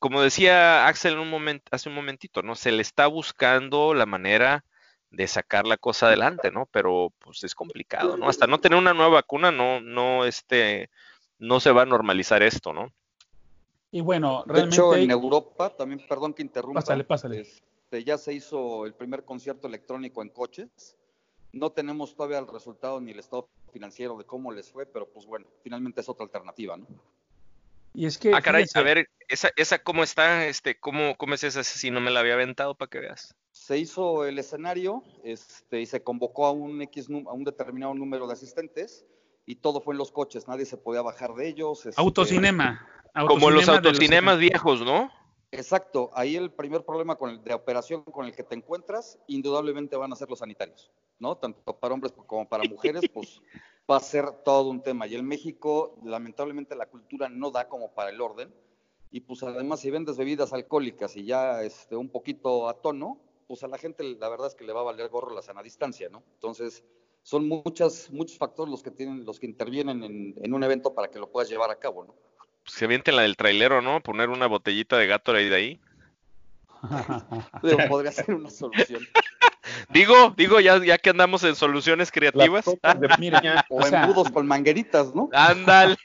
como 0.00 0.22
decía 0.22 0.88
Axel 0.88 1.12
en 1.12 1.20
un 1.20 1.30
momento, 1.30 1.64
hace 1.70 1.88
un 1.88 1.94
momentito, 1.94 2.42
¿no? 2.42 2.56
Se 2.56 2.72
le 2.72 2.82
está 2.82 3.06
buscando 3.06 3.94
la 3.94 4.06
manera 4.06 4.64
de 5.10 5.26
sacar 5.28 5.66
la 5.66 5.76
cosa 5.76 6.06
adelante, 6.06 6.50
¿no? 6.50 6.66
Pero 6.72 7.12
pues 7.18 7.44
es 7.44 7.54
complicado, 7.54 8.16
¿no? 8.16 8.28
Hasta 8.28 8.46
no 8.46 8.58
tener 8.58 8.78
una 8.78 8.94
nueva 8.94 9.14
vacuna, 9.14 9.52
no, 9.52 9.80
no, 9.80 10.24
este, 10.24 10.90
no 11.38 11.60
se 11.60 11.70
va 11.70 11.82
a 11.82 11.86
normalizar 11.86 12.42
esto, 12.42 12.72
¿no? 12.72 12.92
Y 13.92 14.00
bueno, 14.00 14.44
realmente... 14.46 14.76
De 14.76 14.82
hecho, 14.82 14.94
en 14.96 15.10
Europa, 15.10 15.70
también, 15.70 16.04
perdón 16.08 16.32
que 16.32 16.42
interrumpa. 16.42 16.80
Pásale, 16.80 17.04
pásale. 17.04 17.40
Este, 17.40 18.04
ya 18.04 18.18
se 18.18 18.32
hizo 18.32 18.86
el 18.86 18.94
primer 18.94 19.24
concierto 19.24 19.66
electrónico 19.66 20.22
en 20.22 20.28
coches. 20.28 20.96
No 21.52 21.70
tenemos 21.70 22.14
todavía 22.14 22.38
el 22.38 22.46
resultado 22.46 23.00
ni 23.00 23.10
el 23.10 23.18
estado 23.18 23.48
financiero 23.72 24.16
de 24.16 24.24
cómo 24.24 24.52
les 24.52 24.70
fue, 24.70 24.86
pero 24.86 25.08
pues 25.08 25.26
bueno, 25.26 25.46
finalmente 25.62 26.00
es 26.00 26.08
otra 26.08 26.24
alternativa, 26.24 26.76
¿no? 26.76 26.86
Y 27.92 28.06
es 28.06 28.18
que. 28.18 28.32
Ah, 28.32 28.40
caray, 28.40 28.66
a 28.72 28.82
ver, 28.82 29.08
esa, 29.28 29.50
esa 29.56 29.80
cómo 29.80 30.04
está, 30.04 30.46
este, 30.46 30.78
cómo, 30.78 31.16
cómo 31.16 31.34
es 31.34 31.42
esa 31.42 31.64
si 31.64 31.90
no 31.90 32.00
me 32.00 32.10
la 32.10 32.20
había 32.20 32.34
aventado 32.34 32.76
para 32.76 32.88
que 32.88 33.00
veas 33.00 33.34
se 33.60 33.78
hizo 33.78 34.24
el 34.24 34.38
escenario 34.38 35.02
este, 35.22 35.80
y 35.80 35.86
se 35.86 36.02
convocó 36.02 36.46
a 36.46 36.50
un, 36.50 36.82
X, 36.82 37.08
a 37.10 37.32
un 37.32 37.44
determinado 37.44 37.94
número 37.94 38.26
de 38.26 38.32
asistentes 38.32 39.06
y 39.46 39.56
todo 39.56 39.80
fue 39.80 39.94
en 39.94 39.98
los 39.98 40.12
coches, 40.12 40.48
nadie 40.48 40.64
se 40.64 40.76
podía 40.76 41.02
bajar 41.02 41.34
de 41.34 41.48
ellos. 41.48 41.86
Este, 41.86 42.00
autocinema. 42.00 42.86
Como 43.26 43.50
los 43.50 43.68
autocinemas 43.68 44.38
viejos, 44.38 44.80
¿no? 44.80 45.10
Exacto, 45.50 46.10
ahí 46.14 46.36
el 46.36 46.52
primer 46.52 46.84
problema 46.84 47.16
con 47.16 47.30
el, 47.30 47.42
de 47.42 47.52
operación 47.52 48.02
con 48.04 48.26
el 48.26 48.34
que 48.34 48.44
te 48.44 48.54
encuentras, 48.54 49.18
indudablemente 49.26 49.96
van 49.96 50.12
a 50.12 50.16
ser 50.16 50.30
los 50.30 50.38
sanitarios, 50.38 50.90
¿no? 51.20 51.36
Tanto 51.36 51.78
para 51.78 51.94
hombres 51.94 52.12
como 52.26 52.48
para 52.48 52.64
mujeres, 52.68 53.02
pues 53.12 53.40
va 53.88 53.96
a 53.96 54.00
ser 54.00 54.30
todo 54.44 54.70
un 54.70 54.82
tema. 54.82 55.06
Y 55.06 55.14
en 55.14 55.26
México, 55.26 55.98
lamentablemente, 56.04 56.74
la 56.74 56.86
cultura 56.86 57.28
no 57.28 57.50
da 57.50 57.68
como 57.68 57.92
para 57.92 58.10
el 58.10 58.20
orden. 58.20 58.52
Y 59.12 59.20
pues 59.20 59.42
además, 59.42 59.80
si 59.80 59.90
vendes 59.90 60.16
bebidas 60.16 60.52
alcohólicas 60.52 61.16
y 61.16 61.24
ya 61.24 61.62
este, 61.62 61.96
un 61.96 62.08
poquito 62.08 62.68
a 62.68 62.74
tono, 62.80 63.20
pues 63.48 63.64
a 63.64 63.68
la 63.68 63.78
gente 63.78 64.04
la 64.04 64.28
verdad 64.28 64.46
es 64.46 64.54
que 64.54 64.64
le 64.64 64.72
va 64.72 64.80
a 64.80 64.84
valer 64.84 65.08
gorro 65.08 65.34
la 65.34 65.42
sana 65.42 65.62
distancia, 65.62 66.08
¿no? 66.08 66.22
Entonces, 66.34 66.84
son 67.22 67.48
muchas, 67.48 68.10
muchos 68.10 68.38
factores 68.38 68.70
los 68.70 68.82
que 68.82 68.92
tienen, 68.92 69.24
los 69.24 69.40
que 69.40 69.46
intervienen 69.46 70.34
en, 70.36 70.54
un 70.54 70.62
evento 70.62 70.94
para 70.94 71.10
que 71.10 71.18
lo 71.18 71.30
puedas 71.30 71.50
llevar 71.50 71.70
a 71.70 71.76
cabo, 71.76 72.04
¿no? 72.04 72.14
Se 72.64 72.84
avienten 72.84 73.16
la 73.16 73.22
del 73.22 73.36
trailero, 73.36 73.82
¿no? 73.82 74.00
Poner 74.00 74.28
una 74.28 74.46
botellita 74.46 74.96
de 74.96 75.06
gato 75.08 75.32
ahí 75.32 75.48
de 75.48 75.56
ahí. 75.56 75.80
podría 77.88 78.12
ser 78.12 78.34
una 78.34 78.50
solución. 78.50 79.02
Digo, 79.92 80.34
digo, 80.36 80.60
ya, 80.60 80.82
ya 80.84 80.98
que 80.98 81.10
andamos 81.10 81.44
en 81.44 81.54
soluciones 81.54 82.10
creativas. 82.10 82.66
o, 83.68 83.86
embudos 83.86 84.30
con 84.30 84.46
mangueritas, 84.46 85.14
¿no? 85.14 85.28
Ándale. 85.32 85.96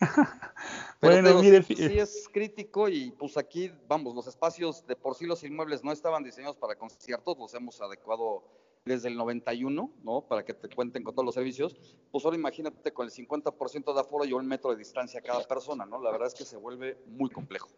bueno, 1.00 1.40
mire, 1.40 1.62
sí, 1.62 1.98
es 1.98 2.28
crítico 2.32 2.88
y 2.88 3.10
pues 3.12 3.36
aquí, 3.36 3.70
vamos, 3.88 4.14
los 4.14 4.26
espacios 4.26 4.86
de 4.86 4.96
por 4.96 5.14
sí 5.14 5.26
los 5.26 5.42
inmuebles 5.44 5.82
no 5.84 5.92
estaban 5.92 6.24
diseñados 6.24 6.56
para 6.56 6.74
conciertos, 6.74 7.38
los 7.38 7.54
hemos 7.54 7.80
adecuado 7.80 8.44
desde 8.84 9.08
el 9.08 9.16
91, 9.16 9.90
¿no? 10.02 10.20
Para 10.22 10.44
que 10.44 10.52
te 10.52 10.68
cuenten 10.68 11.02
con 11.04 11.14
todos 11.14 11.24
los 11.24 11.34
servicios. 11.34 11.74
Pues 12.10 12.24
ahora 12.24 12.36
imagínate 12.36 12.92
con 12.92 13.06
el 13.06 13.12
50% 13.12 13.94
de 13.94 14.00
aforo 14.00 14.24
y 14.24 14.32
un 14.32 14.46
metro 14.46 14.70
de 14.70 14.76
distancia 14.76 15.20
a 15.20 15.22
cada 15.22 15.42
persona, 15.44 15.86
¿no? 15.86 16.02
La 16.02 16.10
verdad 16.10 16.28
es 16.28 16.34
que 16.34 16.44
se 16.44 16.56
vuelve 16.56 16.98
muy 17.06 17.30
complejo. 17.30 17.70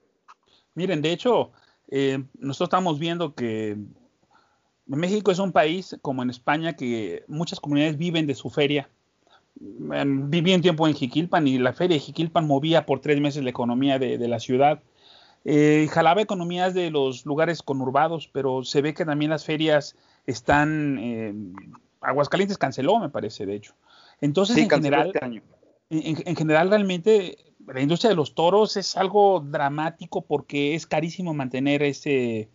Miren, 0.75 1.01
de 1.01 1.13
hecho, 1.13 1.53
eh, 1.89 2.23
nosotros 2.39 2.69
estamos 2.69 2.99
viendo 2.99 3.35
que 3.35 3.77
México 4.87 5.31
es 5.31 5.39
un 5.39 5.53
país, 5.53 5.97
como 6.03 6.23
en 6.23 6.31
España, 6.31 6.75
que 6.75 7.25
muchas 7.29 7.61
comunidades 7.61 7.97
viven 7.97 8.27
de 8.27 8.35
su 8.35 8.51
feria 8.51 8.89
viví 9.59 10.55
un 10.55 10.61
tiempo 10.61 10.87
en 10.87 10.95
Jiquilpan 10.95 11.47
y 11.49 11.59
la 11.59 11.73
feria 11.73 11.97
de 11.97 12.01
Jiquilpan 12.01 12.47
movía 12.47 12.87
por 12.87 13.01
tres 13.01 13.21
meses 13.21 13.43
la 13.43 13.51
economía 13.51 13.99
de, 13.99 14.29
la 14.29 14.39
ciudad. 14.39 14.83
Eh, 15.45 15.89
jalaba 15.91 16.21
economías 16.21 16.75
de 16.75 16.91
los 16.91 17.25
lugares 17.25 17.63
conurbados, 17.63 18.29
pero 18.33 18.65
se 18.65 18.83
ve 18.83 18.95
que 18.95 19.05
también 19.05 19.31
las 19.31 19.45
ferias 19.45 19.97
están. 20.27 20.99
Eh, 21.01 21.35
Aguascalientes 22.01 22.59
canceló, 22.59 22.99
me 22.99 23.09
parece, 23.09 23.47
de 23.47 23.55
hecho. 23.55 23.75
Entonces, 24.21 24.57
en 24.57 24.69
general. 24.69 25.13
Este 25.15 25.43
en, 25.91 26.37
general 26.37 26.71
realmente 26.71 27.39
la 27.67 27.81
industria 27.81 28.11
de 28.11 28.17
los 28.17 28.35
toros 28.35 28.77
es 28.77 28.97
algo 28.97 29.41
dramático 29.41 30.23
porque 30.23 30.75
es 30.75 30.87
carísimo 30.87 31.35
mantener 31.35 31.83
ese, 31.83 32.49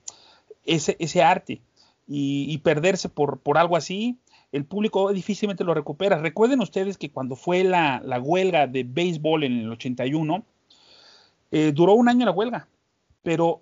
ese, 0.65 0.95
ese 0.99 1.23
arte 1.23 1.61
y, 2.07 2.57
perderse 2.57 3.07
por, 3.07 3.39
por, 3.39 3.57
algo 3.57 3.77
así, 3.77 4.17
el 4.51 4.65
público 4.65 5.13
difícilmente 5.13 5.63
lo 5.63 5.73
recupera. 5.73 6.17
Recuerden 6.17 6.59
ustedes 6.59 6.97
que 6.97 7.09
cuando 7.09 7.37
fue 7.37 7.63
la, 7.63 8.01
la 8.03 8.19
huelga 8.19 8.67
de 8.67 8.83
béisbol 8.83 9.45
en 9.45 9.59
el 9.59 9.71
81, 9.71 10.43
eh, 11.51 11.71
duró 11.73 11.93
un 11.93 12.09
año 12.09 12.25
la 12.25 12.31
huelga, 12.31 12.67
pero 13.23 13.61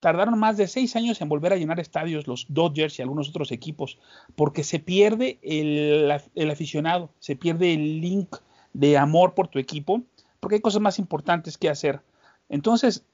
tardaron 0.00 0.38
más 0.38 0.56
de 0.56 0.68
seis 0.68 0.96
años 0.96 1.20
en 1.20 1.28
volver 1.28 1.52
a 1.52 1.56
llenar 1.56 1.78
estadios 1.78 2.26
los 2.26 2.46
Dodgers 2.48 2.98
y 2.98 3.02
algunos 3.02 3.28
otros 3.28 3.52
equipos, 3.52 3.98
porque 4.36 4.64
se 4.64 4.78
pierde 4.78 5.38
el, 5.42 6.10
el 6.34 6.50
aficionado, 6.50 7.10
se 7.18 7.36
pierde 7.36 7.74
el 7.74 8.00
link 8.00 8.36
de 8.76 8.98
amor 8.98 9.32
por 9.32 9.48
tu 9.48 9.58
equipo, 9.58 10.02
porque 10.38 10.56
hay 10.56 10.60
cosas 10.60 10.82
más 10.82 10.98
importantes 10.98 11.56
que 11.56 11.70
hacer. 11.70 12.02
Entonces, 12.50 13.04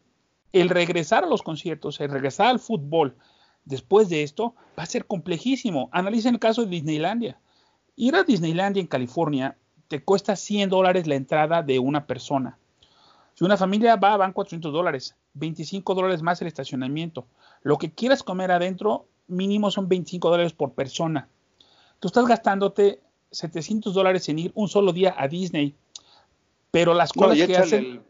el 0.52 0.68
regresar 0.68 1.22
a 1.22 1.28
los 1.28 1.42
conciertos, 1.42 2.00
el 2.00 2.10
regresar 2.10 2.48
al 2.48 2.58
fútbol 2.58 3.14
después 3.64 4.08
de 4.08 4.24
esto 4.24 4.56
va 4.76 4.82
a 4.82 4.86
ser 4.86 5.06
complejísimo. 5.06 5.88
Analicen 5.92 6.34
el 6.34 6.40
caso 6.40 6.62
de 6.62 6.70
Disneylandia. 6.70 7.38
Ir 7.94 8.16
a 8.16 8.24
Disneylandia 8.24 8.80
en 8.80 8.88
California 8.88 9.56
te 9.86 10.02
cuesta 10.02 10.34
100 10.34 10.68
dólares 10.68 11.06
la 11.06 11.14
entrada 11.14 11.62
de 11.62 11.78
una 11.78 12.06
persona. 12.06 12.58
Si 13.34 13.44
una 13.44 13.56
familia 13.56 13.94
va, 13.94 14.16
van 14.16 14.32
400 14.32 14.72
dólares, 14.72 15.14
25 15.34 15.94
dólares 15.94 16.22
más 16.22 16.42
el 16.42 16.48
estacionamiento. 16.48 17.26
Lo 17.62 17.78
que 17.78 17.92
quieras 17.92 18.24
comer 18.24 18.50
adentro, 18.50 19.06
mínimo 19.28 19.70
son 19.70 19.88
25 19.88 20.28
dólares 20.28 20.54
por 20.54 20.72
persona. 20.72 21.28
Tú 22.00 22.08
estás 22.08 22.26
gastándote 22.26 23.00
700 23.32 23.94
dólares 23.94 24.28
en 24.28 24.38
ir 24.38 24.52
un 24.54 24.68
solo 24.68 24.92
día 24.92 25.14
a 25.18 25.26
Disney. 25.26 25.74
Pero 26.70 26.94
las 26.94 27.12
colas 27.12 27.36
que 27.36 27.56
hacen. 27.56 28.02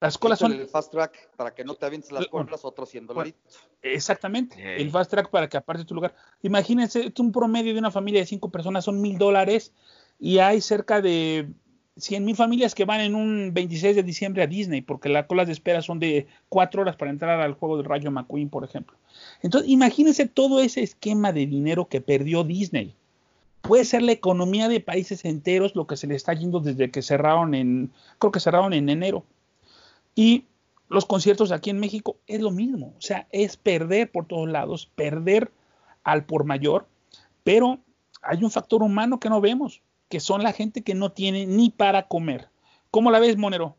las 0.00 0.18
colas 0.18 0.38
son. 0.38 0.52
El 0.52 0.66
fast 0.66 0.90
track 0.90 1.30
para 1.36 1.54
que 1.54 1.64
no 1.64 1.74
te 1.74 1.86
avientes 1.86 2.12
las 2.12 2.26
colas, 2.26 2.64
otros 2.64 2.88
100 2.90 3.06
dólares. 3.06 3.34
Exactamente. 3.82 4.80
El 4.80 4.90
fast 4.90 5.10
track 5.10 5.30
para 5.30 5.48
que 5.48 5.56
aparte 5.56 5.84
tu 5.84 5.94
lugar. 5.94 6.14
Imagínense, 6.42 7.12
un 7.18 7.32
promedio 7.32 7.72
de 7.72 7.78
una 7.78 7.90
familia 7.90 8.20
de 8.20 8.26
5 8.26 8.50
personas 8.50 8.84
son 8.84 9.00
mil 9.00 9.16
dólares 9.16 9.72
y 10.18 10.38
hay 10.38 10.60
cerca 10.60 11.00
de 11.00 11.48
100 11.96 12.24
mil 12.24 12.36
familias 12.36 12.74
que 12.74 12.84
van 12.84 13.00
en 13.00 13.14
un 13.14 13.54
26 13.54 13.96
de 13.96 14.02
diciembre 14.02 14.42
a 14.42 14.46
Disney, 14.46 14.82
porque 14.82 15.08
las 15.08 15.26
colas 15.26 15.46
de 15.46 15.52
espera 15.52 15.80
son 15.80 15.98
de 15.98 16.26
4 16.48 16.82
horas 16.82 16.96
para 16.96 17.10
entrar 17.10 17.40
al 17.40 17.54
juego 17.54 17.76
del 17.76 17.86
Rayo 17.86 18.10
McQueen, 18.10 18.50
por 18.50 18.64
ejemplo. 18.64 18.96
Entonces, 19.42 19.70
imagínense 19.70 20.26
todo 20.26 20.60
ese 20.60 20.82
esquema 20.82 21.32
de 21.32 21.46
dinero 21.46 21.88
que 21.88 22.00
perdió 22.00 22.44
Disney 22.44 22.94
puede 23.64 23.86
ser 23.86 24.02
la 24.02 24.12
economía 24.12 24.68
de 24.68 24.80
países 24.80 25.24
enteros 25.24 25.74
lo 25.74 25.86
que 25.86 25.96
se 25.96 26.06
le 26.06 26.14
está 26.14 26.34
yendo 26.34 26.60
desde 26.60 26.90
que 26.90 27.00
cerraron 27.00 27.54
en, 27.54 27.90
creo 28.18 28.30
que 28.30 28.40
cerraron 28.40 28.74
en 28.74 28.90
enero. 28.90 29.24
Y 30.14 30.44
los 30.88 31.06
conciertos 31.06 31.50
aquí 31.50 31.70
en 31.70 31.80
México 31.80 32.16
es 32.26 32.40
lo 32.40 32.50
mismo, 32.50 32.94
o 32.96 33.00
sea, 33.00 33.26
es 33.32 33.56
perder 33.56 34.12
por 34.12 34.26
todos 34.26 34.48
lados, 34.48 34.90
perder 34.94 35.50
al 36.04 36.24
por 36.24 36.44
mayor, 36.44 36.86
pero 37.42 37.78
hay 38.22 38.44
un 38.44 38.50
factor 38.50 38.82
humano 38.82 39.18
que 39.18 39.30
no 39.30 39.40
vemos, 39.40 39.80
que 40.10 40.20
son 40.20 40.42
la 40.42 40.52
gente 40.52 40.82
que 40.82 40.94
no 40.94 41.12
tiene 41.12 41.46
ni 41.46 41.70
para 41.70 42.06
comer. 42.06 42.48
¿Cómo 42.90 43.10
la 43.10 43.18
ves, 43.18 43.38
Monero? 43.38 43.76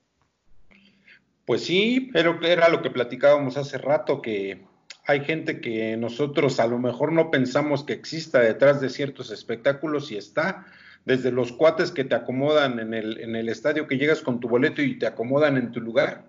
Pues 1.46 1.64
sí, 1.64 2.10
pero 2.12 2.42
era 2.44 2.70
lo 2.70 2.82
que 2.82 2.90
platicábamos 2.90 3.56
hace 3.56 3.78
rato, 3.78 4.22
que 4.22 4.66
hay 5.06 5.24
gente 5.24 5.62
que 5.62 5.96
nosotros 5.98 6.60
a 6.60 6.68
lo 6.68 6.80
mejor 6.80 7.12
no 7.12 7.30
pensamos 7.30 7.84
que 7.84 7.94
exista 7.94 8.40
detrás 8.40 8.82
de 8.82 8.90
ciertos 8.90 9.32
espectáculos 9.32 10.12
y 10.12 10.18
está, 10.18 10.66
desde 11.06 11.32
los 11.32 11.52
cuates 11.52 11.92
que 11.92 12.04
te 12.04 12.16
acomodan 12.16 12.80
en 12.80 12.94
el, 12.94 13.20
en 13.20 13.36
el 13.36 13.50
estadio, 13.50 13.88
que 13.88 13.98
llegas 13.98 14.22
con 14.22 14.40
tu 14.40 14.48
boleto 14.48 14.82
y 14.82 14.98
te 14.98 15.06
acomodan 15.06 15.58
en 15.58 15.72
tu 15.72 15.80
lugar 15.80 16.26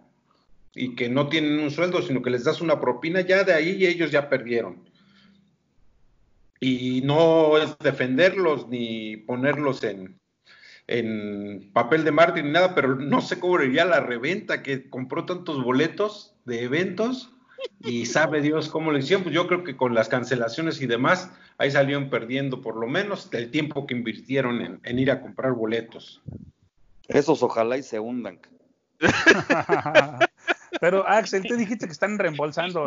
y 0.75 0.95
que 0.95 1.09
no 1.09 1.29
tienen 1.29 1.59
un 1.59 1.71
sueldo, 1.71 2.03
sino 2.03 2.21
que 2.21 2.29
les 2.29 2.45
das 2.45 2.61
una 2.61 2.79
propina, 2.79 3.23
ya 3.23 3.45
de 3.45 3.55
ahí 3.55 3.87
ellos 3.87 4.11
ya 4.11 4.29
perdieron. 4.29 4.85
Y 6.61 7.01
no 7.03 7.57
es 7.57 7.79
defenderlos 7.79 8.69
ni 8.69 9.17
ponerlos 9.17 9.83
en, 9.85 10.21
en 10.87 11.71
papel 11.73 12.05
de 12.05 12.12
mártir 12.12 12.45
ni 12.45 12.51
nada, 12.51 12.75
pero 12.75 12.95
no 12.95 13.23
se 13.23 13.41
cobraría 13.41 13.87
la 13.87 14.01
reventa 14.01 14.62
que 14.62 14.91
compró 14.91 15.25
tantos 15.25 15.65
boletos 15.65 16.35
de 16.45 16.65
eventos 16.65 17.36
y 17.81 18.07
sabe 18.07 18.40
Dios 18.40 18.69
cómo 18.69 18.90
lo 18.90 18.99
hicieron. 18.99 19.23
Pues 19.23 19.35
yo 19.35 19.47
creo 19.47 19.64
que 19.64 19.77
con 19.77 19.95
las 19.95 20.09
cancelaciones 20.09 20.81
y 20.81 20.87
demás, 20.87 21.31
ahí 21.59 21.71
salieron 21.71 22.11
perdiendo 22.11 22.61
por 22.61 22.77
lo 22.77 22.87
menos 22.87 23.29
el 23.33 23.51
tiempo 23.51 23.87
que 23.87 23.95
invirtieron 23.95 24.81
en, 24.83 24.99
ir 24.99 25.11
a 25.11 25.21
comprar 25.21 25.53
boletos. 25.53 26.23
Esos 27.09 27.42
ojalá 27.42 27.77
y 27.77 27.83
se 27.83 28.01
hundan. 28.01 28.40
pero 30.81 31.07
Axel, 31.07 31.42
te 31.42 31.57
dijiste 31.57 31.87
que 31.87 31.92
están 31.92 32.19
reembolsando. 32.19 32.87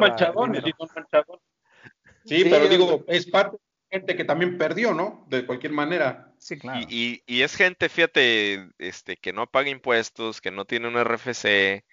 Sí, 2.25 2.43
pero 2.49 2.67
digo, 2.67 3.05
es 3.07 3.25
parte 3.27 3.57
de 3.57 3.97
gente 3.97 4.15
que 4.15 4.25
también 4.25 4.57
perdió, 4.57 4.93
¿no? 4.93 5.25
De 5.29 5.45
cualquier 5.45 5.71
manera. 5.71 6.33
Sí, 6.37 6.57
claro. 6.57 6.85
Y, 6.89 7.23
y, 7.25 7.41
es 7.41 7.55
gente, 7.55 7.89
fíjate, 7.89 8.69
este, 8.77 9.17
que 9.17 9.33
no 9.33 9.47
paga 9.47 9.69
impuestos, 9.69 10.41
que 10.41 10.51
no 10.51 10.65
tiene 10.65 10.87
un 10.87 11.01
RFC, 11.01 11.85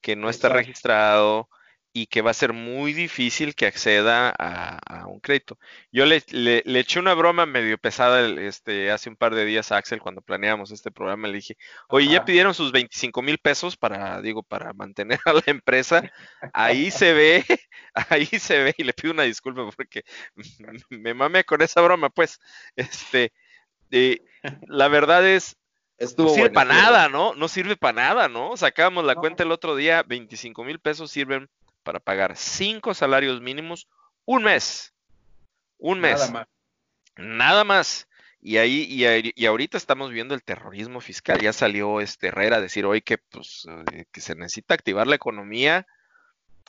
que 0.00 0.16
no 0.16 0.28
está 0.28 0.48
registrado, 0.48 1.48
y 1.92 2.06
que 2.06 2.22
va 2.22 2.30
a 2.30 2.34
ser 2.34 2.52
muy 2.52 2.92
difícil 2.92 3.54
que 3.54 3.66
acceda 3.66 4.30
a, 4.30 5.06
un 5.06 5.20
crédito. 5.20 5.58
Yo 5.90 6.06
le, 6.06 6.22
le, 6.30 6.62
eché 6.78 7.00
una 7.00 7.14
broma 7.14 7.46
medio 7.46 7.78
pesada 7.78 8.28
este, 8.40 8.90
hace 8.90 9.08
un 9.08 9.16
par 9.16 9.34
de 9.34 9.44
días 9.44 9.72
a 9.72 9.76
Axel 9.76 10.00
cuando 10.00 10.20
planeamos 10.22 10.70
este 10.70 10.92
programa. 10.92 11.26
Le 11.28 11.34
dije, 11.34 11.56
oye, 11.88 12.08
ya 12.08 12.24
pidieron 12.24 12.54
sus 12.54 12.70
25 12.70 13.22
mil 13.22 13.38
pesos 13.38 13.76
para, 13.76 14.20
digo, 14.22 14.42
para 14.42 14.72
mantener 14.72 15.18
a 15.26 15.32
la 15.32 15.42
empresa. 15.46 16.02
Ahí 16.52 16.90
se 16.90 17.12
ve, 17.12 17.44
ahí 18.08 18.26
se 18.26 18.62
ve, 18.62 18.74
y 18.76 18.84
le 18.84 18.92
pido 18.92 19.12
una 19.12 19.24
disculpa 19.24 19.68
porque 19.74 20.04
me 20.90 21.14
mame 21.14 21.44
con 21.44 21.62
esa 21.62 21.80
broma, 21.80 22.10
pues, 22.10 22.38
este, 22.76 23.32
eh, 23.90 24.22
la 24.68 24.88
verdad 24.88 25.26
es, 25.26 25.56
no 26.16 26.28
sirve 26.30 26.50
para 26.50 26.72
nada, 26.72 27.08
¿no? 27.08 27.34
No 27.34 27.48
sirve 27.48 27.76
para 27.76 27.92
nada, 27.92 28.28
¿no? 28.28 28.56
Sacábamos 28.56 29.04
la 29.04 29.16
cuenta 29.16 29.42
el 29.42 29.52
otro 29.52 29.76
día, 29.76 30.02
25 30.02 30.64
mil 30.64 30.78
pesos 30.78 31.10
sirven 31.10 31.50
para 31.82 32.00
pagar 32.00 32.36
cinco 32.36 32.94
salarios 32.94 33.40
mínimos 33.40 33.88
un 34.24 34.44
mes. 34.44 34.92
Un 35.78 36.00
mes. 36.00 36.18
Nada 36.18 36.30
más. 36.30 36.48
Nada 37.16 37.64
más. 37.64 38.08
Y 38.42 38.56
ahí, 38.56 38.86
y, 39.34 39.46
ahorita 39.46 39.76
estamos 39.76 40.10
viendo 40.10 40.34
el 40.34 40.42
terrorismo 40.42 41.00
fiscal. 41.00 41.40
Ya 41.40 41.52
salió 41.52 42.00
este 42.00 42.28
Herrera 42.28 42.56
a 42.56 42.60
decir 42.60 42.86
hoy 42.86 43.02
que, 43.02 43.18
pues, 43.18 43.66
eh, 43.92 44.04
que 44.10 44.20
se 44.20 44.34
necesita 44.34 44.74
activar 44.74 45.06
la 45.06 45.16
economía, 45.16 45.86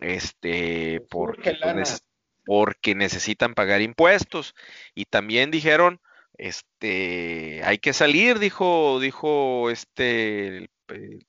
este, 0.01 1.01
porque, 1.09 1.57
pues, 1.61 2.03
porque 2.45 2.93
necesitan 2.93 3.53
pagar 3.53 3.81
impuestos. 3.81 4.53
Y 4.93 5.05
también 5.05 5.49
dijeron, 5.49 6.01
este, 6.37 7.61
hay 7.63 7.77
que 7.77 7.93
salir, 7.93 8.39
dijo, 8.39 8.99
dijo 8.99 9.69
este, 9.69 10.69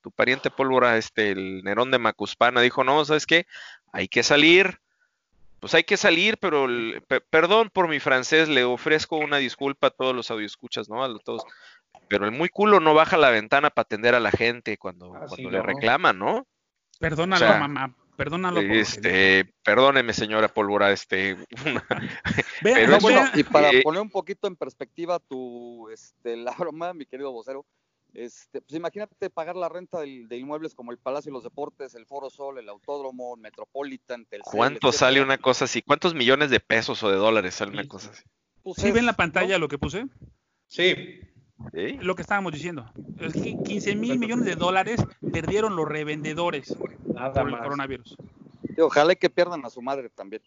tu 0.01 0.11
pariente 0.11 0.49
pólvora, 0.49 0.97
este, 0.97 1.31
el 1.31 1.63
Nerón 1.63 1.91
de 1.91 1.99
Macuspana, 1.99 2.61
dijo, 2.61 2.83
no, 2.83 3.03
¿sabes 3.05 3.25
qué? 3.25 3.45
Hay 3.91 4.07
que 4.07 4.23
salir, 4.23 4.79
pues 5.59 5.73
hay 5.73 5.83
que 5.83 5.97
salir, 5.97 6.37
pero 6.37 6.67
perdón 7.29 7.69
por 7.71 7.87
mi 7.87 7.99
francés, 7.99 8.49
le 8.49 8.63
ofrezco 8.63 9.17
una 9.17 9.37
disculpa 9.37 9.87
a 9.87 9.91
todos 9.91 10.15
los 10.15 10.29
audioscuchas, 10.31 10.89
¿no? 10.89 11.03
A 11.03 11.19
todos. 11.19 11.43
Pero 12.07 12.25
el 12.25 12.31
muy 12.31 12.49
culo 12.49 12.79
no 12.79 12.93
baja 12.93 13.17
la 13.17 13.29
ventana 13.29 13.69
para 13.69 13.83
atender 13.83 14.15
a 14.15 14.19
la 14.19 14.31
gente 14.31 14.77
cuando, 14.77 15.15
ah, 15.15 15.25
cuando 15.27 15.49
le 15.49 15.61
reclaman, 15.61 16.19
¿no? 16.19 16.47
Perdónalo, 16.99 17.45
mamá. 17.59 17.95
Perdónalo. 18.15 18.59
Este, 18.61 19.53
perdóneme, 19.63 20.13
señora 20.13 20.47
Pólvora, 20.47 20.91
este. 20.91 21.35
pero 22.61 22.97
y 23.33 23.43
para 23.43 23.71
eh, 23.71 23.81
poner 23.81 24.01
un 24.01 24.09
poquito 24.09 24.47
en 24.47 24.55
perspectiva 24.55 25.19
tu, 25.19 25.89
este, 25.89 26.37
la 26.37 26.51
broma, 26.51 26.93
mi 26.93 27.05
querido 27.05 27.31
vocero, 27.31 27.65
este, 28.13 28.61
pues 28.61 28.77
imagínate 28.77 29.29
pagar 29.29 29.55
la 29.55 29.69
renta 29.69 29.99
de, 29.99 30.37
inmuebles 30.37 30.75
como 30.75 30.91
el 30.91 30.97
Palacio 30.97 31.31
de 31.31 31.33
los 31.33 31.43
Deportes, 31.43 31.95
el 31.95 32.05
Foro 32.05 32.29
Sol, 32.29 32.59
el 32.59 32.69
Autódromo, 32.69 33.35
el 33.35 33.41
Metropolitan, 33.41 34.27
¿Cuánto 34.43 34.91
sale 34.91 35.21
una 35.21 35.37
cosa 35.37 35.65
así? 35.65 35.81
¿Cuántos 35.81 36.13
millones 36.13 36.49
de 36.49 36.59
pesos 36.59 37.01
o 37.03 37.09
de 37.09 37.15
dólares 37.15 37.55
sale 37.55 37.71
una 37.71 37.87
cosa 37.87 38.11
así? 38.11 38.23
Pues 38.61 38.77
¿Sí 38.77 38.91
ven 38.91 39.05
la 39.05 39.13
pantalla 39.13 39.57
lo 39.57 39.67
que 39.67 39.77
puse? 39.77 40.05
Sí. 40.67 41.21
Lo 41.71 42.15
que 42.15 42.21
estábamos 42.21 42.53
diciendo. 42.53 42.91
15 43.65 43.95
mil 43.95 44.19
millones 44.19 44.45
de 44.45 44.55
dólares 44.55 45.03
perdieron 45.31 45.75
los 45.75 45.87
revendedores 45.87 46.75
Nada 47.05 47.33
por 47.33 47.49
el 47.49 47.57
coronavirus. 47.57 48.15
ojalá 48.79 49.15
que 49.15 49.29
pierdan 49.29 49.65
a 49.65 49.69
su 49.69 49.81
madre 49.81 50.09
también. 50.09 50.41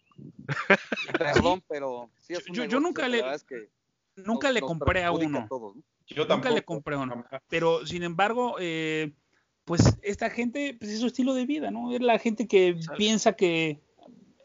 Perdón, 1.17 1.63
pero 1.67 2.09
sí 2.19 2.33
es 2.33 2.45
yo, 2.51 2.65
yo, 2.65 2.79
nunca 2.79 3.07
le, 3.07 3.23
nunca 4.15 4.51
le 4.51 4.61
compré 4.61 5.03
a 5.03 5.11
uno. 5.11 5.47
Yo 6.07 6.25
Nunca 6.25 6.49
le 6.49 6.63
compré 6.63 6.95
uno. 6.95 7.25
Pero 7.49 7.85
sin 7.85 8.03
embargo, 8.03 8.55
eh, 8.59 9.11
pues 9.65 9.97
esta 10.01 10.29
gente, 10.29 10.75
pues 10.79 10.91
es 10.91 11.01
su 11.01 11.07
estilo 11.07 11.33
de 11.33 11.45
vida, 11.45 11.69
¿no? 11.71 11.93
Es 11.93 12.01
la 12.01 12.17
gente 12.19 12.47
que 12.47 12.79
piensa 12.97 13.33
que 13.33 13.81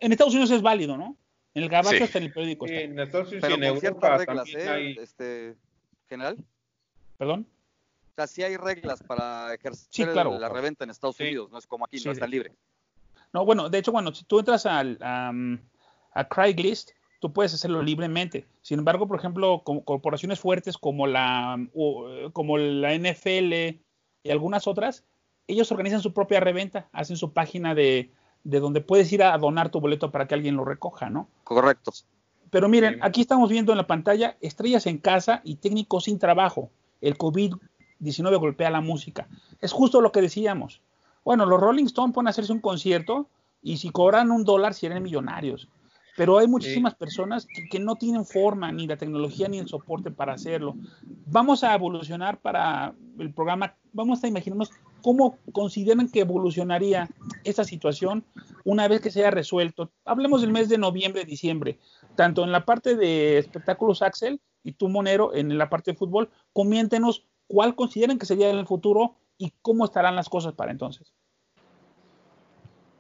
en 0.01 0.13
Estados 0.13 0.35
Unidos 0.35 0.51
es 0.51 0.63
válido, 0.63 0.97
¿no? 0.97 1.17
En 1.55 1.63
el 1.63 1.69
gabacho 1.69 2.03
está 2.03 2.19
en 2.19 2.25
el 2.25 2.33
periódico. 2.33 2.67
Sí, 2.67 2.75
en 2.75 2.99
Estados 2.99 3.29
Unidos 3.29 3.43
Pero 3.43 3.55
en 3.55 3.65
Europa 3.65 4.19
reglas, 4.19 4.49
¿eh? 4.55 4.97
Este, 5.01 5.55
general. 6.09 6.39
¿Perdón? 7.19 7.47
O 8.11 8.15
sea, 8.17 8.27
sí 8.27 8.43
hay 8.43 8.57
reglas 8.57 9.03
para 9.03 9.55
ejercer 9.55 10.15
la 10.15 10.49
reventa 10.49 10.85
en 10.85 10.91
Estados 10.91 11.21
Unidos, 11.21 11.51
no 11.51 11.59
es 11.59 11.67
como 11.67 11.85
aquí, 11.85 11.99
no 12.05 12.11
está 12.11 12.27
libre. 12.27 12.53
No, 13.33 13.47
bueno, 13.47 13.71
de 13.71 13.79
hecho, 13.79 13.93
bueno, 13.93 14.13
si 14.13 14.25
tú 14.25 14.41
entras 14.41 14.67
al, 14.67 14.99
a 15.01 16.29
Craigslist, 16.29 16.91
tú 17.23 17.33
puedes 17.33 17.55
hacerlo 17.55 17.83
libremente. 17.83 18.49
Sin 18.63 18.81
embargo, 18.81 19.07
por 19.07 19.17
ejemplo, 19.17 19.63
corporaciones 19.63 20.41
fuertes 20.41 20.77
como 20.77 21.07
la, 21.07 21.65
como 22.33 22.59
la 22.59 22.99
NFL 22.99 23.53
y 24.25 24.31
algunas 24.31 24.67
otras, 24.67 25.05
ellos 25.47 25.71
organizan 25.71 26.03
su 26.03 26.13
propia 26.13 26.41
reventa, 26.41 26.89
hacen 26.91 27.17
su 27.17 27.33
página 27.33 27.77
de, 27.77 28.11
de 28.43 28.59
donde 28.59 28.81
puedes 28.81 29.13
ir 29.13 29.23
a 29.23 29.39
donar 29.39 29.71
tu 29.71 29.81
boleto 29.81 30.11
para 30.11 30.27
que 30.27 30.35
alguien 30.35 30.57
lo 30.57 30.65
recoja, 30.65 31.11
¿no? 31.11 31.29
Correcto. 31.45 31.93
Pero 32.51 32.69
miren, 32.69 32.99
aquí 33.03 33.21
estamos 33.21 33.49
viendo 33.49 33.71
en 33.71 33.79
la 33.79 33.87
pantalla 33.87 34.37
estrellas 34.41 34.87
en 34.87 34.99
casa 34.99 35.43
y 35.45 35.55
técnicos 35.55 36.05
sin 36.05 36.19
trabajo. 36.19 36.71
El 37.01 37.17
COVID-19 37.17 38.37
golpea 38.41 38.69
la 38.71 38.81
música. 38.81 39.29
Es 39.61 39.71
justo 39.71 40.01
lo 40.01 40.11
que 40.11 40.23
decíamos. 40.23 40.83
Bueno, 41.25 41.47
los 41.47 41.61
Rolling 41.61 41.85
Stones 41.85 42.15
pueden 42.15 42.27
hacerse 42.27 42.53
un 42.53 42.61
concierto 42.61 43.29
y 43.63 43.77
si 43.77 43.91
cobran 43.91 44.33
un 44.33 44.43
dólar 44.43 44.75
serían 44.75 45.05
millonarios. 45.05 45.69
Pero 46.17 46.39
hay 46.39 46.47
muchísimas 46.47 46.95
personas 46.95 47.47
que, 47.71 47.79
no 47.79 47.97
tienen 47.97 48.25
forma, 48.25 48.71
ni 48.71 48.87
la 48.87 48.97
tecnología, 48.97 49.49
ni 49.49 49.59
el 49.59 49.69
soporte 49.69 50.11
para 50.11 50.35
hacerlo. 50.35 50.77
Vamos 51.27 51.65
a 51.65 51.75
evolucionar 51.75 52.39
para 52.41 52.95
el 53.19 53.33
programa, 53.33 53.77
vamos 53.93 54.23
a 54.23 54.29
imaginarnos 54.29 54.71
cómo 55.01 55.39
consideran 55.53 56.09
que 56.09 56.21
evolucionaría 56.21 57.09
esta 57.45 57.65
situación 57.65 58.25
una 58.65 58.89
vez 58.89 59.01
que 59.01 59.11
se 59.11 59.21
haya 59.21 59.31
resuelto. 59.31 59.91
Hablemos 60.05 60.43
del 60.43 60.53
mes 60.53 60.69
de 60.69 60.79
noviembre, 60.79 61.25
diciembre, 61.25 61.79
tanto 62.15 62.45
en 62.45 62.53
la 62.53 62.65
parte 62.65 62.95
de 62.95 63.39
espectáculos 63.39 64.03
Axel 64.03 64.41
y 64.63 64.73
tú 64.73 64.89
Monero 64.89 65.35
en 65.35 65.57
la 65.57 65.71
parte 65.71 65.93
de 65.93 65.97
fútbol, 65.97 66.31
comiéntenos 66.53 67.27
cuál 67.47 67.75
consideran 67.75 68.19
que 68.19 68.27
sería 68.27 68.51
el 68.51 68.67
futuro 68.67 69.17
y 69.39 69.53
cómo 69.63 69.85
estarán 69.85 70.15
las 70.15 70.29
cosas 70.29 70.53
para 70.55 70.71
entonces. 70.71 71.13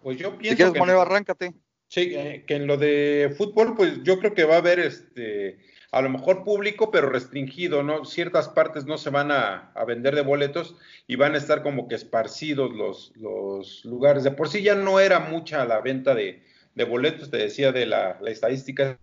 Pues 0.03 0.18
yo 0.18 0.37
pienso 0.37 0.57
si 0.57 0.57
quieres, 0.57 0.79
Monero, 0.79 1.01
arráncate. 1.01 1.55
Sí, 1.92 2.14
eh, 2.14 2.44
que 2.46 2.55
en 2.55 2.66
lo 2.66 2.78
de 2.78 3.35
fútbol, 3.37 3.76
pues 3.76 4.02
yo 4.02 4.18
creo 4.18 4.33
que 4.33 4.44
va 4.44 4.55
a 4.55 4.59
haber 4.61 4.78
este, 4.78 5.59
a 5.90 6.00
lo 6.00 6.09
mejor 6.09 6.42
público, 6.42 6.90
pero 6.90 7.11
restringido, 7.11 7.83
¿no? 7.83 8.07
Ciertas 8.07 8.48
partes 8.48 8.87
no 8.87 8.96
se 8.96 9.11
van 9.11 9.31
a, 9.31 9.74
vender 9.87 10.14
de 10.14 10.22
boletos 10.22 10.74
y 11.07 11.16
van 11.16 11.35
a 11.35 11.37
estar 11.37 11.62
como 11.62 11.88
que 11.88 11.96
esparcidos 11.96 12.72
los, 12.72 13.12
los 13.16 13.85
lugares. 13.85 14.24
De 14.24 14.31
por 14.31 14.48
sí 14.48 14.62
ya 14.62 14.74
no 14.74 15.00
era 15.00 15.20
mucha 15.20 15.66
la 15.66 15.83
venta 15.83 16.14
de, 16.14 16.42
boletos, 16.88 17.31
te 17.31 17.37
decía 17.37 17.72
de 17.72 17.85
la, 17.85 18.18
estadística 18.26 18.98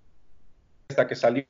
hasta 0.88 1.08
que 1.08 1.15
salió. 1.15 1.45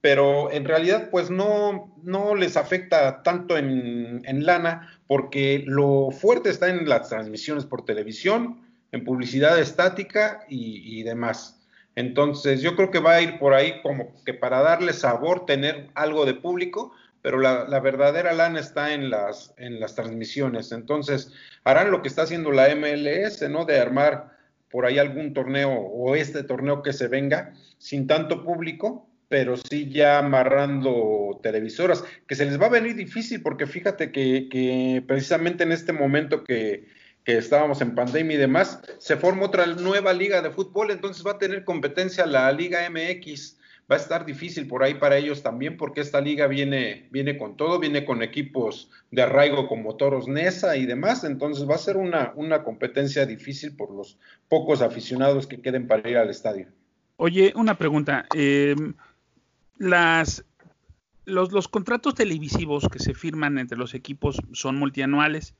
Pero 0.00 0.50
en 0.50 0.64
realidad, 0.64 1.08
pues 1.12 1.30
no, 1.30 1.96
no 2.02 2.34
les 2.34 2.56
afecta 2.56 3.22
tanto 3.22 3.56
en, 3.56 4.22
en 4.24 4.44
lana, 4.44 5.00
porque 5.06 5.62
lo 5.64 6.10
fuerte 6.10 6.50
está 6.50 6.68
en 6.68 6.88
las 6.88 7.10
transmisiones 7.10 7.64
por 7.64 7.84
televisión, 7.84 8.67
en 8.92 9.04
publicidad 9.04 9.58
estática 9.58 10.44
y, 10.48 11.02
demás. 11.02 11.60
Entonces, 11.94 12.62
yo 12.62 12.76
creo 12.76 12.90
que 12.90 13.00
va 13.00 13.14
a 13.14 13.22
ir 13.22 13.38
por 13.38 13.54
ahí 13.54 13.80
como 13.82 14.14
que 14.24 14.34
para 14.34 14.62
darle 14.62 14.92
sabor, 14.92 15.46
tener 15.46 15.90
algo 15.94 16.24
de 16.24 16.34
público, 16.34 16.92
pero 17.22 17.38
la, 17.38 17.80
verdadera 17.80 18.32
lana 18.32 18.60
está 18.60 18.94
en 18.94 19.10
las, 19.10 19.52
en 19.58 19.80
las 19.80 19.94
transmisiones. 19.94 20.72
Entonces, 20.72 21.32
harán 21.64 21.90
lo 21.90 22.02
que 22.02 22.08
está 22.08 22.22
haciendo 22.22 22.52
la 22.52 22.74
MLS, 22.74 23.48
¿no? 23.50 23.64
De 23.64 23.78
armar 23.78 24.36
por 24.70 24.86
ahí 24.86 24.98
algún 24.98 25.34
torneo 25.34 25.70
o 25.70 26.14
este 26.14 26.44
torneo 26.44 26.82
que 26.82 26.92
se 26.92 27.08
venga 27.08 27.54
sin 27.78 28.06
tanto 28.06 28.44
público, 28.44 29.08
pero 29.28 29.56
sí 29.56 29.90
ya 29.90 30.18
amarrando 30.18 31.40
televisoras, 31.42 32.04
que 32.26 32.34
se 32.34 32.46
les 32.46 32.60
va 32.60 32.66
a 32.66 32.70
venir 32.70 32.94
difícil 32.94 33.42
porque 33.42 33.66
fíjate 33.66 34.10
que, 34.12 34.48
que 34.50 35.02
precisamente 35.06 35.64
en 35.64 35.72
este 35.72 35.92
momento 35.92 36.44
que 36.44 36.86
que 37.28 37.36
estábamos 37.36 37.82
en 37.82 37.94
pandemia 37.94 38.36
y 38.36 38.40
demás, 38.40 38.80
se 38.96 39.18
forma 39.18 39.44
otra 39.44 39.66
nueva 39.66 40.14
liga 40.14 40.40
de 40.40 40.50
fútbol, 40.50 40.90
entonces 40.90 41.26
va 41.26 41.32
a 41.32 41.38
tener 41.38 41.62
competencia 41.62 42.24
la 42.24 42.50
Liga 42.52 42.88
MX. 42.88 43.58
Va 43.90 43.96
a 43.96 43.98
estar 43.98 44.24
difícil 44.24 44.66
por 44.66 44.82
ahí 44.82 44.94
para 44.94 45.18
ellos 45.18 45.42
también, 45.42 45.76
porque 45.76 46.00
esta 46.00 46.22
liga 46.22 46.46
viene, 46.46 47.06
viene 47.10 47.36
con 47.36 47.58
todo, 47.58 47.78
viene 47.78 48.06
con 48.06 48.22
equipos 48.22 48.90
de 49.10 49.20
arraigo 49.20 49.68
como 49.68 49.96
Toros 49.96 50.26
Nesa 50.26 50.78
y 50.78 50.86
demás, 50.86 51.22
entonces 51.22 51.68
va 51.68 51.74
a 51.74 51.78
ser 51.78 51.98
una, 51.98 52.32
una 52.34 52.62
competencia 52.62 53.26
difícil 53.26 53.76
por 53.76 53.90
los 53.90 54.18
pocos 54.48 54.80
aficionados 54.80 55.46
que 55.46 55.60
queden 55.60 55.86
para 55.86 56.08
ir 56.08 56.16
al 56.16 56.30
estadio. 56.30 56.68
Oye, 57.18 57.52
una 57.56 57.76
pregunta. 57.76 58.24
Em, 58.34 58.94
las, 59.76 60.46
los, 61.26 61.52
los 61.52 61.68
contratos 61.68 62.14
televisivos 62.14 62.88
que 62.90 63.00
se 63.00 63.12
firman 63.12 63.58
entre 63.58 63.76
los 63.76 63.92
equipos 63.92 64.40
son 64.52 64.76
multianuales 64.76 65.54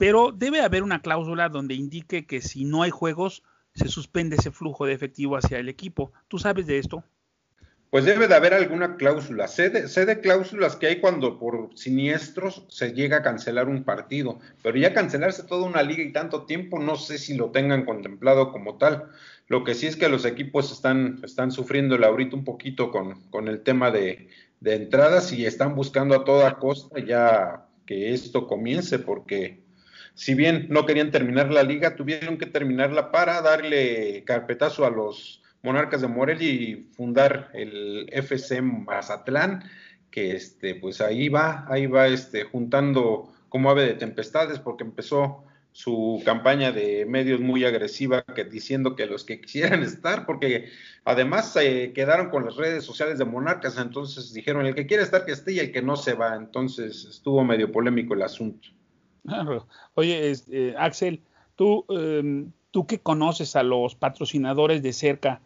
pero 0.00 0.32
debe 0.32 0.62
haber 0.62 0.82
una 0.82 1.02
cláusula 1.02 1.50
donde 1.50 1.74
indique 1.74 2.24
que 2.24 2.40
si 2.40 2.64
no 2.64 2.84
hay 2.84 2.90
juegos, 2.90 3.42
se 3.74 3.88
suspende 3.88 4.36
ese 4.36 4.50
flujo 4.50 4.86
de 4.86 4.94
efectivo 4.94 5.36
hacia 5.36 5.58
el 5.58 5.68
equipo. 5.68 6.10
¿Tú 6.26 6.38
sabes 6.38 6.66
de 6.66 6.78
esto? 6.78 7.04
Pues 7.90 8.06
debe 8.06 8.26
de 8.26 8.34
haber 8.34 8.54
alguna 8.54 8.96
cláusula. 8.96 9.46
Sé 9.46 9.68
de, 9.68 10.20
cláusulas 10.22 10.76
que 10.76 10.86
hay 10.86 11.00
cuando 11.02 11.38
por 11.38 11.76
siniestros 11.76 12.64
se 12.70 12.94
llega 12.94 13.18
a 13.18 13.22
cancelar 13.22 13.68
un 13.68 13.84
partido, 13.84 14.38
pero 14.62 14.78
ya 14.78 14.94
cancelarse 14.94 15.42
toda 15.42 15.66
una 15.66 15.82
liga 15.82 16.02
y 16.02 16.14
tanto 16.14 16.46
tiempo, 16.46 16.78
no 16.78 16.96
sé 16.96 17.18
si 17.18 17.34
lo 17.34 17.50
tengan 17.50 17.84
contemplado 17.84 18.52
como 18.52 18.78
tal. 18.78 19.10
Lo 19.48 19.64
que 19.64 19.74
sí 19.74 19.86
es 19.86 19.96
que 19.96 20.08
los 20.08 20.24
equipos 20.24 20.72
están, 20.72 21.20
están 21.22 21.52
sufriendo 21.52 22.02
ahorita 22.02 22.36
un 22.36 22.44
poquito 22.44 22.90
con, 22.90 23.48
el 23.48 23.62
tema 23.62 23.90
de, 23.90 24.30
de 24.60 24.76
entradas 24.76 25.30
y 25.30 25.44
están 25.44 25.74
buscando 25.74 26.14
a 26.14 26.24
toda 26.24 26.56
costa 26.56 27.00
ya 27.00 27.66
que 27.84 28.14
esto 28.14 28.46
comience 28.46 28.98
porque 28.98 29.68
si 30.20 30.34
bien 30.34 30.66
no 30.68 30.84
querían 30.84 31.10
terminar 31.10 31.50
la 31.50 31.62
liga, 31.62 31.96
tuvieron 31.96 32.36
que 32.36 32.44
terminarla 32.44 33.10
para 33.10 33.40
darle 33.40 34.22
carpetazo 34.26 34.84
a 34.84 34.90
los 34.90 35.42
Monarcas 35.62 36.02
de 36.02 36.08
Morelia 36.08 36.46
y 36.46 36.90
fundar 36.92 37.48
el 37.54 38.06
FC 38.12 38.60
Mazatlán, 38.60 39.64
que 40.10 40.32
este, 40.32 40.74
pues 40.74 41.00
ahí 41.00 41.30
va, 41.30 41.64
ahí 41.70 41.86
va 41.86 42.06
este, 42.06 42.44
juntando 42.44 43.32
como 43.48 43.70
ave 43.70 43.86
de 43.86 43.94
tempestades, 43.94 44.58
porque 44.58 44.84
empezó 44.84 45.42
su 45.72 46.20
campaña 46.22 46.70
de 46.70 47.06
medios 47.06 47.40
muy 47.40 47.64
agresiva 47.64 48.22
que 48.22 48.44
diciendo 48.44 48.96
que 48.96 49.06
los 49.06 49.24
que 49.24 49.40
quisieran 49.40 49.82
estar, 49.82 50.26
porque 50.26 50.68
además 51.06 51.50
se 51.50 51.94
quedaron 51.94 52.28
con 52.28 52.44
las 52.44 52.56
redes 52.56 52.84
sociales 52.84 53.16
de 53.16 53.24
Monarcas, 53.24 53.78
entonces 53.78 54.34
dijeron 54.34 54.66
el 54.66 54.74
que 54.74 54.86
quiere 54.86 55.02
estar 55.02 55.24
que 55.24 55.32
esté 55.32 55.52
y 55.52 55.60
el 55.60 55.72
que 55.72 55.80
no 55.80 55.96
se 55.96 56.12
va, 56.12 56.36
entonces 56.36 57.06
estuvo 57.08 57.42
medio 57.42 57.72
polémico 57.72 58.12
el 58.12 58.20
asunto. 58.20 58.68
Oye, 59.94 60.30
este, 60.30 60.76
Axel, 60.76 61.22
tú, 61.56 61.84
em, 61.88 62.52
tú 62.70 62.86
que 62.86 63.00
conoces 63.00 63.56
a 63.56 63.62
los 63.62 63.94
patrocinadores 63.94 64.82
de 64.82 64.92
cerca, 64.92 65.40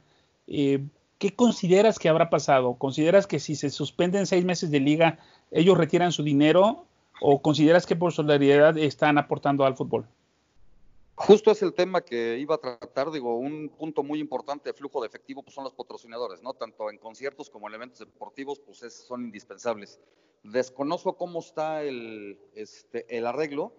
eh, 0.47 0.85
¿qué 1.19 1.35
consideras 1.35 1.99
que 1.99 2.09
habrá 2.09 2.31
pasado? 2.31 2.75
¿Consideras 2.75 3.27
que 3.27 3.39
si 3.39 3.55
se 3.57 3.71
suspenden 3.71 4.27
seis 4.27 4.45
meses 4.45 4.71
de 4.71 4.81
liga, 4.81 5.19
ellos 5.51 5.79
retiran 5.79 6.13
su 6.13 6.23
dinero 6.23 6.85
o 7.21 7.41
consideras 7.43 7.87
que 7.87 7.97
por 7.97 8.13
solidaridad 8.13 8.77
están 8.79 9.19
aportando 9.19 9.65
al 9.65 9.77
fútbol? 9.77 10.07
Justo 11.17 11.53
es 11.53 11.63
el 11.63 11.75
tema 11.75 12.01
que 12.01 12.39
iba 12.39 12.57
a 12.57 12.59
tratar, 12.59 13.13
digo, 13.13 13.39
un 13.39 13.69
punto 13.69 14.03
muy 14.03 14.19
importante 14.19 14.71
de 14.71 14.75
flujo 14.75 15.01
de 15.01 15.07
efectivo 15.07 15.45
pues 15.45 15.55
son 15.55 15.63
los 15.63 15.73
patrocinadores, 15.73 16.43
¿no? 16.43 16.55
Tanto 16.55 16.91
en 16.91 16.99
conciertos 16.99 17.51
como 17.51 17.69
en 17.69 17.75
eventos 17.75 18.01
deportivos, 18.01 18.59
pues 18.59 18.81
son 19.07 19.25
indispensables. 19.25 20.01
Desconozco 20.43 21.17
cómo 21.17 21.39
está 21.39 21.85
el, 21.85 22.39
este, 22.55 23.07
el 23.17 23.27
arreglo. 23.27 23.73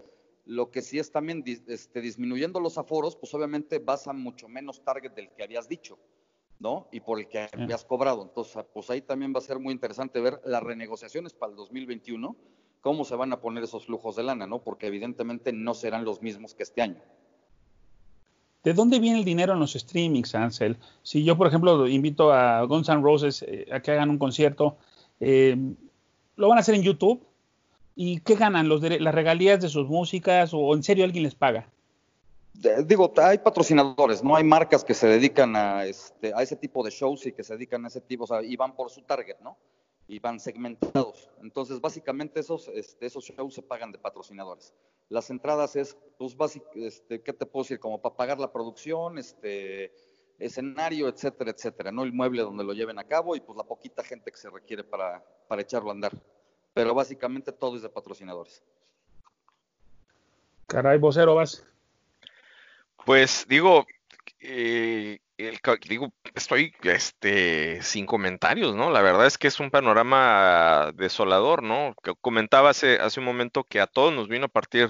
Lo 0.45 0.71
que 0.71 0.81
sí 0.81 0.97
es 0.97 1.11
también 1.11 1.43
este, 1.67 1.99
disminuyendo 1.99 2.61
los 2.61 2.77
aforos, 2.77 3.17
pues 3.17 3.33
obviamente 3.33 3.79
vas 3.79 4.07
a 4.07 4.13
mucho 4.13 4.47
menos 4.47 4.81
target 4.83 5.11
del 5.11 5.29
que 5.31 5.43
habías 5.43 5.67
dicho, 5.67 5.99
¿no? 6.59 6.87
Y 6.91 7.01
por 7.01 7.19
el 7.19 7.27
que 7.27 7.49
habías 7.51 7.83
cobrado. 7.83 8.23
Entonces, 8.23 8.63
pues 8.73 8.89
ahí 8.89 9.01
también 9.01 9.33
va 9.33 9.39
a 9.39 9.41
ser 9.41 9.59
muy 9.59 9.73
interesante 9.73 10.21
ver 10.21 10.39
las 10.45 10.63
renegociaciones 10.63 11.33
para 11.33 11.49
el 11.51 11.57
2021, 11.57 12.35
cómo 12.79 13.03
se 13.03 13.15
van 13.15 13.33
a 13.33 13.41
poner 13.41 13.63
esos 13.63 13.87
flujos 13.87 14.15
de 14.15 14.23
lana, 14.23 14.47
¿no? 14.47 14.63
Porque 14.63 14.87
evidentemente 14.87 15.51
no 15.51 15.73
serán 15.73 16.05
los 16.05 16.21
mismos 16.21 16.55
que 16.55 16.63
este 16.63 16.81
año. 16.81 17.01
¿De 18.65 18.73
dónde 18.73 18.99
viene 18.99 19.19
el 19.19 19.25
dinero 19.25 19.54
en 19.54 19.60
los 19.60 19.73
streamings, 19.73 20.34
Ansel? 20.34 20.78
Si 21.04 21.23
yo, 21.23 21.38
por 21.38 21.45
ejemplo, 21.45 21.88
invito 21.88 22.34
a 22.34 22.63
Guns 22.63 22.89
N' 22.89 23.04
Roses 23.04 23.45
eh, 23.47 23.67
a 23.71 23.80
que 23.80 23.91
hagan 23.91 24.10
un 24.10 24.17
concierto, 24.17 24.78
eh, 25.19 25.56
lo 26.36 26.49
van 26.49 26.58
a 26.58 26.62
hacer 26.62 26.73
en 26.73 26.82
YouTube. 26.82 27.23
¿Y 27.95 28.21
qué 28.21 28.36
ganan? 28.36 28.67
Los 28.67 28.82
¿Las 28.82 29.13
regalías 29.13 29.62
de 29.62 29.69
sus 29.69 29.88
músicas 29.88 30.49
o 30.51 30.73
en 30.73 30.82
serio 30.82 31.06
alguien 31.06 31.23
les 31.23 31.36
paga? 31.36 31.69
Digo, 32.86 33.13
hay 33.17 33.38
patrocinadores, 33.38 34.23
no 34.23 34.36
hay 34.36 34.43
marcas 34.43 34.84
que 34.84 34.95
se 34.95 35.08
dedican 35.08 35.56
a, 35.56 35.86
este, 35.86 36.34
a 36.34 36.41
ese 36.41 36.56
tipo 36.56 36.84
de 36.84 36.89
shows 36.89 37.23
y 37.28 37.34
que 37.34 37.43
se 37.43 37.54
dedican 37.54 37.86
a 37.86 37.89
ese 37.89 38.01
tipo, 38.01 38.23
o 38.23 38.28
sea, 38.28 38.41
y 38.41 38.56
van 38.56 38.75
por 38.75 38.89
su 38.89 39.01
target, 39.04 39.36
¿no? 39.43 39.58
Y 40.07 40.19
van 40.19 40.39
segmentados. 40.39 41.29
Entonces, 41.41 41.81
básicamente 41.81 42.39
esos, 42.39 42.67
este, 42.67 43.07
esos 43.07 43.23
shows 43.23 43.53
se 43.53 43.61
pagan 43.61 43.91
de 43.91 43.97
patrocinadores. 43.97 44.73
Las 45.09 45.29
entradas 45.29 45.75
es, 45.75 45.97
pues, 46.17 46.35
básicamente, 46.35 46.87
este, 46.87 47.21
¿qué 47.21 47.33
te 47.33 47.45
puedo 47.45 47.63
decir? 47.63 47.79
Como 47.79 48.01
para 48.01 48.15
pagar 48.15 48.39
la 48.39 48.51
producción, 48.51 49.17
este, 49.17 49.93
escenario, 50.39 51.07
etcétera, 51.07 51.51
etcétera, 51.51 51.91
¿no? 51.91 52.03
El 52.03 52.13
mueble 52.13 52.41
donde 52.41 52.63
lo 52.63 52.73
lleven 52.73 52.99
a 52.99 53.05
cabo 53.05 53.35
y 53.35 53.39
pues 53.39 53.57
la 53.57 53.63
poquita 53.63 54.03
gente 54.03 54.31
que 54.31 54.37
se 54.37 54.49
requiere 54.49 54.83
para, 54.83 55.23
para 55.47 55.61
echarlo 55.61 55.89
a 55.89 55.93
andar. 55.93 56.11
pero 56.73 56.93
básicamente 56.93 57.53
todo 57.53 57.77
es 57.77 57.81
de 57.81 57.89
patrocinadores. 57.89 58.61
Caray, 60.67 60.97
vocero, 60.97 61.35
vas. 61.35 61.65
Pues 63.05 63.45
digo, 63.47 63.85
eh, 64.41 65.19
digo, 65.87 66.13
estoy 66.33 66.73
este, 66.83 67.81
sin 67.81 68.05
comentarios, 68.05 68.75
¿no? 68.75 68.89
La 68.89 69.01
verdad 69.01 69.25
es 69.25 69.37
que 69.37 69.47
es 69.47 69.59
un 69.59 69.71
panorama 69.71 70.91
desolador, 70.95 71.63
¿no? 71.63 71.95
Comentaba 72.21 72.69
hace, 72.69 72.99
hace 72.99 73.19
un 73.19 73.25
momento 73.25 73.63
que 73.63 73.79
a 73.79 73.87
todos 73.87 74.13
nos 74.13 74.27
vino 74.27 74.45
a 74.45 74.49
partir 74.49 74.89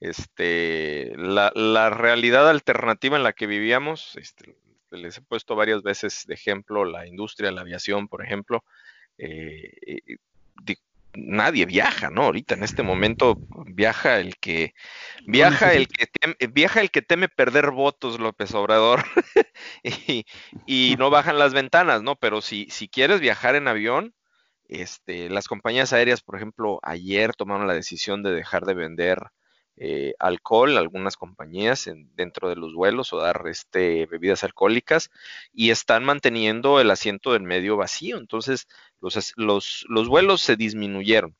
este, 0.00 1.12
la, 1.16 1.52
la 1.54 1.90
realidad 1.90 2.48
alternativa 2.48 3.16
en 3.16 3.22
la 3.22 3.32
que 3.32 3.46
vivíamos. 3.46 4.16
Este, 4.16 4.56
les 4.90 5.18
he 5.18 5.22
puesto 5.22 5.54
varias 5.56 5.82
veces 5.82 6.24
de 6.26 6.34
ejemplo 6.34 6.84
la 6.84 7.06
industria, 7.06 7.50
la 7.50 7.62
aviación, 7.62 8.08
por 8.08 8.24
ejemplo. 8.24 8.64
Eh, 9.18 10.18
nadie 11.14 11.66
viaja, 11.66 12.10
¿no? 12.10 12.22
Ahorita 12.24 12.54
en 12.54 12.62
este 12.62 12.82
momento 12.82 13.36
viaja 13.66 14.18
el 14.18 14.36
que 14.36 14.74
viaja 15.26 15.72
el 15.72 15.88
que 15.88 16.06
teme, 16.06 16.36
viaja 16.52 16.80
el 16.80 16.90
que 16.90 17.02
teme 17.02 17.28
perder 17.28 17.70
votos, 17.70 18.20
López 18.20 18.54
Obrador, 18.54 19.04
y, 20.66 20.96
no 20.98 21.10
bajan 21.10 21.38
las 21.38 21.54
ventanas, 21.54 22.02
¿no? 22.02 22.16
Pero 22.16 22.40
si, 22.40 22.66
si 22.70 22.88
quieres 22.88 23.20
viajar 23.20 23.54
en 23.56 23.68
avión, 23.68 24.14
este, 24.68 25.30
las 25.30 25.48
compañías 25.48 25.92
aéreas, 25.92 26.22
por 26.22 26.36
ejemplo, 26.36 26.78
ayer 26.82 27.34
tomaron 27.34 27.66
la 27.66 27.74
decisión 27.74 28.22
de 28.22 28.32
dejar 28.32 28.64
de 28.66 28.74
vender 28.74 29.18
eh, 29.80 30.14
alcohol, 30.18 30.76
algunas 30.76 31.16
compañías 31.16 31.88
dentro 32.16 32.48
de 32.48 32.56
los 32.56 32.74
vuelos 32.74 33.12
o 33.12 33.18
dar 33.18 33.44
este, 33.46 34.06
bebidas 34.06 34.44
alcohólicas 34.44 35.10
y 35.52 35.70
están 35.70 36.04
manteniendo 36.04 36.80
el 36.80 36.90
asiento 36.90 37.32
del 37.32 37.42
medio 37.42 37.76
vacío. 37.76 38.18
Entonces, 38.18 38.66
los, 39.00 39.32
los, 39.36 39.84
los 39.88 40.08
vuelos 40.08 40.40
se 40.40 40.56
disminuyeron. 40.56 41.34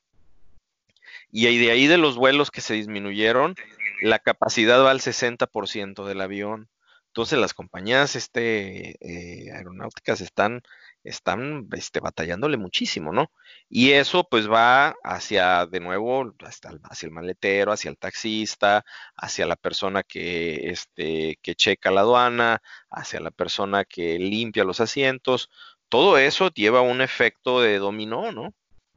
Y 1.30 1.58
de 1.58 1.70
ahí 1.70 1.86
de 1.86 1.98
los 1.98 2.16
vuelos 2.16 2.50
que 2.50 2.60
se 2.60 2.74
disminuyeron, 2.74 3.54
la 4.00 4.18
capacidad 4.18 4.82
va 4.82 4.90
al 4.90 5.00
60% 5.00 6.06
del 6.06 6.20
avión. 6.20 6.68
Entonces 7.08 7.38
las 7.38 7.54
compañías 7.54 8.16
este, 8.16 8.96
eh, 9.00 9.52
aeronáuticas 9.52 10.20
están 10.20 10.62
están 11.08 11.68
este, 11.72 12.00
batallándole 12.00 12.56
muchísimo, 12.56 13.12
¿no? 13.12 13.30
Y 13.68 13.92
eso 13.92 14.24
pues 14.28 14.50
va 14.50 14.96
hacia, 15.02 15.66
de 15.66 15.80
nuevo, 15.80 16.34
hasta, 16.40 16.70
hacia 16.84 17.06
el 17.06 17.12
maletero, 17.12 17.72
hacia 17.72 17.90
el 17.90 17.98
taxista, 17.98 18.84
hacia 19.16 19.46
la 19.46 19.56
persona 19.56 20.02
que, 20.02 20.70
este, 20.70 21.38
que 21.42 21.54
checa 21.54 21.90
la 21.90 22.02
aduana, 22.02 22.62
hacia 22.90 23.20
la 23.20 23.30
persona 23.30 23.84
que 23.84 24.18
limpia 24.18 24.64
los 24.64 24.80
asientos. 24.80 25.50
Todo 25.88 26.18
eso 26.18 26.50
lleva 26.50 26.80
un 26.80 27.00
efecto 27.00 27.60
de 27.60 27.78
dominó, 27.78 28.32
¿no? 28.32 28.54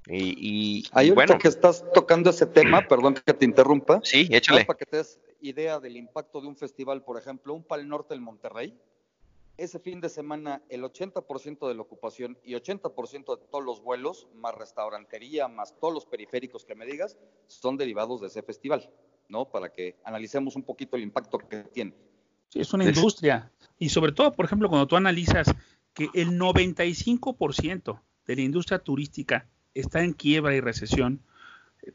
Y, 0.08 0.84
y 0.94 1.12
bueno, 1.12 1.38
que 1.38 1.48
estás 1.48 1.86
tocando 1.94 2.32
ese 2.32 2.48
tema, 2.48 2.82
perdón 2.90 3.14
que 3.14 3.34
te 3.34 3.46
interrumpa. 3.46 4.02
Sí, 4.04 4.28
échale. 4.32 4.66
Para 4.66 4.78
que 4.78 4.86
te 4.86 4.98
des 4.98 5.20
idea 5.42 5.80
del 5.80 5.98
impacto 5.98 6.42
de 6.42 6.48
un 6.48 6.56
festival, 6.56 7.04
por 7.04 7.18
ejemplo, 7.18 7.54
un 7.54 7.64
Pal 7.64 7.88
Norte 7.88 8.14
en 8.14 8.22
Monterrey, 8.22 8.78
ese 9.58 9.80
fin 9.80 10.02
de 10.02 10.10
semana 10.10 10.62
el 10.70 10.84
80% 10.84 11.68
de 11.68 11.76
la 11.76 11.82
ocupación 11.82 12.38
y 12.44 12.54
80% 12.54 13.38
de 13.38 13.46
todos 13.52 13.64
los 13.64 13.82
vuelos, 13.82 14.28
más 14.36 14.56
restaurantería, 14.56 15.48
más 15.48 15.78
todos 15.80 15.94
los 15.94 16.06
periféricos 16.06 16.66
que 16.66 16.76
me 16.76 16.86
digas, 16.86 17.18
son 17.48 17.78
derivados 17.78 18.22
de 18.22 18.28
ese 18.28 18.42
festival, 18.42 18.90
¿no? 19.30 19.46
Para 19.46 19.72
que 19.72 19.98
analicemos 20.04 20.56
un 20.56 20.64
poquito 20.64 20.96
el 20.96 21.04
impacto 21.04 21.38
que 21.38 21.64
tiene. 21.66 21.94
Sí, 22.50 22.60
es 22.60 22.74
una 22.74 22.86
industria. 22.86 23.52
Y 23.78 23.90
sobre 23.90 24.12
todo, 24.12 24.32
por 24.32 24.46
ejemplo, 24.46 24.70
cuando 24.70 24.88
tú 24.88 24.96
analizas 24.96 25.54
que 25.94 26.10
el 26.14 26.40
95% 26.40 28.02
de 28.26 28.36
la 28.36 28.42
industria 28.42 28.80
turística 28.80 29.48
está 29.74 30.04
en 30.04 30.14
quiebra 30.14 30.56
y 30.56 30.60
recesión, 30.60 31.22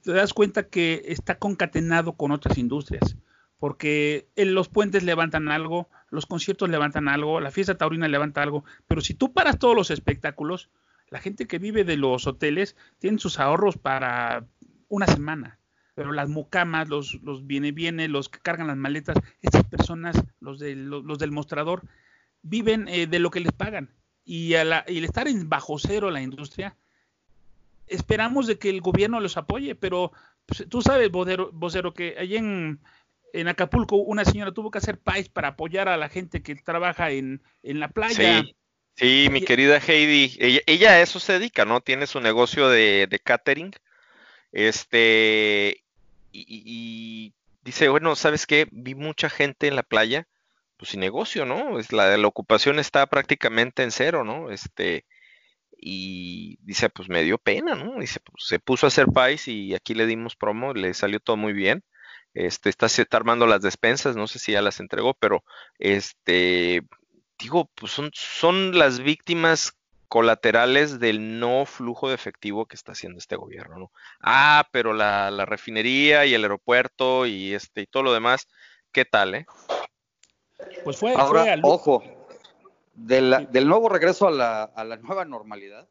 te 0.03 0.13
das 0.13 0.33
cuenta 0.33 0.69
que 0.69 1.03
está 1.07 1.39
concatenado 1.39 2.17
con 2.17 2.33
otras 2.33 2.59
industrias 2.59 3.17
porque 3.59 4.29
los 4.37 4.69
puentes 4.69 5.03
levantan 5.03 5.51
algo, 5.51 5.89
los 6.11 6.27
conciertos 6.27 6.69
levantan 6.69 7.09
algo, 7.09 7.41
la 7.41 7.51
fiesta 7.51 7.77
taurina 7.77 8.09
levanta 8.09 8.43
algo, 8.43 8.65
pero 8.87 9.01
si 9.01 9.15
tú 9.15 9.33
paras 9.33 9.59
todos 9.59 9.75
los 9.75 9.91
espectáculos, 9.91 10.71
la 11.09 11.21
gente 11.21 11.47
que 11.47 11.59
vive 11.59 11.85
de 11.85 11.97
los 11.97 12.27
hoteles 12.27 12.77
tiene 12.99 13.19
sus 13.19 13.39
ahorros 13.39 13.77
para 13.79 14.47
una 14.89 15.07
semana, 15.07 15.59
pero 15.95 16.13
las 16.13 16.29
mucamas, 16.29 16.89
los, 16.89 17.15
los 17.23 17.47
viene 17.47 17.73
viene, 17.73 18.09
los 18.09 18.29
que 18.29 18.39
cargan 18.41 18.67
las 18.67 18.77
maletas, 18.77 19.17
estas 19.41 19.65
personas, 19.65 20.17
los, 20.41 20.59
de, 20.59 20.77
los, 20.77 21.19
del 21.19 21.33
mostrador, 21.33 21.83
viven 22.43 22.89
eh, 22.89 23.07
de 23.07 23.19
lo 23.19 23.31
que 23.31 23.41
les 23.41 23.53
pagan. 23.53 23.91
Y, 24.25 24.55
al 24.55 24.73
estar 24.89 25.29
en 25.29 25.49
bajo 25.49 25.79
cero 25.79 26.11
la 26.11 26.21
industria, 26.21 26.77
esperamos 27.87 28.47
de 28.47 28.59
que 28.59 28.69
el 28.69 28.81
gobierno 28.81 29.21
los 29.21 29.37
apoye, 29.37 29.75
pero 29.75 30.13
pues, 30.45 30.69
tú 30.69 30.83
sabes, 30.83 31.11
vocero, 31.11 31.95
que 31.95 32.17
allí 32.19 32.37
en, 32.37 32.81
en 33.37 33.49
Acapulco 33.49 33.97
una 33.97 34.25
señora 34.25 34.53
tuvo 34.53 34.71
que 34.71 34.79
hacer 34.79 34.99
pais 34.99 35.29
para 35.29 35.49
apoyar 35.49 35.89
a 35.89 35.97
la 35.97 36.09
gente 36.09 36.43
que 36.43 36.55
trabaja 36.57 37.11
en, 37.11 37.43
la 37.63 37.89
playa. 37.89 38.43
Sí, 38.43 38.57
sí 38.95 39.29
mi 39.31 39.43
querida 39.43 39.79
Heidi, 39.79 40.37
ella, 40.67 40.93
a 40.93 41.01
eso 41.01 41.21
se 41.21 41.35
dedica, 41.35 41.65
¿no? 41.65 41.81
Tiene 41.81 42.07
su 42.07 42.21
negocio 42.21 42.69
de, 42.69 43.21
catering. 43.23 43.73
Este, 44.53 45.83
y, 46.33 47.35
dice, 47.63 47.89
bueno, 47.89 48.17
¿sabes 48.17 48.47
qué? 48.47 48.67
Vi 48.71 48.95
mucha 48.95 49.29
gente 49.29 49.69
en 49.69 49.77
la 49.77 49.83
playa, 49.83 50.27
pues 50.79 50.93
sin 50.93 51.01
negocio, 51.01 51.45
¿no? 51.45 51.79
Es 51.79 51.93
la, 51.93 52.17
la 52.17 52.27
ocupación 52.27 52.79
está 52.79 53.07
prácticamente 53.07 53.83
en 53.83 53.91
cero, 53.91 54.25
¿no? 54.25 54.51
Este, 54.51 55.05
y 55.77 56.59
dice, 56.63 56.89
pues 56.89 57.11
me 57.11 57.23
dio 57.23 57.37
pena, 57.37 57.75
¿no? 57.75 58.01
Dice, 58.01 58.21
pues 58.21 58.47
se 58.47 58.59
puso 58.59 58.87
a 58.87 58.89
hacer 58.89 59.07
pais 59.09 59.47
y 59.47 59.75
aquí 59.75 59.93
le 59.93 60.07
dimos 60.07 60.37
promo, 60.37 60.73
le 60.73 60.95
salió 60.95 61.21
todo 61.21 61.37
muy 61.37 61.53
bien 61.53 61.85
este, 62.37 62.69
está, 62.69 62.87
está 62.87 63.17
armando 63.17 63.47
las 63.47 63.63
despensas, 63.63 64.15
no 64.15 64.27
sé 64.27 64.39
si 64.39 64.53
ya 64.53 64.61
las 64.61 64.79
entregó, 64.79 65.15
pero 65.15 65.43
este, 65.79 66.83
digo, 67.39 67.71
pues 67.75 67.93
son, 67.93 68.11
son 68.13 68.79
las 68.79 69.01
víctimas 69.01 69.73
colaterales 70.09 71.01
del 71.01 71.41
no 71.41 71.65
flujo 71.65 72.09
de 72.09 72.15
efectivo 72.15 72.67
que 72.67 72.77
está 72.77 72.93
haciendo 72.93 73.19
este 73.19 73.37
gobierno, 73.37 73.79
¿no? 73.79 73.93
Ah, 74.21 74.69
pero 74.71 74.93
la, 74.93 75.31
refinería 75.47 76.27
y 76.27 76.35
el 76.35 76.43
aeropuerto 76.43 77.25
y 77.25 77.55
este 77.55 77.83
y 77.83 77.87
todo 77.87 78.03
lo 78.03 78.13
demás, 78.13 78.47
¿qué 78.93 79.07
tal, 79.07 79.35
eh? 79.35 79.47
Pues 80.85 80.99
fue, 80.99 81.15
Ahora, 81.17 81.57
ojo, 81.63 82.03
del 82.93 83.67
nuevo 83.67 83.89
regreso 83.89 84.29
a 84.29 84.31
la, 84.31 84.63
a 84.65 84.85
la 84.85 84.97
nueva 84.99 85.25
normalidad, 85.25 85.89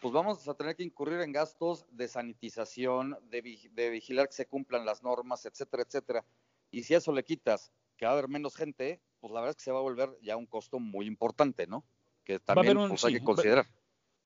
pues 0.00 0.14
vamos 0.14 0.48
a 0.48 0.54
tener 0.54 0.74
que 0.74 0.82
incurrir 0.82 1.20
en 1.20 1.32
gastos 1.32 1.84
de 1.92 2.08
sanitización, 2.08 3.16
de, 3.30 3.42
vigilar 3.90 4.28
que 4.28 4.34
se 4.34 4.46
cumplan 4.46 4.86
las 4.86 5.02
normas, 5.02 5.44
etcétera, 5.44 5.82
etcétera. 5.82 6.24
Y 6.70 6.84
si 6.84 6.94
a 6.94 6.98
eso 6.98 7.12
le 7.12 7.22
quitas 7.22 7.70
que 7.98 8.06
va 8.06 8.12
a 8.12 8.14
haber 8.14 8.28
menos 8.28 8.56
gente, 8.56 9.00
pues 9.20 9.32
la 9.32 9.40
verdad 9.40 9.50
es 9.50 9.56
que 9.56 9.64
se 9.64 9.72
va 9.72 9.78
a 9.78 9.82
volver 9.82 10.10
ya 10.22 10.36
un 10.36 10.46
costo 10.46 10.80
muy 10.80 11.06
importante, 11.06 11.66
¿no? 11.66 11.84
Que 12.24 12.40
también 12.40 12.78
pues, 12.88 13.04
hay 13.04 13.14
que 13.14 13.24
considerar. 13.24 13.66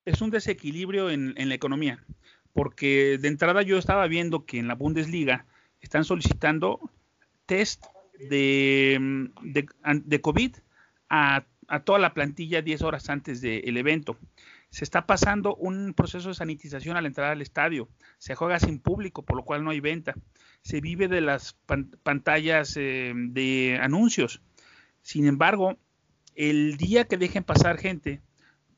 Es 0.05 0.21
un 0.21 0.29
desequilibrio 0.29 1.09
en, 1.09 1.33
la 1.35 1.55
economía, 1.55 2.05
porque 2.53 3.17
de 3.17 3.27
entrada 3.27 3.61
yo 3.61 3.77
estaba 3.77 4.07
viendo 4.07 4.45
que 4.45 4.59
en 4.59 4.69
la 4.69 4.75
Bundesliga 4.75 5.45
están 5.81 6.05
solicitando 6.05 6.79
test 7.45 7.83
de, 8.29 9.29
de, 9.41 10.21
COVID 10.21 10.55
a, 11.09 11.45
a, 11.67 11.83
toda 11.83 11.99
la 11.99 12.13
plantilla 12.13 12.61
10 12.61 12.81
horas 12.83 13.09
antes 13.09 13.41
del 13.41 13.75
evento 13.75 14.17
se 14.75 14.83
está 14.83 15.07
pasando 15.07 15.55
un 15.55 15.93
proceso 15.93 16.27
de 16.27 16.35
sanitización 16.35 16.97
al 16.97 17.05
entrar 17.05 17.31
al 17.31 17.41
estadio. 17.41 17.87
Se 18.17 18.35
juega 18.35 18.59
sin 18.59 18.79
público, 18.79 19.23
por 19.23 19.37
lo 19.37 19.45
cual 19.45 19.63
no 19.63 19.71
hay 19.71 19.79
venta. 19.79 20.15
Se 20.63 20.81
vive 20.81 21.07
de 21.07 21.21
las 21.21 21.55
pantallas 22.03 22.75
eh, 22.75 23.13
de 23.15 23.79
anuncios. 23.81 24.41
Sin 25.01 25.27
embargo, 25.27 25.77
el 26.35 26.75
día 26.75 27.05
que 27.05 27.15
dejen 27.15 27.45
pasar 27.45 27.77
gente, 27.77 28.21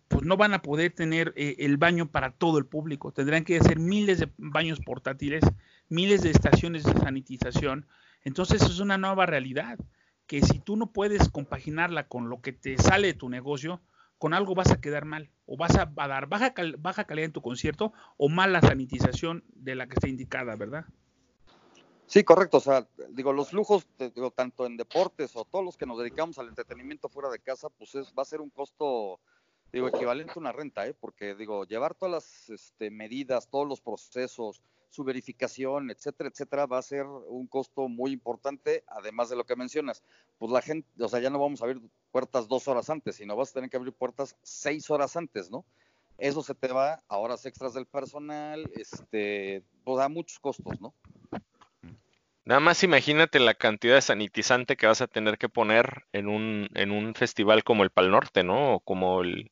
pues 0.08 0.24
no 0.24 0.38
van 0.38 0.54
a 0.54 0.62
poder 0.62 0.92
tener 0.92 1.34
eh, 1.36 1.56
el 1.58 1.78
baño 1.78 2.12
para 2.12 2.30
todo 2.30 2.60
el 2.60 2.68
público. 2.68 3.12
Tendrán 3.12 3.44
que 3.44 3.58
hacer 3.58 3.80
miles 3.80 4.20
de 4.20 4.30
baños 4.38 4.80
portátiles, 4.80 5.44
miles 5.90 6.22
de 6.22 6.30
estaciones 6.30 6.84
de 6.84 6.94
sanitización. 6.94 7.88
Entonces 8.24 8.62
es 8.62 8.80
una 8.80 9.00
nueva 9.00 9.26
realidad 9.26 9.80
que 10.28 10.44
si 10.44 10.60
tú 10.60 10.78
no 10.78 10.92
puedes 10.92 11.30
compaginarla 11.30 12.08
con 12.08 12.30
lo 12.30 12.40
que 12.40 12.54
te 12.54 12.78
sale 12.78 13.08
de 13.08 13.14
tu 13.16 13.30
negocio, 13.30 13.82
con 14.18 14.34
algo 14.34 14.56
vas 14.56 14.72
a 14.72 14.82
quedar 14.82 15.06
mal 15.06 15.30
o 15.46 15.58
vas 15.58 15.76
a, 15.76 15.86
dar 15.86 16.28
baja, 16.28 16.54
baja 16.80 17.06
calidad 17.06 17.26
en 17.26 17.32
tu 17.32 17.42
concierto 17.42 17.94
o 18.18 18.30
mala 18.30 18.62
sanitización 18.62 19.44
de 19.54 19.76
la 19.76 19.88
que 19.88 19.94
está 19.94 20.08
indicada, 20.08 20.56
¿verdad? 20.56 20.86
Sí, 22.08 22.24
correcto. 22.24 22.58
O 22.58 22.62
sea, 22.62 22.88
digo, 23.10 23.34
los 23.34 23.54
lujos, 23.54 23.86
digo, 24.00 24.32
tanto 24.32 24.66
en 24.66 24.78
deportes 24.78 25.36
o 25.36 25.46
todos 25.46 25.64
los 25.64 25.78
que 25.78 25.86
nos 25.86 26.00
dedicamos 26.00 26.40
al 26.40 26.48
entretenimiento 26.48 27.10
fuera 27.10 27.30
de 27.30 27.40
casa, 27.40 27.70
pues 27.70 27.96
es, 27.96 28.14
va 28.18 28.22
a 28.22 28.26
ser 28.26 28.40
un 28.40 28.50
costo, 28.50 29.20
digo, 29.74 29.90
equivalente 29.90 30.34
a 30.36 30.40
una 30.40 30.54
renta, 30.54 30.88
¿eh? 30.88 30.94
Porque, 30.94 31.36
digo, 31.36 31.66
llevar 31.66 31.96
todas 31.96 32.14
las 32.14 32.50
este, 32.50 32.90
medidas, 32.90 33.50
todos 33.50 33.68
los 33.68 33.82
procesos, 33.82 34.62
su 34.90 35.04
verificación, 35.04 35.92
etcétera, 35.92 36.30
etcétera, 36.30 36.66
va 36.66 36.78
a 36.78 36.82
ser 36.82 37.06
un 37.06 37.46
costo 37.48 37.90
muy 37.90 38.12
importante, 38.12 38.86
además 38.88 39.30
de 39.30 39.36
lo 39.36 39.46
que 39.46 39.58
mencionas. 39.58 40.02
Pues 40.38 40.50
la 40.50 40.62
gente, 40.62 40.88
o 41.04 41.10
sea, 41.10 41.20
ya 41.20 41.30
no 41.30 41.40
vamos 41.40 41.62
a 41.62 41.66
abrir 41.66 41.82
puertas 42.18 42.48
dos 42.48 42.68
horas 42.68 42.90
antes, 42.90 43.18
sino 43.18 43.36
vas 43.36 43.52
a 43.52 43.54
tener 43.54 43.70
que 43.70 43.78
abrir 43.78 43.94
puertas 43.94 44.36
seis 44.42 44.90
horas 44.90 45.16
antes, 45.16 45.52
¿no? 45.52 45.64
eso 46.18 46.42
se 46.42 46.56
te 46.56 46.68
va 46.70 47.00
a 47.08 47.18
horas 47.18 47.46
extras 47.46 47.74
del 47.74 47.86
personal, 47.86 48.70
este, 48.76 49.64
pues 49.84 50.04
a 50.04 50.10
muchos 50.10 50.40
costos, 50.40 50.80
¿no? 50.82 50.94
Nada 52.44 52.60
más 52.60 52.84
imagínate 52.84 53.40
la 53.40 53.54
cantidad 53.54 53.96
de 53.96 54.02
sanitizante 54.02 54.78
que 54.78 54.88
vas 54.88 55.02
a 55.02 55.08
tener 55.08 55.38
que 55.38 55.50
poner 55.50 56.06
en 56.14 56.28
un, 56.28 56.70
en 56.76 56.92
un 56.92 57.14
festival 57.14 57.64
como 57.64 57.84
el 57.84 57.90
Pal 57.90 58.10
Norte, 58.10 58.44
¿no? 58.44 58.76
O 58.76 58.80
como 58.80 59.22
el, 59.22 59.52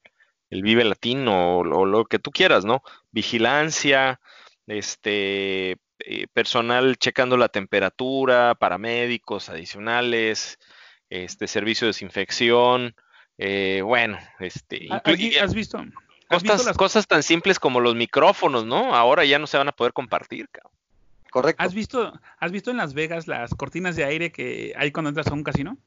Vive 0.50 0.86
Latino, 0.86 1.58
o, 1.58 1.86
lo 1.86 2.06
que 2.06 2.20
tú 2.20 2.32
quieras, 2.32 2.64
¿no? 2.64 2.82
Vigilancia, 3.12 4.22
este, 4.66 5.72
eh, 6.00 6.28
personal 6.34 6.98
checando 6.98 7.36
la 7.36 7.50
temperatura, 7.50 8.56
paramédicos 8.56 9.50
adicionales, 9.50 10.58
este, 11.10 11.48
servicio 11.48 11.86
de 11.86 11.90
desinfección, 11.90 12.96
eh, 13.38 13.82
bueno, 13.84 14.18
este... 14.40 14.88
¿Has 15.42 15.54
visto? 15.54 15.84
cosas, 16.28 16.78
cosas 16.78 17.08
tan 17.08 17.24
simples 17.24 17.60
como 17.60 17.80
los 17.80 17.96
micrófonos, 17.96 18.66
¿no? 18.66 18.96
Ahora 18.96 19.26
ya 19.26 19.40
no 19.40 19.48
se 19.48 19.58
van 19.58 19.68
a 19.68 19.72
poder 19.72 19.94
compartir, 19.94 20.50
cabrón. 20.50 20.76
Correcto. 21.36 21.62
¿Has 21.62 21.74
visto, 21.74 22.18
¿Has 22.40 22.52
visto 22.54 22.72
en 22.72 22.78
Las 22.78 22.94
Vegas 22.94 23.28
las 23.28 23.54
cortinas 23.54 23.98
de 23.98 24.06
aire 24.06 24.32
que 24.32 24.74
hay 24.78 24.92
cuando 24.92 25.10
entras 25.10 25.28
a 25.28 25.34
un 25.34 25.44
casino? 25.44 25.78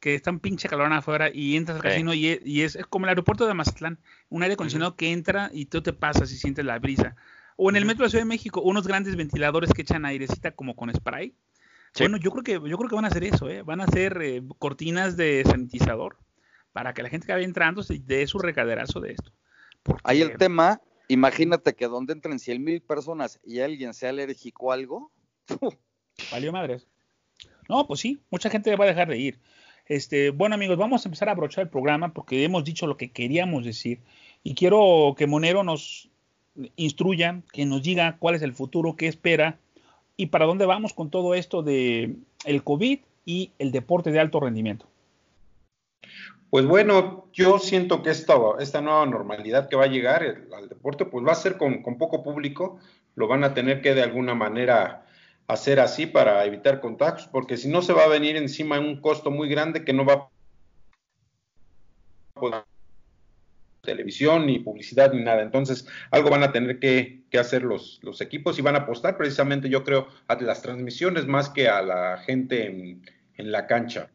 Que 0.00 0.14
están 0.14 0.40
pinche 0.40 0.70
calor 0.70 0.90
afuera 0.90 1.30
y 1.30 1.54
entras 1.54 1.76
al 1.76 1.82
casino 1.82 2.14
y, 2.14 2.62
es, 2.62 2.78
como 2.88 3.04
el 3.04 3.10
aeropuerto 3.10 3.46
de 3.46 3.52
Mazatlán, 3.52 3.98
un 4.30 4.42
aire 4.42 4.54
acondicionado 4.54 4.96
que 4.96 5.12
entra 5.12 5.50
y 5.52 5.66
tú 5.66 5.82
te 5.82 5.92
pasas 5.92 6.32
y 6.32 6.38
sientes 6.38 6.64
la 6.64 6.78
brisa. 6.78 7.14
O 7.56 7.68
en 7.68 7.76
el 7.76 7.84
metro 7.84 8.04
de 8.04 8.10
Ciudad 8.10 8.22
de 8.22 8.28
México, 8.28 8.62
unos 8.62 8.86
grandes 8.86 9.16
ventiladores 9.16 9.70
que 9.74 9.82
echan 9.82 10.06
airecita 10.06 10.52
como 10.52 10.76
con 10.76 10.90
spray. 10.94 11.34
Bueno, 11.98 12.16
yo 12.18 12.30
creo 12.30 12.42
que 12.42 12.68
yo 12.68 12.76
creo 12.76 12.88
que 12.88 12.94
van 12.94 13.04
a 13.04 13.08
hacer 13.08 13.24
eso, 13.24 13.48
¿eh? 13.48 13.62
Van 13.62 13.80
a 13.80 13.84
hacer 13.84 14.20
eh, 14.22 14.42
cortinas 14.58 15.16
de 15.16 15.42
sanitizador 15.44 16.18
para 16.72 16.92
que 16.92 17.02
la 17.02 17.08
gente 17.08 17.26
que 17.26 17.32
vaya 17.32 17.44
entrando 17.44 17.82
se 17.82 17.98
dé 17.98 18.26
su 18.26 18.38
recaderazo 18.38 19.00
de 19.00 19.12
esto. 19.12 19.32
Ahí 20.04 20.20
el 20.20 20.36
tema 20.36 20.80
Imagínate 21.08 21.74
que 21.74 21.86
donde 21.86 22.12
entren 22.12 22.38
100 22.38 22.64
mil 22.64 22.80
personas 22.80 23.38
y 23.44 23.60
alguien 23.60 23.94
sea 23.94 24.10
alérgico 24.10 24.72
a 24.72 24.74
algo. 24.74 25.12
Valió 26.32 26.52
madres. 26.52 26.86
No, 27.68 27.86
pues 27.86 28.00
sí, 28.00 28.20
mucha 28.30 28.50
gente 28.50 28.74
va 28.76 28.84
a 28.84 28.88
dejar 28.88 29.08
de 29.08 29.18
ir. 29.18 29.38
Este, 29.86 30.30
bueno 30.30 30.56
amigos, 30.56 30.76
vamos 30.76 31.04
a 31.04 31.08
empezar 31.08 31.28
a 31.28 31.32
abrochar 31.32 31.62
el 31.62 31.70
programa 31.70 32.12
porque 32.12 32.42
hemos 32.42 32.64
dicho 32.64 32.88
lo 32.88 32.96
que 32.96 33.12
queríamos 33.12 33.64
decir 33.64 34.00
y 34.42 34.54
quiero 34.54 35.14
que 35.16 35.28
Monero 35.28 35.62
nos 35.62 36.10
instruya, 36.74 37.42
que 37.52 37.66
nos 37.66 37.82
diga 37.82 38.16
cuál 38.18 38.34
es 38.34 38.42
el 38.42 38.52
futuro, 38.52 38.96
qué 38.96 39.06
espera 39.06 39.60
y 40.16 40.26
para 40.26 40.46
dónde 40.46 40.66
vamos 40.66 40.94
con 40.94 41.10
todo 41.10 41.34
esto 41.34 41.62
de 41.62 42.16
el 42.44 42.62
COVID 42.62 43.00
y 43.24 43.52
el 43.58 43.72
deporte 43.72 44.10
de 44.10 44.20
alto 44.20 44.40
rendimiento. 44.40 44.86
Pues 46.48 46.64
bueno, 46.64 47.26
yo 47.32 47.58
siento 47.58 48.02
que 48.02 48.10
esta, 48.10 48.34
esta 48.60 48.80
nueva 48.80 49.04
normalidad 49.04 49.68
que 49.68 49.76
va 49.76 49.84
a 49.84 49.88
llegar 49.88 50.22
al 50.56 50.68
deporte, 50.68 51.04
pues 51.04 51.26
va 51.26 51.32
a 51.32 51.34
ser 51.34 51.58
con, 51.58 51.82
poco 51.98 52.22
público, 52.22 52.78
lo 53.14 53.26
van 53.26 53.44
a 53.44 53.52
tener 53.52 53.82
que 53.82 53.94
de 53.94 54.02
alguna 54.02 54.34
manera 54.34 55.06
hacer 55.48 55.80
así 55.80 56.06
para 56.06 56.44
evitar 56.44 56.80
contagios, 56.80 57.28
porque 57.28 57.56
si 57.56 57.68
no 57.68 57.82
se 57.82 57.92
va 57.92 58.04
a 58.04 58.08
venir 58.08 58.36
encima 58.36 58.78
un 58.78 59.00
costo 59.00 59.30
muy 59.30 59.48
grande 59.48 59.84
que 59.84 59.92
no 59.92 60.04
va 60.04 60.14
a 60.14 60.30
poder 62.34 62.64
televisión, 63.86 64.44
ni 64.44 64.58
publicidad, 64.58 65.12
ni 65.14 65.22
nada. 65.22 65.40
Entonces, 65.40 65.88
algo 66.10 66.28
van 66.28 66.42
a 66.42 66.52
tener 66.52 66.78
que, 66.78 67.24
hacer 67.38 67.64
los, 67.64 68.00
los, 68.02 68.22
equipos 68.22 68.58
y 68.58 68.62
van 68.62 68.76
a 68.76 68.80
apostar 68.80 69.18
precisamente, 69.18 69.68
yo 69.68 69.84
creo, 69.84 70.08
a 70.26 70.36
las 70.36 70.62
transmisiones 70.62 71.26
más 71.26 71.50
que 71.50 71.68
a 71.68 71.82
la 71.82 72.16
gente 72.24 72.66
en, 72.66 73.02
en 73.36 73.52
la 73.52 73.66
cancha 73.66 74.08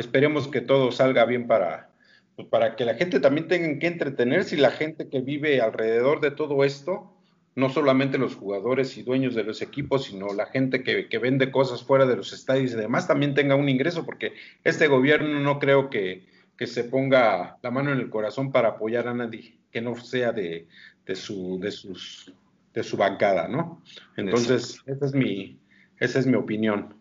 esperemos 0.00 0.48
que 0.48 0.60
todo 0.60 0.90
salga 0.90 1.24
bien 1.24 1.46
para, 1.46 1.90
pues, 2.34 2.48
para 2.48 2.74
que 2.76 2.84
la 2.84 2.94
gente 2.94 3.20
también 3.20 3.48
tenga 3.48 3.78
que 3.78 3.86
entretenerse 3.86 4.56
y 4.56 4.58
la 4.58 4.70
gente 4.70 5.08
que 5.08 5.20
vive 5.20 5.60
alrededor 5.60 6.20
de 6.20 6.32
todo 6.32 6.64
esto, 6.64 7.12
no 7.54 7.68
solamente 7.68 8.18
los 8.18 8.34
jugadores 8.34 8.96
y 8.96 9.02
dueños 9.02 9.34
de 9.34 9.44
los 9.44 9.62
equipos, 9.62 10.06
sino 10.06 10.32
la 10.34 10.46
gente 10.46 10.82
que, 10.82 11.08
que 11.08 11.18
vende 11.18 11.50
cosas 11.50 11.82
fuera 11.82 12.06
de 12.06 12.16
los 12.16 12.32
estadios 12.32 12.72
y 12.72 12.76
demás, 12.76 13.06
también 13.06 13.34
tenga 13.34 13.54
un 13.54 13.68
ingreso, 13.68 14.04
porque 14.04 14.34
este 14.64 14.88
gobierno 14.88 15.40
no 15.40 15.58
creo 15.58 15.90
que, 15.90 16.24
que 16.60 16.66
se 16.66 16.84
ponga 16.84 17.56
la 17.62 17.70
mano 17.70 17.90
en 17.90 18.00
el 18.00 18.10
corazón 18.10 18.52
para 18.52 18.68
apoyar 18.68 19.08
a 19.08 19.14
nadie 19.14 19.56
que 19.72 19.80
no 19.80 19.96
sea 19.96 20.30
de, 20.30 20.68
de 21.06 21.16
su, 21.16 21.58
de, 21.58 21.70
sus, 21.70 22.34
de 22.74 22.82
su 22.82 22.98
bancada, 22.98 23.48
¿no? 23.48 23.82
Entonces, 24.18 24.78
esa 24.84 25.06
es 25.06 25.14
mi, 25.14 25.58
esa 25.98 26.18
es 26.18 26.26
mi 26.26 26.34
opinión. 26.34 26.94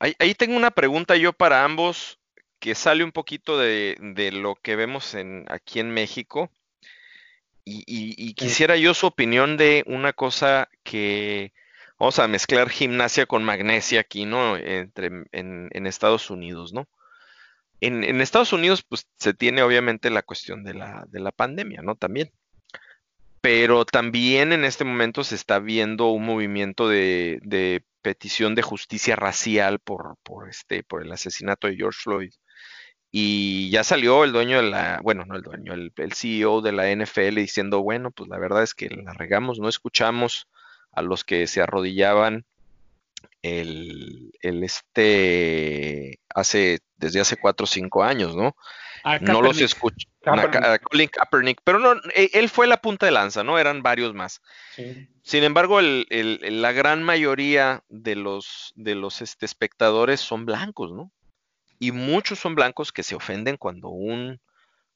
Ahí, 0.00 0.34
tengo 0.34 0.56
una 0.56 0.72
pregunta 0.72 1.16
yo 1.16 1.32
para 1.32 1.64
ambos 1.64 2.18
que 2.58 2.74
sale 2.74 3.04
un 3.04 3.12
poquito 3.12 3.56
de, 3.60 3.96
lo 4.32 4.56
que 4.56 4.74
vemos 4.74 5.14
en, 5.14 5.44
aquí 5.50 5.78
en 5.78 5.92
México. 5.92 6.50
Y, 7.64 8.34
quisiera 8.34 8.76
yo 8.76 8.92
su 8.92 9.06
opinión 9.06 9.56
de 9.56 9.84
una 9.86 10.12
cosa 10.12 10.68
que 10.82 11.52
vamos 11.96 12.18
a 12.18 12.26
mezclar 12.26 12.70
gimnasia 12.70 13.26
con 13.26 13.44
magnesia 13.44 14.00
aquí, 14.00 14.24
¿no? 14.24 14.56
Entre, 14.56 15.26
en, 15.30 15.86
Estados 15.86 16.28
Unidos, 16.28 16.72
¿no? 16.72 16.88
En, 17.80 18.20
Estados 18.20 18.52
Unidos, 18.52 18.82
pues 18.82 19.06
se 19.18 19.34
tiene 19.34 19.62
obviamente 19.62 20.10
la 20.10 20.22
cuestión 20.22 20.64
de 20.64 20.74
la, 20.74 21.04
de 21.08 21.20
la 21.20 21.32
pandemia, 21.32 21.82
¿no? 21.82 21.96
También. 21.96 22.30
Pero 23.40 23.84
también 23.84 24.52
en 24.52 24.64
este 24.64 24.84
momento 24.84 25.22
se 25.22 25.34
está 25.34 25.58
viendo 25.58 26.08
un 26.08 26.24
movimiento 26.24 26.88
de, 26.88 27.40
de 27.42 27.84
petición 28.04 28.54
de 28.54 28.62
justicia 28.62 29.16
racial 29.16 29.80
por, 29.80 30.16
por, 30.22 30.48
este, 30.48 30.82
por 30.82 31.02
el 31.02 31.10
asesinato 31.10 31.66
de 31.66 31.76
George 31.76 31.98
Floyd. 32.02 32.32
Y 33.10 33.70
ya 33.70 33.84
salió 33.84 34.24
el 34.24 34.32
dueño 34.32 34.56
de 34.58 34.70
la, 34.70 35.00
bueno, 35.02 35.24
no 35.24 35.36
el 35.36 35.42
dueño, 35.42 35.72
el, 35.72 35.92
CEO 36.12 36.60
de 36.60 36.72
la 36.72 36.90
NFL 36.94 37.36
diciendo, 37.36 37.80
bueno, 37.80 38.10
pues 38.10 38.28
la 38.28 38.38
verdad 38.38 38.62
es 38.62 38.74
que 38.74 38.90
la 38.90 39.12
regamos, 39.14 39.58
no 39.58 39.68
escuchamos 39.68 40.48
a 40.92 41.00
los 41.00 41.24
que 41.24 41.46
se 41.46 41.62
arrodillaban 41.62 42.44
el, 43.44 44.32
el 44.40 44.64
este 44.64 46.18
hace 46.34 46.78
desde 46.96 47.20
hace 47.20 47.36
cuatro 47.36 47.64
o 47.64 47.66
cinco 47.66 48.02
años, 48.02 48.34
¿no? 48.34 48.56
no 49.20 49.42
los 49.42 49.60
escucho. 49.60 50.08
Colin 50.84 51.08
Kaepernick, 51.08 51.60
pero 51.62 51.78
no, 51.78 51.92
e, 52.14 52.30
él 52.32 52.48
fue 52.48 52.66
la 52.66 52.78
punta 52.78 53.04
de 53.04 53.12
lanza, 53.12 53.44
¿no? 53.44 53.58
Eran 53.58 53.82
varios 53.82 54.14
más. 54.14 54.40
Sin 55.22 55.44
embargo, 55.44 55.80
la 55.82 56.72
gran 56.72 57.02
mayoría 57.02 57.84
de 57.90 58.16
los, 58.16 58.72
de 58.76 58.94
los 58.94 59.20
este, 59.20 59.44
espectadores 59.44 60.20
son 60.20 60.46
blancos, 60.46 60.92
¿no? 60.92 61.12
Y 61.78 61.92
muchos 61.92 62.38
son 62.38 62.54
blancos 62.54 62.92
que 62.92 63.02
se 63.02 63.14
ofenden 63.14 63.58
cuando 63.58 63.88
un, 63.88 64.40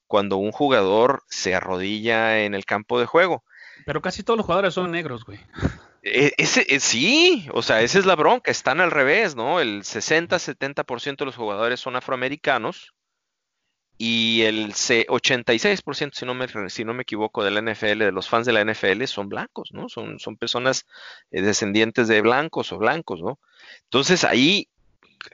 cuando 0.07 0.37
un 0.37 0.51
jugador 0.51 1.21
se 1.29 1.53
arrodilla 1.53 2.43
en 2.43 2.55
el 2.55 2.65
campo 2.65 2.99
de 2.99 3.05
juego. 3.05 3.43
Pero 3.85 4.01
casi 4.01 4.23
todos 4.23 4.37
los 4.37 4.45
jugadores 4.47 4.73
son 4.73 4.89
negros, 4.89 5.23
güey. 5.23 5.39
E, 6.01 6.33
ese, 6.37 6.65
e, 6.69 6.79
sí, 6.79 7.47
o 7.53 7.61
sea, 7.61 7.81
esa 7.81 7.99
es 7.99 8.05
la 8.05 8.15
bronca, 8.15 8.51
están 8.51 8.79
al 8.81 8.91
revés, 8.91 9.35
¿no? 9.35 9.59
El 9.59 9.83
60-70% 9.83 11.17
de 11.17 11.25
los 11.25 11.35
jugadores 11.35 11.79
son 11.79 11.95
afroamericanos 11.95 12.93
y 14.01 14.43
el 14.43 14.71
86%, 14.71 16.11
si 16.13 16.25
no, 16.25 16.33
me, 16.33 16.47
si 16.69 16.85
no 16.85 16.93
me 16.93 17.01
equivoco, 17.03 17.43
de 17.43 17.51
la 17.51 17.61
NFL, 17.61 17.99
de 17.99 18.11
los 18.13 18.29
fans 18.29 18.45
de 18.45 18.53
la 18.53 18.63
NFL, 18.63 19.03
son 19.05 19.27
blancos, 19.27 19.71
¿no? 19.73 19.89
Son, 19.89 20.19
son 20.19 20.37
personas 20.37 20.85
eh, 21.31 21.41
descendientes 21.41 22.07
de 22.07 22.21
blancos 22.21 22.71
o 22.71 22.77
blancos, 22.77 23.21
¿no? 23.21 23.39
Entonces 23.83 24.23
ahí, 24.23 24.69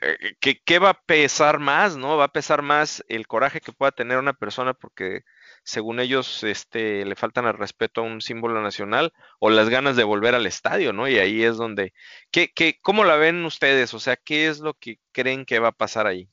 eh, 0.01 0.35
¿qué, 0.39 0.59
¿qué, 0.65 0.79
va 0.79 0.89
a 0.89 1.01
pesar 1.03 1.59
más, 1.59 1.95
no? 1.95 2.17
Va 2.17 2.25
a 2.25 2.31
pesar 2.33 2.63
más 2.63 3.05
el 3.07 3.27
coraje 3.27 3.61
que 3.61 3.71
pueda 3.71 3.91
tener 3.91 4.17
una 4.17 4.33
persona 4.33 4.73
porque 4.73 5.21
según 5.65 5.99
ellos 5.99 6.43
este, 6.43 7.03
le 7.05 7.15
faltan 7.15 7.47
al 7.47 7.57
respeto 7.57 8.01
a 8.01 8.03
un 8.03 8.21
símbolo 8.21 8.61
nacional 8.61 9.11
o 9.39 9.49
las 9.49 9.67
ganas 9.67 9.95
de 9.95 10.03
volver 10.03 10.35
al 10.35 10.45
estadio, 10.45 10.93
¿no? 10.93 11.09
Y 11.09 11.17
ahí 11.17 11.43
es 11.43 11.57
donde, 11.57 11.91
¿qué, 12.29 12.53
qué, 12.53 12.79
¿cómo 12.81 13.03
la 13.03 13.15
ven 13.15 13.43
ustedes? 13.43 13.93
O 13.95 13.99
sea, 13.99 14.15
¿qué 14.15 14.47
es 14.47 14.59
lo 14.59 14.75
que 14.75 14.99
creen 15.11 15.43
que 15.43 15.59
va 15.59 15.69
a 15.69 15.73
pasar 15.73 16.05
ahí? 16.05 16.29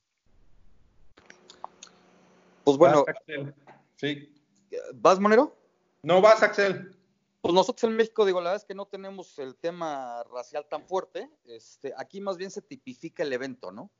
Pues 2.62 2.76
bueno. 2.76 3.06
Sí. 3.96 4.32
¿Vas, 4.94 5.18
Monero? 5.18 5.56
No 6.02 6.20
vas, 6.20 6.42
Axel. 6.42 6.94
Pues 7.40 7.54
nosotros 7.54 7.90
en 7.90 7.96
México, 7.96 8.26
digo, 8.26 8.40
la 8.40 8.50
verdad 8.50 8.62
es 8.62 8.66
que 8.66 8.74
no 8.74 8.86
tenemos 8.86 9.38
el 9.38 9.56
tema 9.56 10.22
racial 10.30 10.66
tan 10.68 10.84
fuerte. 10.84 11.30
Este, 11.46 11.94
aquí 11.96 12.20
más 12.20 12.36
bien 12.36 12.50
se 12.50 12.60
tipifica 12.60 13.22
el 13.22 13.32
evento, 13.32 13.72
¿no? 13.72 13.90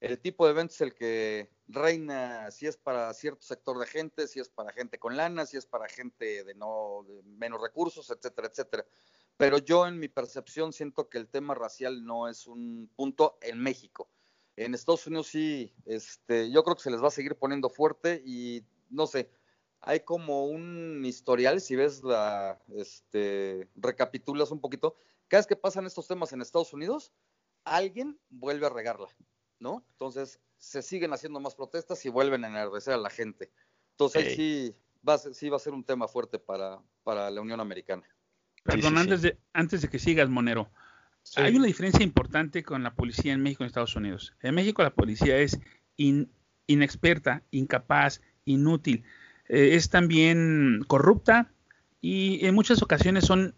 El 0.00 0.20
tipo 0.20 0.44
de 0.44 0.52
evento 0.52 0.74
es 0.74 0.80
el 0.80 0.94
que 0.94 1.50
reina, 1.66 2.50
si 2.52 2.66
es 2.66 2.76
para 2.76 3.12
cierto 3.14 3.42
sector 3.42 3.78
de 3.78 3.86
gente, 3.86 4.28
si 4.28 4.38
es 4.38 4.48
para 4.48 4.72
gente 4.72 4.98
con 4.98 5.16
lana, 5.16 5.44
si 5.44 5.56
es 5.56 5.66
para 5.66 5.88
gente 5.88 6.44
de 6.44 6.54
no 6.54 7.04
de 7.08 7.22
menos 7.24 7.60
recursos, 7.60 8.08
etcétera, 8.10 8.48
etcétera. 8.48 8.86
Pero 9.36 9.58
yo 9.58 9.86
en 9.86 9.98
mi 9.98 10.08
percepción 10.08 10.72
siento 10.72 11.08
que 11.08 11.18
el 11.18 11.28
tema 11.28 11.54
racial 11.54 12.04
no 12.04 12.28
es 12.28 12.46
un 12.46 12.90
punto 12.94 13.38
en 13.42 13.58
México. 13.60 14.08
En 14.56 14.74
Estados 14.74 15.06
Unidos 15.06 15.28
sí, 15.28 15.74
este, 15.84 16.50
yo 16.50 16.62
creo 16.62 16.76
que 16.76 16.82
se 16.82 16.90
les 16.90 17.02
va 17.02 17.08
a 17.08 17.12
seguir 17.12 17.36
poniendo 17.36 17.68
fuerte 17.68 18.22
y 18.24 18.64
no 18.90 19.06
sé, 19.06 19.30
hay 19.80 20.00
como 20.00 20.46
un 20.46 21.04
historial, 21.04 21.60
si 21.60 21.76
ves 21.76 22.02
la, 22.02 22.60
este, 22.76 23.68
recapitulas 23.76 24.50
un 24.50 24.60
poquito, 24.60 24.96
cada 25.28 25.40
vez 25.40 25.46
que 25.46 25.56
pasan 25.56 25.86
estos 25.86 26.08
temas 26.08 26.32
en 26.32 26.40
Estados 26.40 26.72
Unidos, 26.72 27.12
alguien 27.64 28.18
vuelve 28.30 28.66
a 28.66 28.70
regarla, 28.70 29.08
¿no? 29.60 29.84
Entonces 29.92 30.40
se 30.58 30.82
siguen 30.82 31.12
haciendo 31.12 31.40
más 31.40 31.54
protestas 31.54 32.04
y 32.04 32.08
vuelven 32.08 32.44
a 32.44 32.48
enardecer 32.48 32.94
a 32.94 32.98
la 32.98 33.10
gente. 33.10 33.50
Entonces 33.92 34.34
sí, 34.34 34.74
va 35.06 35.18
sí 35.18 35.48
va 35.48 35.56
a 35.56 35.60
ser 35.60 35.72
un 35.72 35.84
tema 35.84 36.08
fuerte 36.08 36.38
para, 36.38 36.80
para 37.02 37.30
la 37.30 37.40
Unión 37.40 37.60
Americana. 37.60 38.04
Perdón, 38.64 38.98
antes, 38.98 39.22
De, 39.22 39.38
antes 39.52 39.82
de 39.82 39.88
que 39.88 39.98
sigas, 39.98 40.28
Monero. 40.28 40.70
Hay 41.36 41.56
una 41.56 41.66
diferencia 41.66 42.02
importante 42.02 42.62
con 42.62 42.82
la 42.82 42.94
policía 42.94 43.32
en 43.32 43.42
México 43.42 43.62
y 43.62 43.64
en 43.64 43.68
Estados 43.68 43.96
Unidos. 43.96 44.34
En 44.40 44.54
México 44.54 44.82
la 44.82 44.94
policía 44.94 45.38
es 45.38 45.58
inexperta, 46.66 47.42
incapaz, 47.50 48.22
inútil. 48.44 49.04
Eh, 49.48 49.74
es 49.74 49.90
también 49.90 50.84
corrupta 50.86 51.52
y 52.00 52.46
en 52.46 52.54
muchas 52.54 52.82
ocasiones 52.82 53.24
son 53.24 53.54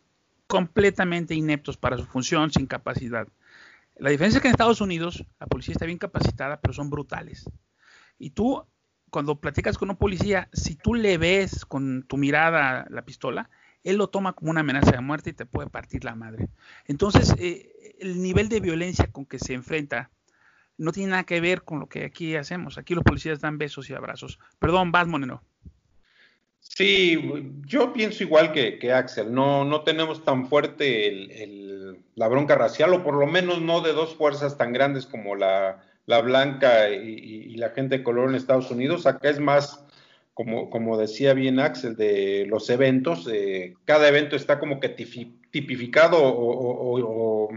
completamente 0.47 1.35
ineptos 1.35 1.77
para 1.77 1.97
su 1.97 2.07
función, 2.07 2.51
sin 2.51 2.67
capacidad. 2.67 3.29
La 4.01 4.09
diferencia 4.09 4.39
es 4.39 4.43
que 4.43 4.49
en 4.49 4.55
Estados 4.55 4.81
Unidos 4.81 5.27
la 5.39 5.47
policía 5.47 5.73
está 5.73 5.85
bien 5.85 5.99
capacitada, 5.99 6.59
pero 6.61 6.73
son 6.73 6.89
brutales. 6.89 7.45
Y 8.19 8.31
tú, 8.31 8.65
cuando 9.11 9.39
platicas 9.41 9.77
con 9.77 9.91
un 9.91 9.97
policía, 9.97 10.49
si 10.55 10.75
tú 10.75 10.95
le 10.95 11.19
ves 11.19 11.67
con 11.67 12.05
tu 12.05 12.17
mirada 12.17 12.87
la 12.89 13.05
pistola, 13.05 13.51
él 13.85 13.97
lo 13.97 14.09
toma 14.09 14.33
como 14.33 14.51
una 14.53 14.61
amenaza 14.61 14.93
de 14.93 15.03
muerte 15.03 15.31
y 15.31 15.33
te 15.35 15.45
puede 15.45 15.69
partir 15.69 16.05
la 16.05 16.15
madre. 16.15 16.49
Entonces, 16.87 17.35
eh, 17.39 17.97
el 18.01 18.23
nivel 18.23 18.49
de 18.49 18.61
violencia 18.61 19.13
con 19.13 19.27
que 19.27 19.39
se 19.39 19.53
enfrenta 19.53 20.11
no 20.79 20.93
tiene 20.93 21.11
nada 21.11 21.25
que 21.25 21.43
ver 21.43 21.63
con 21.63 21.79
lo 21.79 21.87
que 21.87 22.07
aquí 22.07 22.37
hacemos. 22.37 22.79
Aquí 22.79 22.95
los 22.95 23.05
policías 23.05 23.41
dan 23.41 23.59
besos 23.59 23.91
y 23.91 23.93
abrazos. 23.93 24.39
Perdón, 24.59 24.93
vas, 24.93 25.09
Monero. 25.09 25.43
Sí, 26.61 27.19
yo 27.67 27.93
pienso 27.93 28.23
igual 28.23 28.53
que, 28.53 28.93
Axel. 28.93 29.33
No, 29.33 29.65
no 29.65 29.83
tenemos 29.83 30.25
tan 30.25 30.47
fuerte 30.47 31.47
la 32.15 32.29
bronca 32.29 32.55
racial, 32.55 32.93
o 32.95 33.03
por 33.03 33.15
lo 33.15 33.27
menos 33.27 33.61
no 33.61 33.81
de 33.81 33.93
dos 33.93 34.15
fuerzas 34.15 34.57
tan 34.57 34.73
grandes 34.73 35.07
como 35.07 35.35
la, 35.35 35.83
blanca 36.07 36.91
y, 36.91 37.55
la 37.57 37.71
gente 37.71 37.99
de 37.99 38.05
color 38.05 38.29
en 38.29 38.35
Estados 38.35 38.71
Unidos. 38.71 39.07
Acá 39.07 39.31
es 39.31 39.41
más, 39.41 39.85
como, 40.35 40.71
como 40.71 40.97
decía 40.97 41.35
bien 41.35 41.59
Axel, 41.61 41.97
de 41.97 42.47
los 42.49 42.71
eventos. 42.71 43.29
cada 43.85 44.09
evento 44.09 44.37
está 44.37 44.59
como 44.59 44.81
que 44.81 44.89
tipificado 44.89 46.19
o 46.23 47.51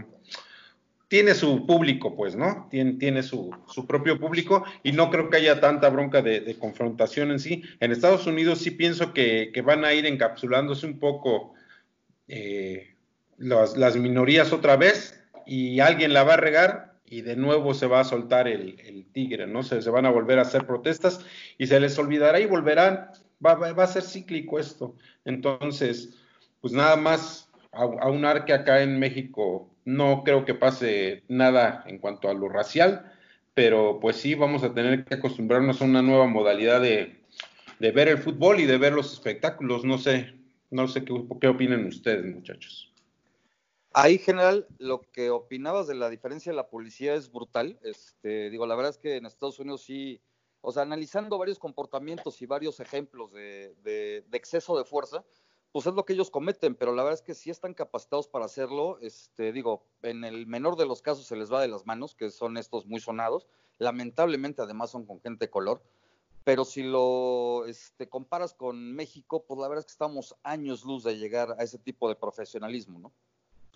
tiene 1.14 1.36
su 1.36 1.64
público, 1.64 2.16
pues, 2.16 2.34
¿no? 2.34 2.66
Tiene, 2.72 2.94
tiene 2.94 3.22
su, 3.22 3.54
propio 3.86 4.18
público 4.18 4.64
y 4.82 4.90
no 4.90 5.10
creo 5.10 5.30
que 5.30 5.36
haya 5.36 5.60
tanta 5.60 5.88
bronca 5.88 6.22
de, 6.22 6.56
confrontación 6.58 7.30
en 7.30 7.38
sí. 7.38 7.62
En 7.78 7.92
Estados 7.92 8.26
Unidos 8.26 8.58
sí 8.58 8.72
pienso 8.72 9.12
que, 9.12 9.52
van 9.64 9.84
a 9.84 9.94
ir 9.94 10.06
encapsulándose 10.06 10.86
un 10.86 10.98
poco 10.98 11.54
eh, 12.26 12.96
las, 13.38 13.94
minorías 13.94 14.52
otra 14.52 14.76
vez 14.76 15.22
y 15.46 15.78
alguien 15.78 16.12
la 16.12 16.24
va 16.24 16.34
a 16.34 16.38
regar 16.38 16.98
y 17.06 17.20
de 17.20 17.36
nuevo 17.36 17.74
se 17.74 17.86
va 17.86 18.00
a 18.00 18.04
soltar 18.04 18.48
el, 18.48 19.06
tigre, 19.12 19.46
¿no? 19.46 19.62
Se, 19.62 19.82
se, 19.82 19.90
van 19.90 20.06
a 20.06 20.10
volver 20.10 20.40
a 20.40 20.42
hacer 20.42 20.66
protestas 20.66 21.20
y 21.58 21.68
se 21.68 21.78
les 21.78 21.96
olvidará 21.96 22.40
y 22.40 22.46
volverán. 22.46 23.10
Va, 23.46 23.54
va 23.54 23.84
a 23.84 23.86
ser 23.86 24.02
cíclico 24.02 24.58
esto. 24.58 24.96
Entonces, 25.24 26.16
pues 26.60 26.72
nada 26.72 26.96
más 26.96 27.48
a, 27.74 28.08
un 28.08 28.24
arque 28.24 28.52
acá 28.52 28.82
en 28.82 28.98
México 28.98 29.68
no 29.84 30.22
creo 30.24 30.44
que 30.44 30.54
pase 30.54 31.24
nada 31.28 31.84
en 31.86 31.98
cuanto 31.98 32.28
a 32.28 32.34
lo 32.34 32.48
racial, 32.48 33.12
pero 33.52 33.98
pues 34.00 34.16
sí 34.16 34.34
vamos 34.34 34.62
a 34.62 34.72
tener 34.72 35.04
que 35.04 35.14
acostumbrarnos 35.14 35.80
a 35.80 35.84
una 35.84 36.02
nueva 36.02 36.26
modalidad 36.26 36.80
de, 36.80 37.20
ver 37.78 38.08
el 38.08 38.18
fútbol 38.18 38.60
y 38.60 38.66
de 38.66 38.78
ver 38.78 38.92
los 38.92 39.12
espectáculos. 39.12 39.84
No 39.84 39.98
sé, 39.98 40.34
no 40.70 40.88
sé 40.88 41.04
qué, 41.04 41.14
qué 41.40 41.48
opinan 41.48 41.86
ustedes, 41.86 42.24
muchachos. 42.34 42.92
Ahí, 43.92 44.18
general, 44.18 44.66
lo 44.78 45.02
que 45.12 45.30
opinabas 45.30 45.86
de 45.86 45.94
la 45.94 46.10
diferencia 46.10 46.50
de 46.50 46.56
la 46.56 46.68
policía 46.68 47.14
es 47.14 47.30
brutal. 47.30 47.78
Este, 47.82 48.50
digo, 48.50 48.66
la 48.66 48.74
verdad 48.74 48.90
es 48.90 48.98
que 48.98 49.16
en 49.16 49.26
Estados 49.26 49.60
Unidos 49.60 49.82
sí, 49.82 50.20
o 50.62 50.72
sea, 50.72 50.82
analizando 50.82 51.38
varios 51.38 51.60
comportamientos 51.60 52.42
y 52.42 52.46
varios 52.46 52.80
ejemplos 52.80 53.32
de 53.32 54.24
exceso 54.32 54.76
de 54.76 54.84
fuerza, 54.84 55.24
pues 55.74 55.88
es 55.88 55.94
lo 55.94 56.04
que 56.04 56.12
ellos 56.12 56.30
cometen, 56.30 56.76
pero 56.76 56.94
la 56.94 57.02
verdad 57.02 57.18
es 57.18 57.26
que 57.26 57.34
sí 57.34 57.50
están 57.50 57.74
capacitados 57.74 58.28
para 58.28 58.44
hacerlo. 58.44 59.00
Este, 59.00 59.50
digo, 59.50 59.82
en 60.02 60.22
el 60.22 60.46
menor 60.46 60.76
de 60.76 60.86
los 60.86 61.02
casos 61.02 61.26
se 61.26 61.34
les 61.34 61.52
va 61.52 61.60
de 61.60 61.66
las 61.66 61.84
manos, 61.84 62.14
que 62.14 62.30
son 62.30 62.56
estos 62.58 62.86
muy 62.86 63.00
sonados. 63.00 63.48
Lamentablemente, 63.78 64.62
además, 64.62 64.92
son 64.92 65.04
con 65.04 65.20
gente 65.20 65.46
de 65.46 65.50
color. 65.50 65.82
Pero 66.44 66.64
si 66.64 66.84
lo 66.84 67.66
este, 67.66 68.08
comparas 68.08 68.54
con 68.54 68.94
México, 68.94 69.46
pues 69.48 69.58
la 69.58 69.66
verdad 69.66 69.80
es 69.80 69.86
que 69.86 69.94
estamos 69.94 70.36
años 70.44 70.84
luz 70.84 71.02
de 71.02 71.18
llegar 71.18 71.56
a 71.58 71.64
ese 71.64 71.78
tipo 71.78 72.08
de 72.08 72.14
profesionalismo, 72.14 73.00
¿no? 73.00 73.12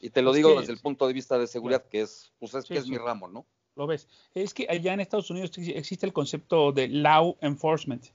Y 0.00 0.10
te 0.10 0.22
lo 0.22 0.32
digo 0.32 0.60
desde 0.60 0.74
el 0.74 0.78
punto 0.78 1.08
de 1.08 1.14
vista 1.14 1.36
de 1.36 1.48
seguridad, 1.48 1.84
que 1.88 2.02
es, 2.02 2.30
pues 2.38 2.54
es, 2.54 2.64
que 2.66 2.78
es 2.78 2.86
mi 2.86 2.96
ramo, 2.96 3.26
¿no? 3.26 3.44
Lo 3.74 3.88
ves. 3.88 4.06
Es 4.34 4.54
que 4.54 4.68
allá 4.70 4.94
en 4.94 5.00
Estados 5.00 5.30
Unidos 5.30 5.50
existe 5.58 6.06
el 6.06 6.12
concepto 6.12 6.70
de 6.70 6.86
law 6.86 7.36
enforcement, 7.40 8.06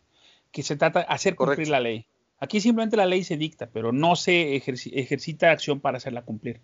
que 0.54 0.64
se 0.64 0.78
trata 0.78 1.00
de 1.00 1.06
hacer 1.10 1.36
cumplir 1.36 1.68
la 1.68 1.82
ley. 1.82 2.08
Aquí 2.44 2.60
simplemente 2.60 2.98
la 2.98 3.06
ley 3.06 3.24
se 3.24 3.38
dicta, 3.38 3.70
pero 3.72 3.94
no 3.94 4.18
se 4.18 4.58
ejercita 4.58 5.50
acción 5.50 5.80
para 5.80 5.96
hacerla 5.96 6.24
cumplir. 6.24 6.60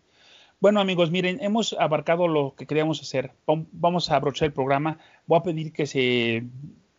Bueno 0.59 0.81
amigos, 0.81 1.09
miren, 1.09 1.41
hemos 1.41 1.71
abarcado 1.71 2.27
lo 2.27 2.53
que 2.57 2.67
queríamos 2.67 3.01
hacer. 3.01 3.31
Vamos 3.45 4.11
a 4.11 4.17
abrochar 4.17 4.47
el 4.47 4.51
programa. 4.51 4.97
Voy 5.25 5.39
a 5.39 5.43
pedir 5.43 5.71
que 5.71 5.87
se 5.87 6.43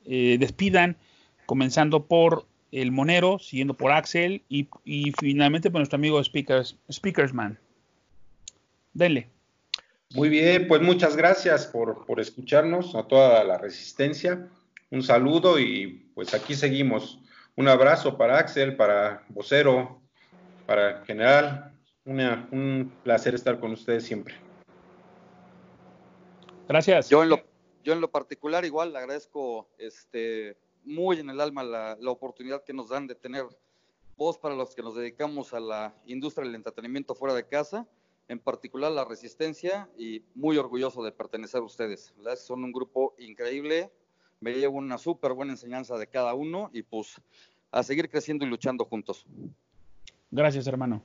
eh, 0.06 0.36
despidan, 0.40 0.96
comenzando 1.44 2.06
por 2.06 2.46
el 2.72 2.90
Monero, 2.90 3.38
siguiendo 3.38 3.74
por 3.74 3.92
Axel 3.92 4.44
y, 4.48 4.66
finalmente 5.20 5.70
por 5.70 5.80
nuestro 5.80 5.96
amigo 5.96 6.24
Speakers, 6.24 6.78
Speakersman. 6.90 7.58
Denle. 8.94 9.28
Muy 10.14 10.30
bien, 10.30 10.66
pues 10.68 10.80
muchas 10.80 11.18
gracias 11.18 11.66
por, 11.66 12.06
por 12.06 12.18
escucharnos, 12.18 12.94
a 12.94 13.02
toda 13.02 13.44
la 13.44 13.58
resistencia. 13.58 14.48
Un 14.90 15.02
saludo 15.02 15.60
y 15.60 16.08
pues 16.14 16.32
aquí 16.32 16.54
seguimos 16.54 17.20
un 17.60 17.68
abrazo 17.68 18.16
para 18.16 18.38
Axel, 18.38 18.74
para 18.74 19.22
Vocero, 19.28 20.00
para 20.66 21.04
General. 21.04 21.78
un 22.06 22.90
placer 23.04 23.34
estar 23.34 23.60
con 23.60 23.72
ustedes 23.72 24.02
siempre. 24.02 24.34
Gracias. 26.66 27.10
Yo 27.10 27.22
en 27.22 27.28
lo, 27.28 27.42
yo 27.84 27.92
en 27.92 28.00
lo 28.00 28.10
particular 28.10 28.64
igual 28.64 28.94
le 28.94 28.98
agradezco 28.98 29.68
este, 29.76 30.56
muy 30.84 31.20
en 31.20 31.28
el 31.28 31.38
alma 31.38 31.62
la, 31.62 31.98
oportunidad 32.06 32.64
que 32.64 32.72
nos 32.72 32.88
dan 32.88 33.06
de 33.06 33.14
tener 33.14 33.44
voz 34.16 34.38
para 34.38 34.54
los 34.54 34.74
que 34.74 34.80
nos 34.80 34.96
dedicamos 34.96 35.52
a 35.52 35.60
la 35.60 35.94
industria 36.06 36.46
del 36.46 36.54
entretenimiento 36.54 37.14
fuera 37.14 37.34
de 37.34 37.46
casa, 37.46 37.86
en 38.28 38.38
particular 38.38 38.90
la 38.90 39.04
resistencia 39.04 39.90
y 39.98 40.24
muy 40.34 40.56
orgulloso 40.56 41.02
de 41.02 41.12
pertenecer 41.12 41.60
a 41.60 41.64
ustedes. 41.64 42.14
Son 42.36 42.64
un 42.64 42.72
grupo 42.72 43.14
increíble, 43.18 43.90
me 44.40 44.54
llevo 44.54 44.78
una 44.78 44.96
súper 44.96 45.34
buena 45.34 45.52
enseñanza 45.52 45.98
de 45.98 46.06
cada 46.06 46.34
uno 46.34 46.70
y 46.72 46.82
pues 46.82 47.20
a 47.70 47.82
seguir 47.82 48.08
creciendo 48.08 48.44
y 48.44 48.48
luchando 48.48 48.84
juntos. 48.84 49.24
Gracias, 50.30 50.66
hermano. 50.66 51.02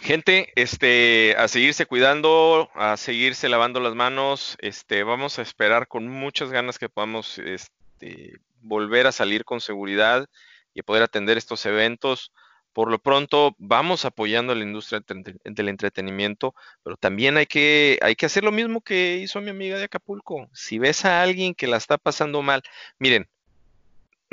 Gente, 0.00 0.52
este, 0.56 1.34
a 1.38 1.48
seguirse 1.48 1.86
cuidando, 1.86 2.68
a 2.74 2.96
seguirse 2.96 3.48
lavando 3.48 3.80
las 3.80 3.94
manos, 3.94 4.56
este, 4.60 5.02
vamos 5.04 5.38
a 5.38 5.42
esperar 5.42 5.88
con 5.88 6.08
muchas 6.08 6.50
ganas 6.50 6.78
que 6.78 6.88
podamos 6.88 7.38
este, 7.38 8.34
volver 8.60 9.06
a 9.06 9.12
salir 9.12 9.44
con 9.44 9.60
seguridad 9.60 10.26
y 10.74 10.82
poder 10.82 11.04
atender 11.04 11.38
estos 11.38 11.64
eventos. 11.64 12.32
Por 12.72 12.90
lo 12.90 12.98
pronto, 12.98 13.54
vamos 13.58 14.04
apoyando 14.04 14.52
a 14.52 14.56
la 14.56 14.64
industria 14.64 15.00
del 15.06 15.68
entretenimiento, 15.68 16.54
pero 16.82 16.96
también 16.96 17.36
hay 17.36 17.46
que, 17.46 17.98
hay 18.02 18.16
que 18.16 18.26
hacer 18.26 18.42
lo 18.42 18.50
mismo 18.50 18.80
que 18.80 19.18
hizo 19.18 19.40
mi 19.40 19.50
amiga 19.50 19.78
de 19.78 19.84
Acapulco. 19.84 20.50
Si 20.52 20.80
ves 20.80 21.04
a 21.04 21.22
alguien 21.22 21.54
que 21.54 21.68
la 21.68 21.76
está 21.76 21.98
pasando 21.98 22.42
mal, 22.42 22.62
miren, 22.98 23.28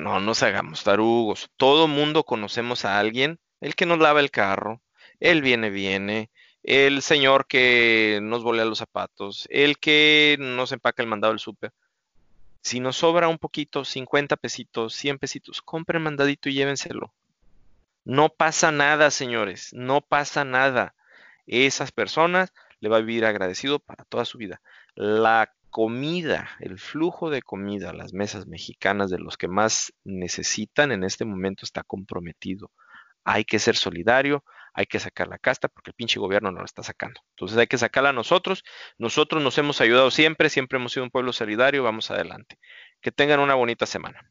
no 0.01 0.19
nos 0.19 0.41
hagamos 0.41 0.83
tarugos. 0.83 1.49
Todo 1.57 1.87
mundo 1.87 2.23
conocemos 2.23 2.85
a 2.85 2.99
alguien, 2.99 3.39
el 3.61 3.75
que 3.75 3.85
nos 3.85 3.99
lava 3.99 4.19
el 4.19 4.31
carro, 4.31 4.81
el 5.19 5.41
viene, 5.41 5.69
viene, 5.69 6.31
el 6.63 7.03
señor 7.03 7.45
que 7.45 8.19
nos 8.21 8.43
volea 8.43 8.65
los 8.65 8.79
zapatos, 8.79 9.47
el 9.51 9.77
que 9.77 10.37
nos 10.39 10.71
empaca 10.71 11.03
el 11.03 11.07
mandado 11.07 11.33
del 11.33 11.39
súper. 11.39 11.71
Si 12.61 12.79
nos 12.79 12.97
sobra 12.97 13.27
un 13.27 13.37
poquito, 13.37 13.85
50 13.85 14.37
pesitos, 14.37 14.95
100 14.95 15.19
pesitos, 15.19 15.61
compren 15.61 16.01
mandadito 16.01 16.49
y 16.49 16.53
llévenselo. 16.53 17.13
No 18.03 18.29
pasa 18.29 18.71
nada, 18.71 19.11
señores, 19.11 19.69
no 19.71 20.01
pasa 20.01 20.43
nada. 20.43 20.95
Esas 21.45 21.91
personas 21.91 22.53
le 22.79 22.89
va 22.89 22.97
a 22.97 23.01
vivir 23.01 23.25
agradecido 23.25 23.77
para 23.77 24.03
toda 24.05 24.25
su 24.25 24.39
vida. 24.39 24.61
La 24.95 25.53
comida, 25.71 26.49
el 26.59 26.77
flujo 26.77 27.29
de 27.29 27.41
comida, 27.41 27.93
las 27.93 28.13
mesas 28.13 28.45
mexicanas 28.45 29.09
de 29.09 29.17
los 29.17 29.37
que 29.37 29.47
más 29.47 29.93
necesitan 30.03 30.91
en 30.91 31.03
este 31.03 31.25
momento 31.25 31.65
está 31.65 31.83
comprometido. 31.83 32.69
Hay 33.23 33.45
que 33.45 33.57
ser 33.57 33.75
solidario, 33.75 34.43
hay 34.73 34.85
que 34.85 34.99
sacar 34.99 35.27
la 35.27 35.37
casta 35.37 35.67
porque 35.67 35.91
el 35.91 35.95
pinche 35.95 36.19
gobierno 36.19 36.51
no 36.51 36.59
la 36.59 36.65
está 36.65 36.83
sacando. 36.83 37.21
Entonces 37.31 37.57
hay 37.57 37.67
que 37.67 37.77
sacarla 37.77 38.09
a 38.09 38.13
nosotros. 38.13 38.63
Nosotros 38.97 39.41
nos 39.41 39.57
hemos 39.57 39.81
ayudado 39.81 40.11
siempre, 40.11 40.49
siempre 40.49 40.77
hemos 40.77 40.91
sido 40.91 41.05
un 41.05 41.09
pueblo 41.09 41.33
solidario. 41.33 41.83
Vamos 41.83 42.11
adelante. 42.11 42.57
Que 42.99 43.11
tengan 43.11 43.39
una 43.39 43.55
bonita 43.55 43.85
semana. 43.85 44.29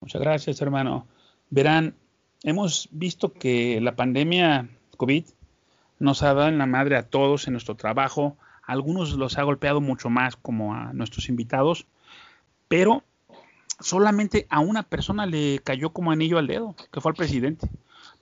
Muchas 0.00 0.20
gracias, 0.20 0.60
hermano. 0.60 1.06
Verán, 1.50 1.94
hemos 2.42 2.88
visto 2.92 3.32
que 3.32 3.80
la 3.80 3.94
pandemia 3.94 4.68
COVID 4.96 5.24
nos 5.98 6.22
ha 6.22 6.34
dado 6.34 6.48
en 6.48 6.58
la 6.58 6.66
madre 6.66 6.96
a 6.96 7.08
todos 7.08 7.46
en 7.46 7.52
nuestro 7.52 7.76
trabajo, 7.76 8.36
algunos 8.72 9.12
los 9.12 9.38
ha 9.38 9.42
golpeado 9.42 9.80
mucho 9.80 10.10
más 10.10 10.36
como 10.36 10.74
a 10.74 10.92
nuestros 10.92 11.28
invitados, 11.28 11.86
pero 12.68 13.04
solamente 13.80 14.46
a 14.48 14.60
una 14.60 14.82
persona 14.82 15.26
le 15.26 15.60
cayó 15.62 15.90
como 15.90 16.10
anillo 16.10 16.38
al 16.38 16.46
dedo, 16.46 16.74
que 16.90 17.00
fue 17.00 17.10
al 17.10 17.16
presidente. 17.16 17.68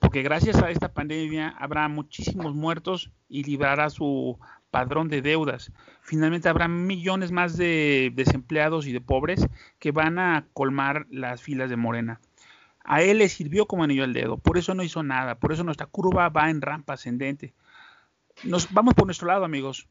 Porque 0.00 0.22
gracias 0.22 0.56
a 0.56 0.70
esta 0.70 0.92
pandemia 0.92 1.54
habrá 1.58 1.86
muchísimos 1.88 2.54
muertos 2.54 3.10
y 3.28 3.44
librará 3.44 3.90
su 3.90 4.38
padrón 4.70 5.08
de 5.08 5.22
deudas. 5.22 5.72
Finalmente 6.00 6.48
habrá 6.48 6.68
millones 6.68 7.32
más 7.32 7.56
de 7.56 8.10
desempleados 8.14 8.86
y 8.86 8.92
de 8.92 9.00
pobres 9.00 9.46
que 9.78 9.92
van 9.92 10.18
a 10.18 10.46
colmar 10.52 11.06
las 11.10 11.42
filas 11.42 11.68
de 11.68 11.76
Morena. 11.76 12.20
A 12.82 13.02
él 13.02 13.18
le 13.18 13.28
sirvió 13.28 13.66
como 13.66 13.84
anillo 13.84 14.04
al 14.04 14.14
dedo, 14.14 14.38
por 14.38 14.56
eso 14.58 14.74
no 14.74 14.82
hizo 14.82 15.02
nada, 15.02 15.34
por 15.36 15.52
eso 15.52 15.64
nuestra 15.64 15.86
curva 15.86 16.28
va 16.30 16.50
en 16.50 16.62
rampa 16.62 16.94
ascendente. 16.94 17.52
Nos 18.42 18.72
vamos 18.72 18.94
por 18.94 19.06
nuestro 19.06 19.28
lado, 19.28 19.44
amigos. 19.44 19.86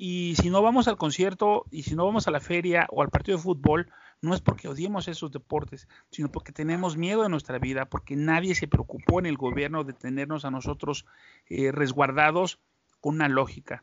Y 0.00 0.36
si 0.36 0.48
no 0.48 0.62
vamos 0.62 0.86
al 0.86 0.96
concierto 0.96 1.64
y 1.72 1.82
si 1.82 1.96
no 1.96 2.06
vamos 2.06 2.28
a 2.28 2.30
la 2.30 2.38
feria 2.38 2.86
o 2.90 3.02
al 3.02 3.10
partido 3.10 3.36
de 3.36 3.42
fútbol, 3.42 3.90
no 4.22 4.32
es 4.32 4.40
porque 4.40 4.68
odiemos 4.68 5.08
esos 5.08 5.32
deportes, 5.32 5.88
sino 6.12 6.30
porque 6.30 6.52
tenemos 6.52 6.96
miedo 6.96 7.24
de 7.24 7.28
nuestra 7.28 7.58
vida, 7.58 7.86
porque 7.86 8.14
nadie 8.14 8.54
se 8.54 8.68
preocupó 8.68 9.18
en 9.18 9.26
el 9.26 9.36
gobierno 9.36 9.82
de 9.82 9.94
tenernos 9.94 10.44
a 10.44 10.52
nosotros 10.52 11.04
eh, 11.48 11.72
resguardados 11.72 12.60
con 13.00 13.16
una 13.16 13.28
lógica. 13.28 13.82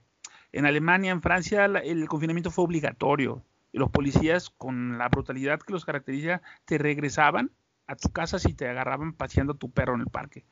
En 0.54 0.66
Alemania, 0.66 1.12
en 1.12 1.22
Francia, 1.22 1.66
el 1.66 2.08
confinamiento 2.08 2.50
fue 2.50 2.64
obligatorio. 2.64 3.44
Y 3.74 3.78
los 3.78 3.92
policías, 3.92 4.50
con 4.50 4.98
la 4.98 5.10
brutalidad 5.10 5.60
que 5.60 5.74
los 5.74 5.84
caracteriza, 5.84 6.42
te 6.64 6.78
regresaban 6.78 7.52
a 7.88 7.98
tu 7.98 8.10
casa 8.10 8.40
si 8.40 8.54
te 8.54 8.70
agarraban 8.70 9.12
paseando 9.12 9.56
tu 9.56 9.70
perro 9.70 9.96
en 9.96 10.02
el 10.02 10.08
parque. 10.08 10.46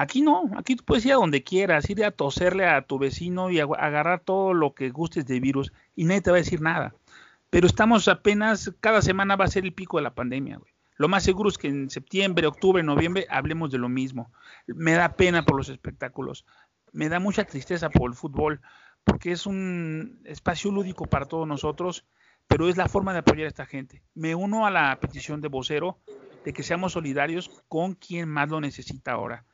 Aquí 0.00 0.22
no, 0.22 0.50
aquí 0.56 0.76
tú 0.76 0.84
puedes 0.86 1.04
ir 1.04 1.12
a 1.12 1.16
donde 1.16 1.44
quieras, 1.44 1.90
ir 1.90 2.02
a 2.06 2.10
toserle 2.10 2.66
a 2.66 2.80
tu 2.80 2.98
vecino 2.98 3.50
y 3.50 3.60
agarrar 3.60 4.20
todo 4.20 4.54
lo 4.54 4.72
que 4.72 4.88
gustes 4.88 5.26
de 5.26 5.40
virus 5.40 5.74
y 5.94 6.06
nadie 6.06 6.22
te 6.22 6.30
va 6.30 6.38
a 6.38 6.40
decir 6.40 6.62
nada. 6.62 6.94
Pero 7.50 7.66
estamos 7.66 8.08
apenas, 8.08 8.72
cada 8.80 9.02
semana 9.02 9.36
va 9.36 9.44
a 9.44 9.48
ser 9.48 9.64
el 9.64 9.74
pico 9.74 9.98
de 9.98 10.04
la 10.04 10.14
pandemia, 10.14 10.56
güey. 10.56 10.72
Lo 10.96 11.08
más 11.08 11.22
seguro 11.22 11.50
es 11.50 11.58
que 11.58 11.68
en 11.68 11.90
septiembre, 11.90 12.46
octubre, 12.46 12.82
noviembre 12.82 13.26
hablemos 13.28 13.70
de 13.72 13.76
lo 13.76 13.90
mismo. 13.90 14.32
Me 14.66 14.92
da 14.92 15.16
pena 15.16 15.44
por 15.44 15.58
los 15.58 15.68
espectáculos, 15.68 16.46
me 16.92 17.10
da 17.10 17.20
mucha 17.20 17.44
tristeza 17.44 17.90
por 17.90 18.08
el 18.08 18.16
fútbol, 18.16 18.62
porque 19.04 19.32
es 19.32 19.44
un 19.44 20.22
espacio 20.24 20.70
lúdico 20.70 21.04
para 21.04 21.26
todos 21.26 21.46
nosotros, 21.46 22.06
pero 22.48 22.70
es 22.70 22.78
la 22.78 22.88
forma 22.88 23.12
de 23.12 23.18
apoyar 23.18 23.44
a 23.44 23.48
esta 23.48 23.66
gente. 23.66 24.02
Me 24.14 24.34
uno 24.34 24.64
a 24.64 24.70
la 24.70 24.98
petición 24.98 25.42
de 25.42 25.48
vocero 25.48 25.98
de 26.46 26.54
que 26.54 26.62
seamos 26.62 26.92
solidarios 26.92 27.50
con 27.68 27.92
quien 27.92 28.30
más 28.30 28.48
lo 28.48 28.62
necesita 28.62 29.12
ahora. 29.12 29.44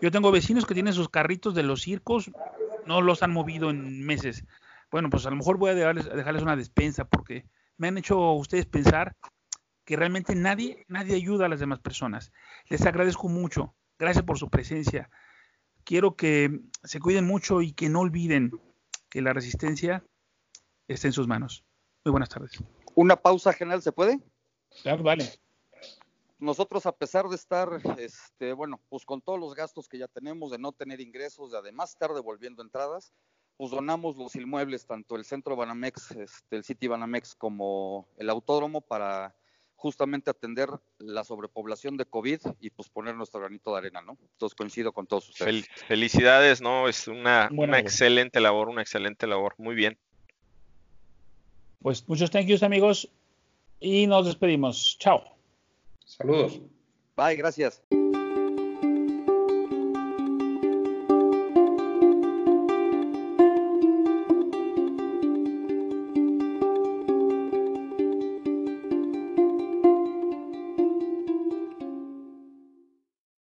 Yo 0.00 0.10
tengo 0.10 0.30
vecinos 0.30 0.66
que 0.66 0.74
tienen 0.74 0.92
sus 0.92 1.08
carritos 1.08 1.54
de 1.54 1.62
los 1.62 1.82
circos, 1.82 2.30
no 2.86 3.00
los 3.00 3.22
han 3.22 3.32
movido 3.32 3.70
en 3.70 4.04
meses. 4.04 4.44
Bueno, 4.90 5.10
pues 5.10 5.26
a 5.26 5.30
lo 5.30 5.36
mejor 5.36 5.56
voy 5.58 5.70
a 5.70 5.74
dejarles, 5.74 6.42
una 6.42 6.56
despensa 6.56 7.06
porque 7.06 7.46
me 7.76 7.88
han 7.88 7.98
hecho 7.98 8.32
ustedes 8.32 8.66
pensar 8.66 9.16
que 9.84 9.96
realmente 9.96 10.34
nadie, 10.34 10.84
nadie 10.88 11.14
ayuda 11.14 11.46
a 11.46 11.48
las 11.48 11.60
demás 11.60 11.80
personas. 11.80 12.32
Les 12.68 12.84
agradezco 12.84 13.28
mucho. 13.28 13.74
Gracias 13.98 14.24
por 14.24 14.38
su 14.38 14.50
presencia. 14.50 15.10
Quiero 15.84 16.16
que 16.16 16.60
se 16.84 17.00
cuiden 17.00 17.26
mucho 17.26 17.62
y 17.62 17.72
que 17.72 17.88
no 17.88 18.00
olviden 18.00 18.52
que 19.08 19.22
la 19.22 19.32
resistencia 19.32 20.04
está 20.88 21.06
en 21.06 21.12
sus 21.12 21.26
manos. 21.26 21.64
Muy 22.04 22.10
buenas 22.10 22.28
tardes. 22.28 22.62
Una 22.94 23.16
pausa 23.16 23.52
general, 23.52 23.82
¿se 23.82 23.92
puede? 23.92 24.20
Claro, 24.82 25.02
vale. 25.02 25.30
Nosotros, 26.38 26.84
a 26.86 26.92
pesar 26.92 27.28
de 27.28 27.36
estar, 27.36 27.68
este, 27.98 28.52
bueno, 28.52 28.80
pues 28.88 29.04
con 29.04 29.22
todos 29.22 29.40
los 29.40 29.54
gastos 29.54 29.88
que 29.88 29.98
ya 29.98 30.08
tenemos, 30.08 30.50
de 30.50 30.58
no 30.58 30.72
tener 30.72 31.00
ingresos, 31.00 31.52
de 31.52 31.58
además 31.58 31.90
estar 31.90 32.12
devolviendo 32.12 32.62
entradas, 32.62 33.12
pues 33.56 33.70
donamos 33.70 34.16
los 34.16 34.36
inmuebles, 34.36 34.86
tanto 34.86 35.16
el 35.16 35.24
centro 35.24 35.56
Banamex, 35.56 36.10
este, 36.10 36.56
el 36.56 36.64
City 36.64 36.88
Banamex, 36.88 37.34
como 37.34 38.06
el 38.18 38.28
autódromo, 38.28 38.82
para 38.82 39.34
justamente 39.76 40.30
atender 40.30 40.68
la 40.98 41.22
sobrepoblación 41.24 41.96
de 41.96 42.06
COVID 42.06 42.40
y 42.60 42.70
pues 42.70 42.88
poner 42.88 43.14
nuestro 43.14 43.40
granito 43.40 43.72
de 43.72 43.78
arena, 43.78 44.02
¿no? 44.02 44.18
Entonces 44.32 44.56
coincido 44.56 44.92
con 44.92 45.06
todos 45.06 45.28
ustedes. 45.28 45.68
felicidades, 45.86 46.60
¿no? 46.60 46.88
Es 46.88 47.08
una, 47.08 47.48
una 47.52 47.78
excelente 47.78 48.40
labor, 48.40 48.68
una 48.68 48.82
excelente 48.82 49.26
labor. 49.26 49.54
Muy 49.58 49.74
bien. 49.74 49.98
Pues 51.80 52.08
muchos 52.08 52.30
thank 52.30 52.46
yous, 52.46 52.62
amigos, 52.62 53.08
y 53.78 54.06
nos 54.06 54.26
despedimos. 54.26 54.96
Chao. 54.98 55.35
Saludos. 56.06 56.60
Bye, 57.16 57.36
gracias. 57.36 57.82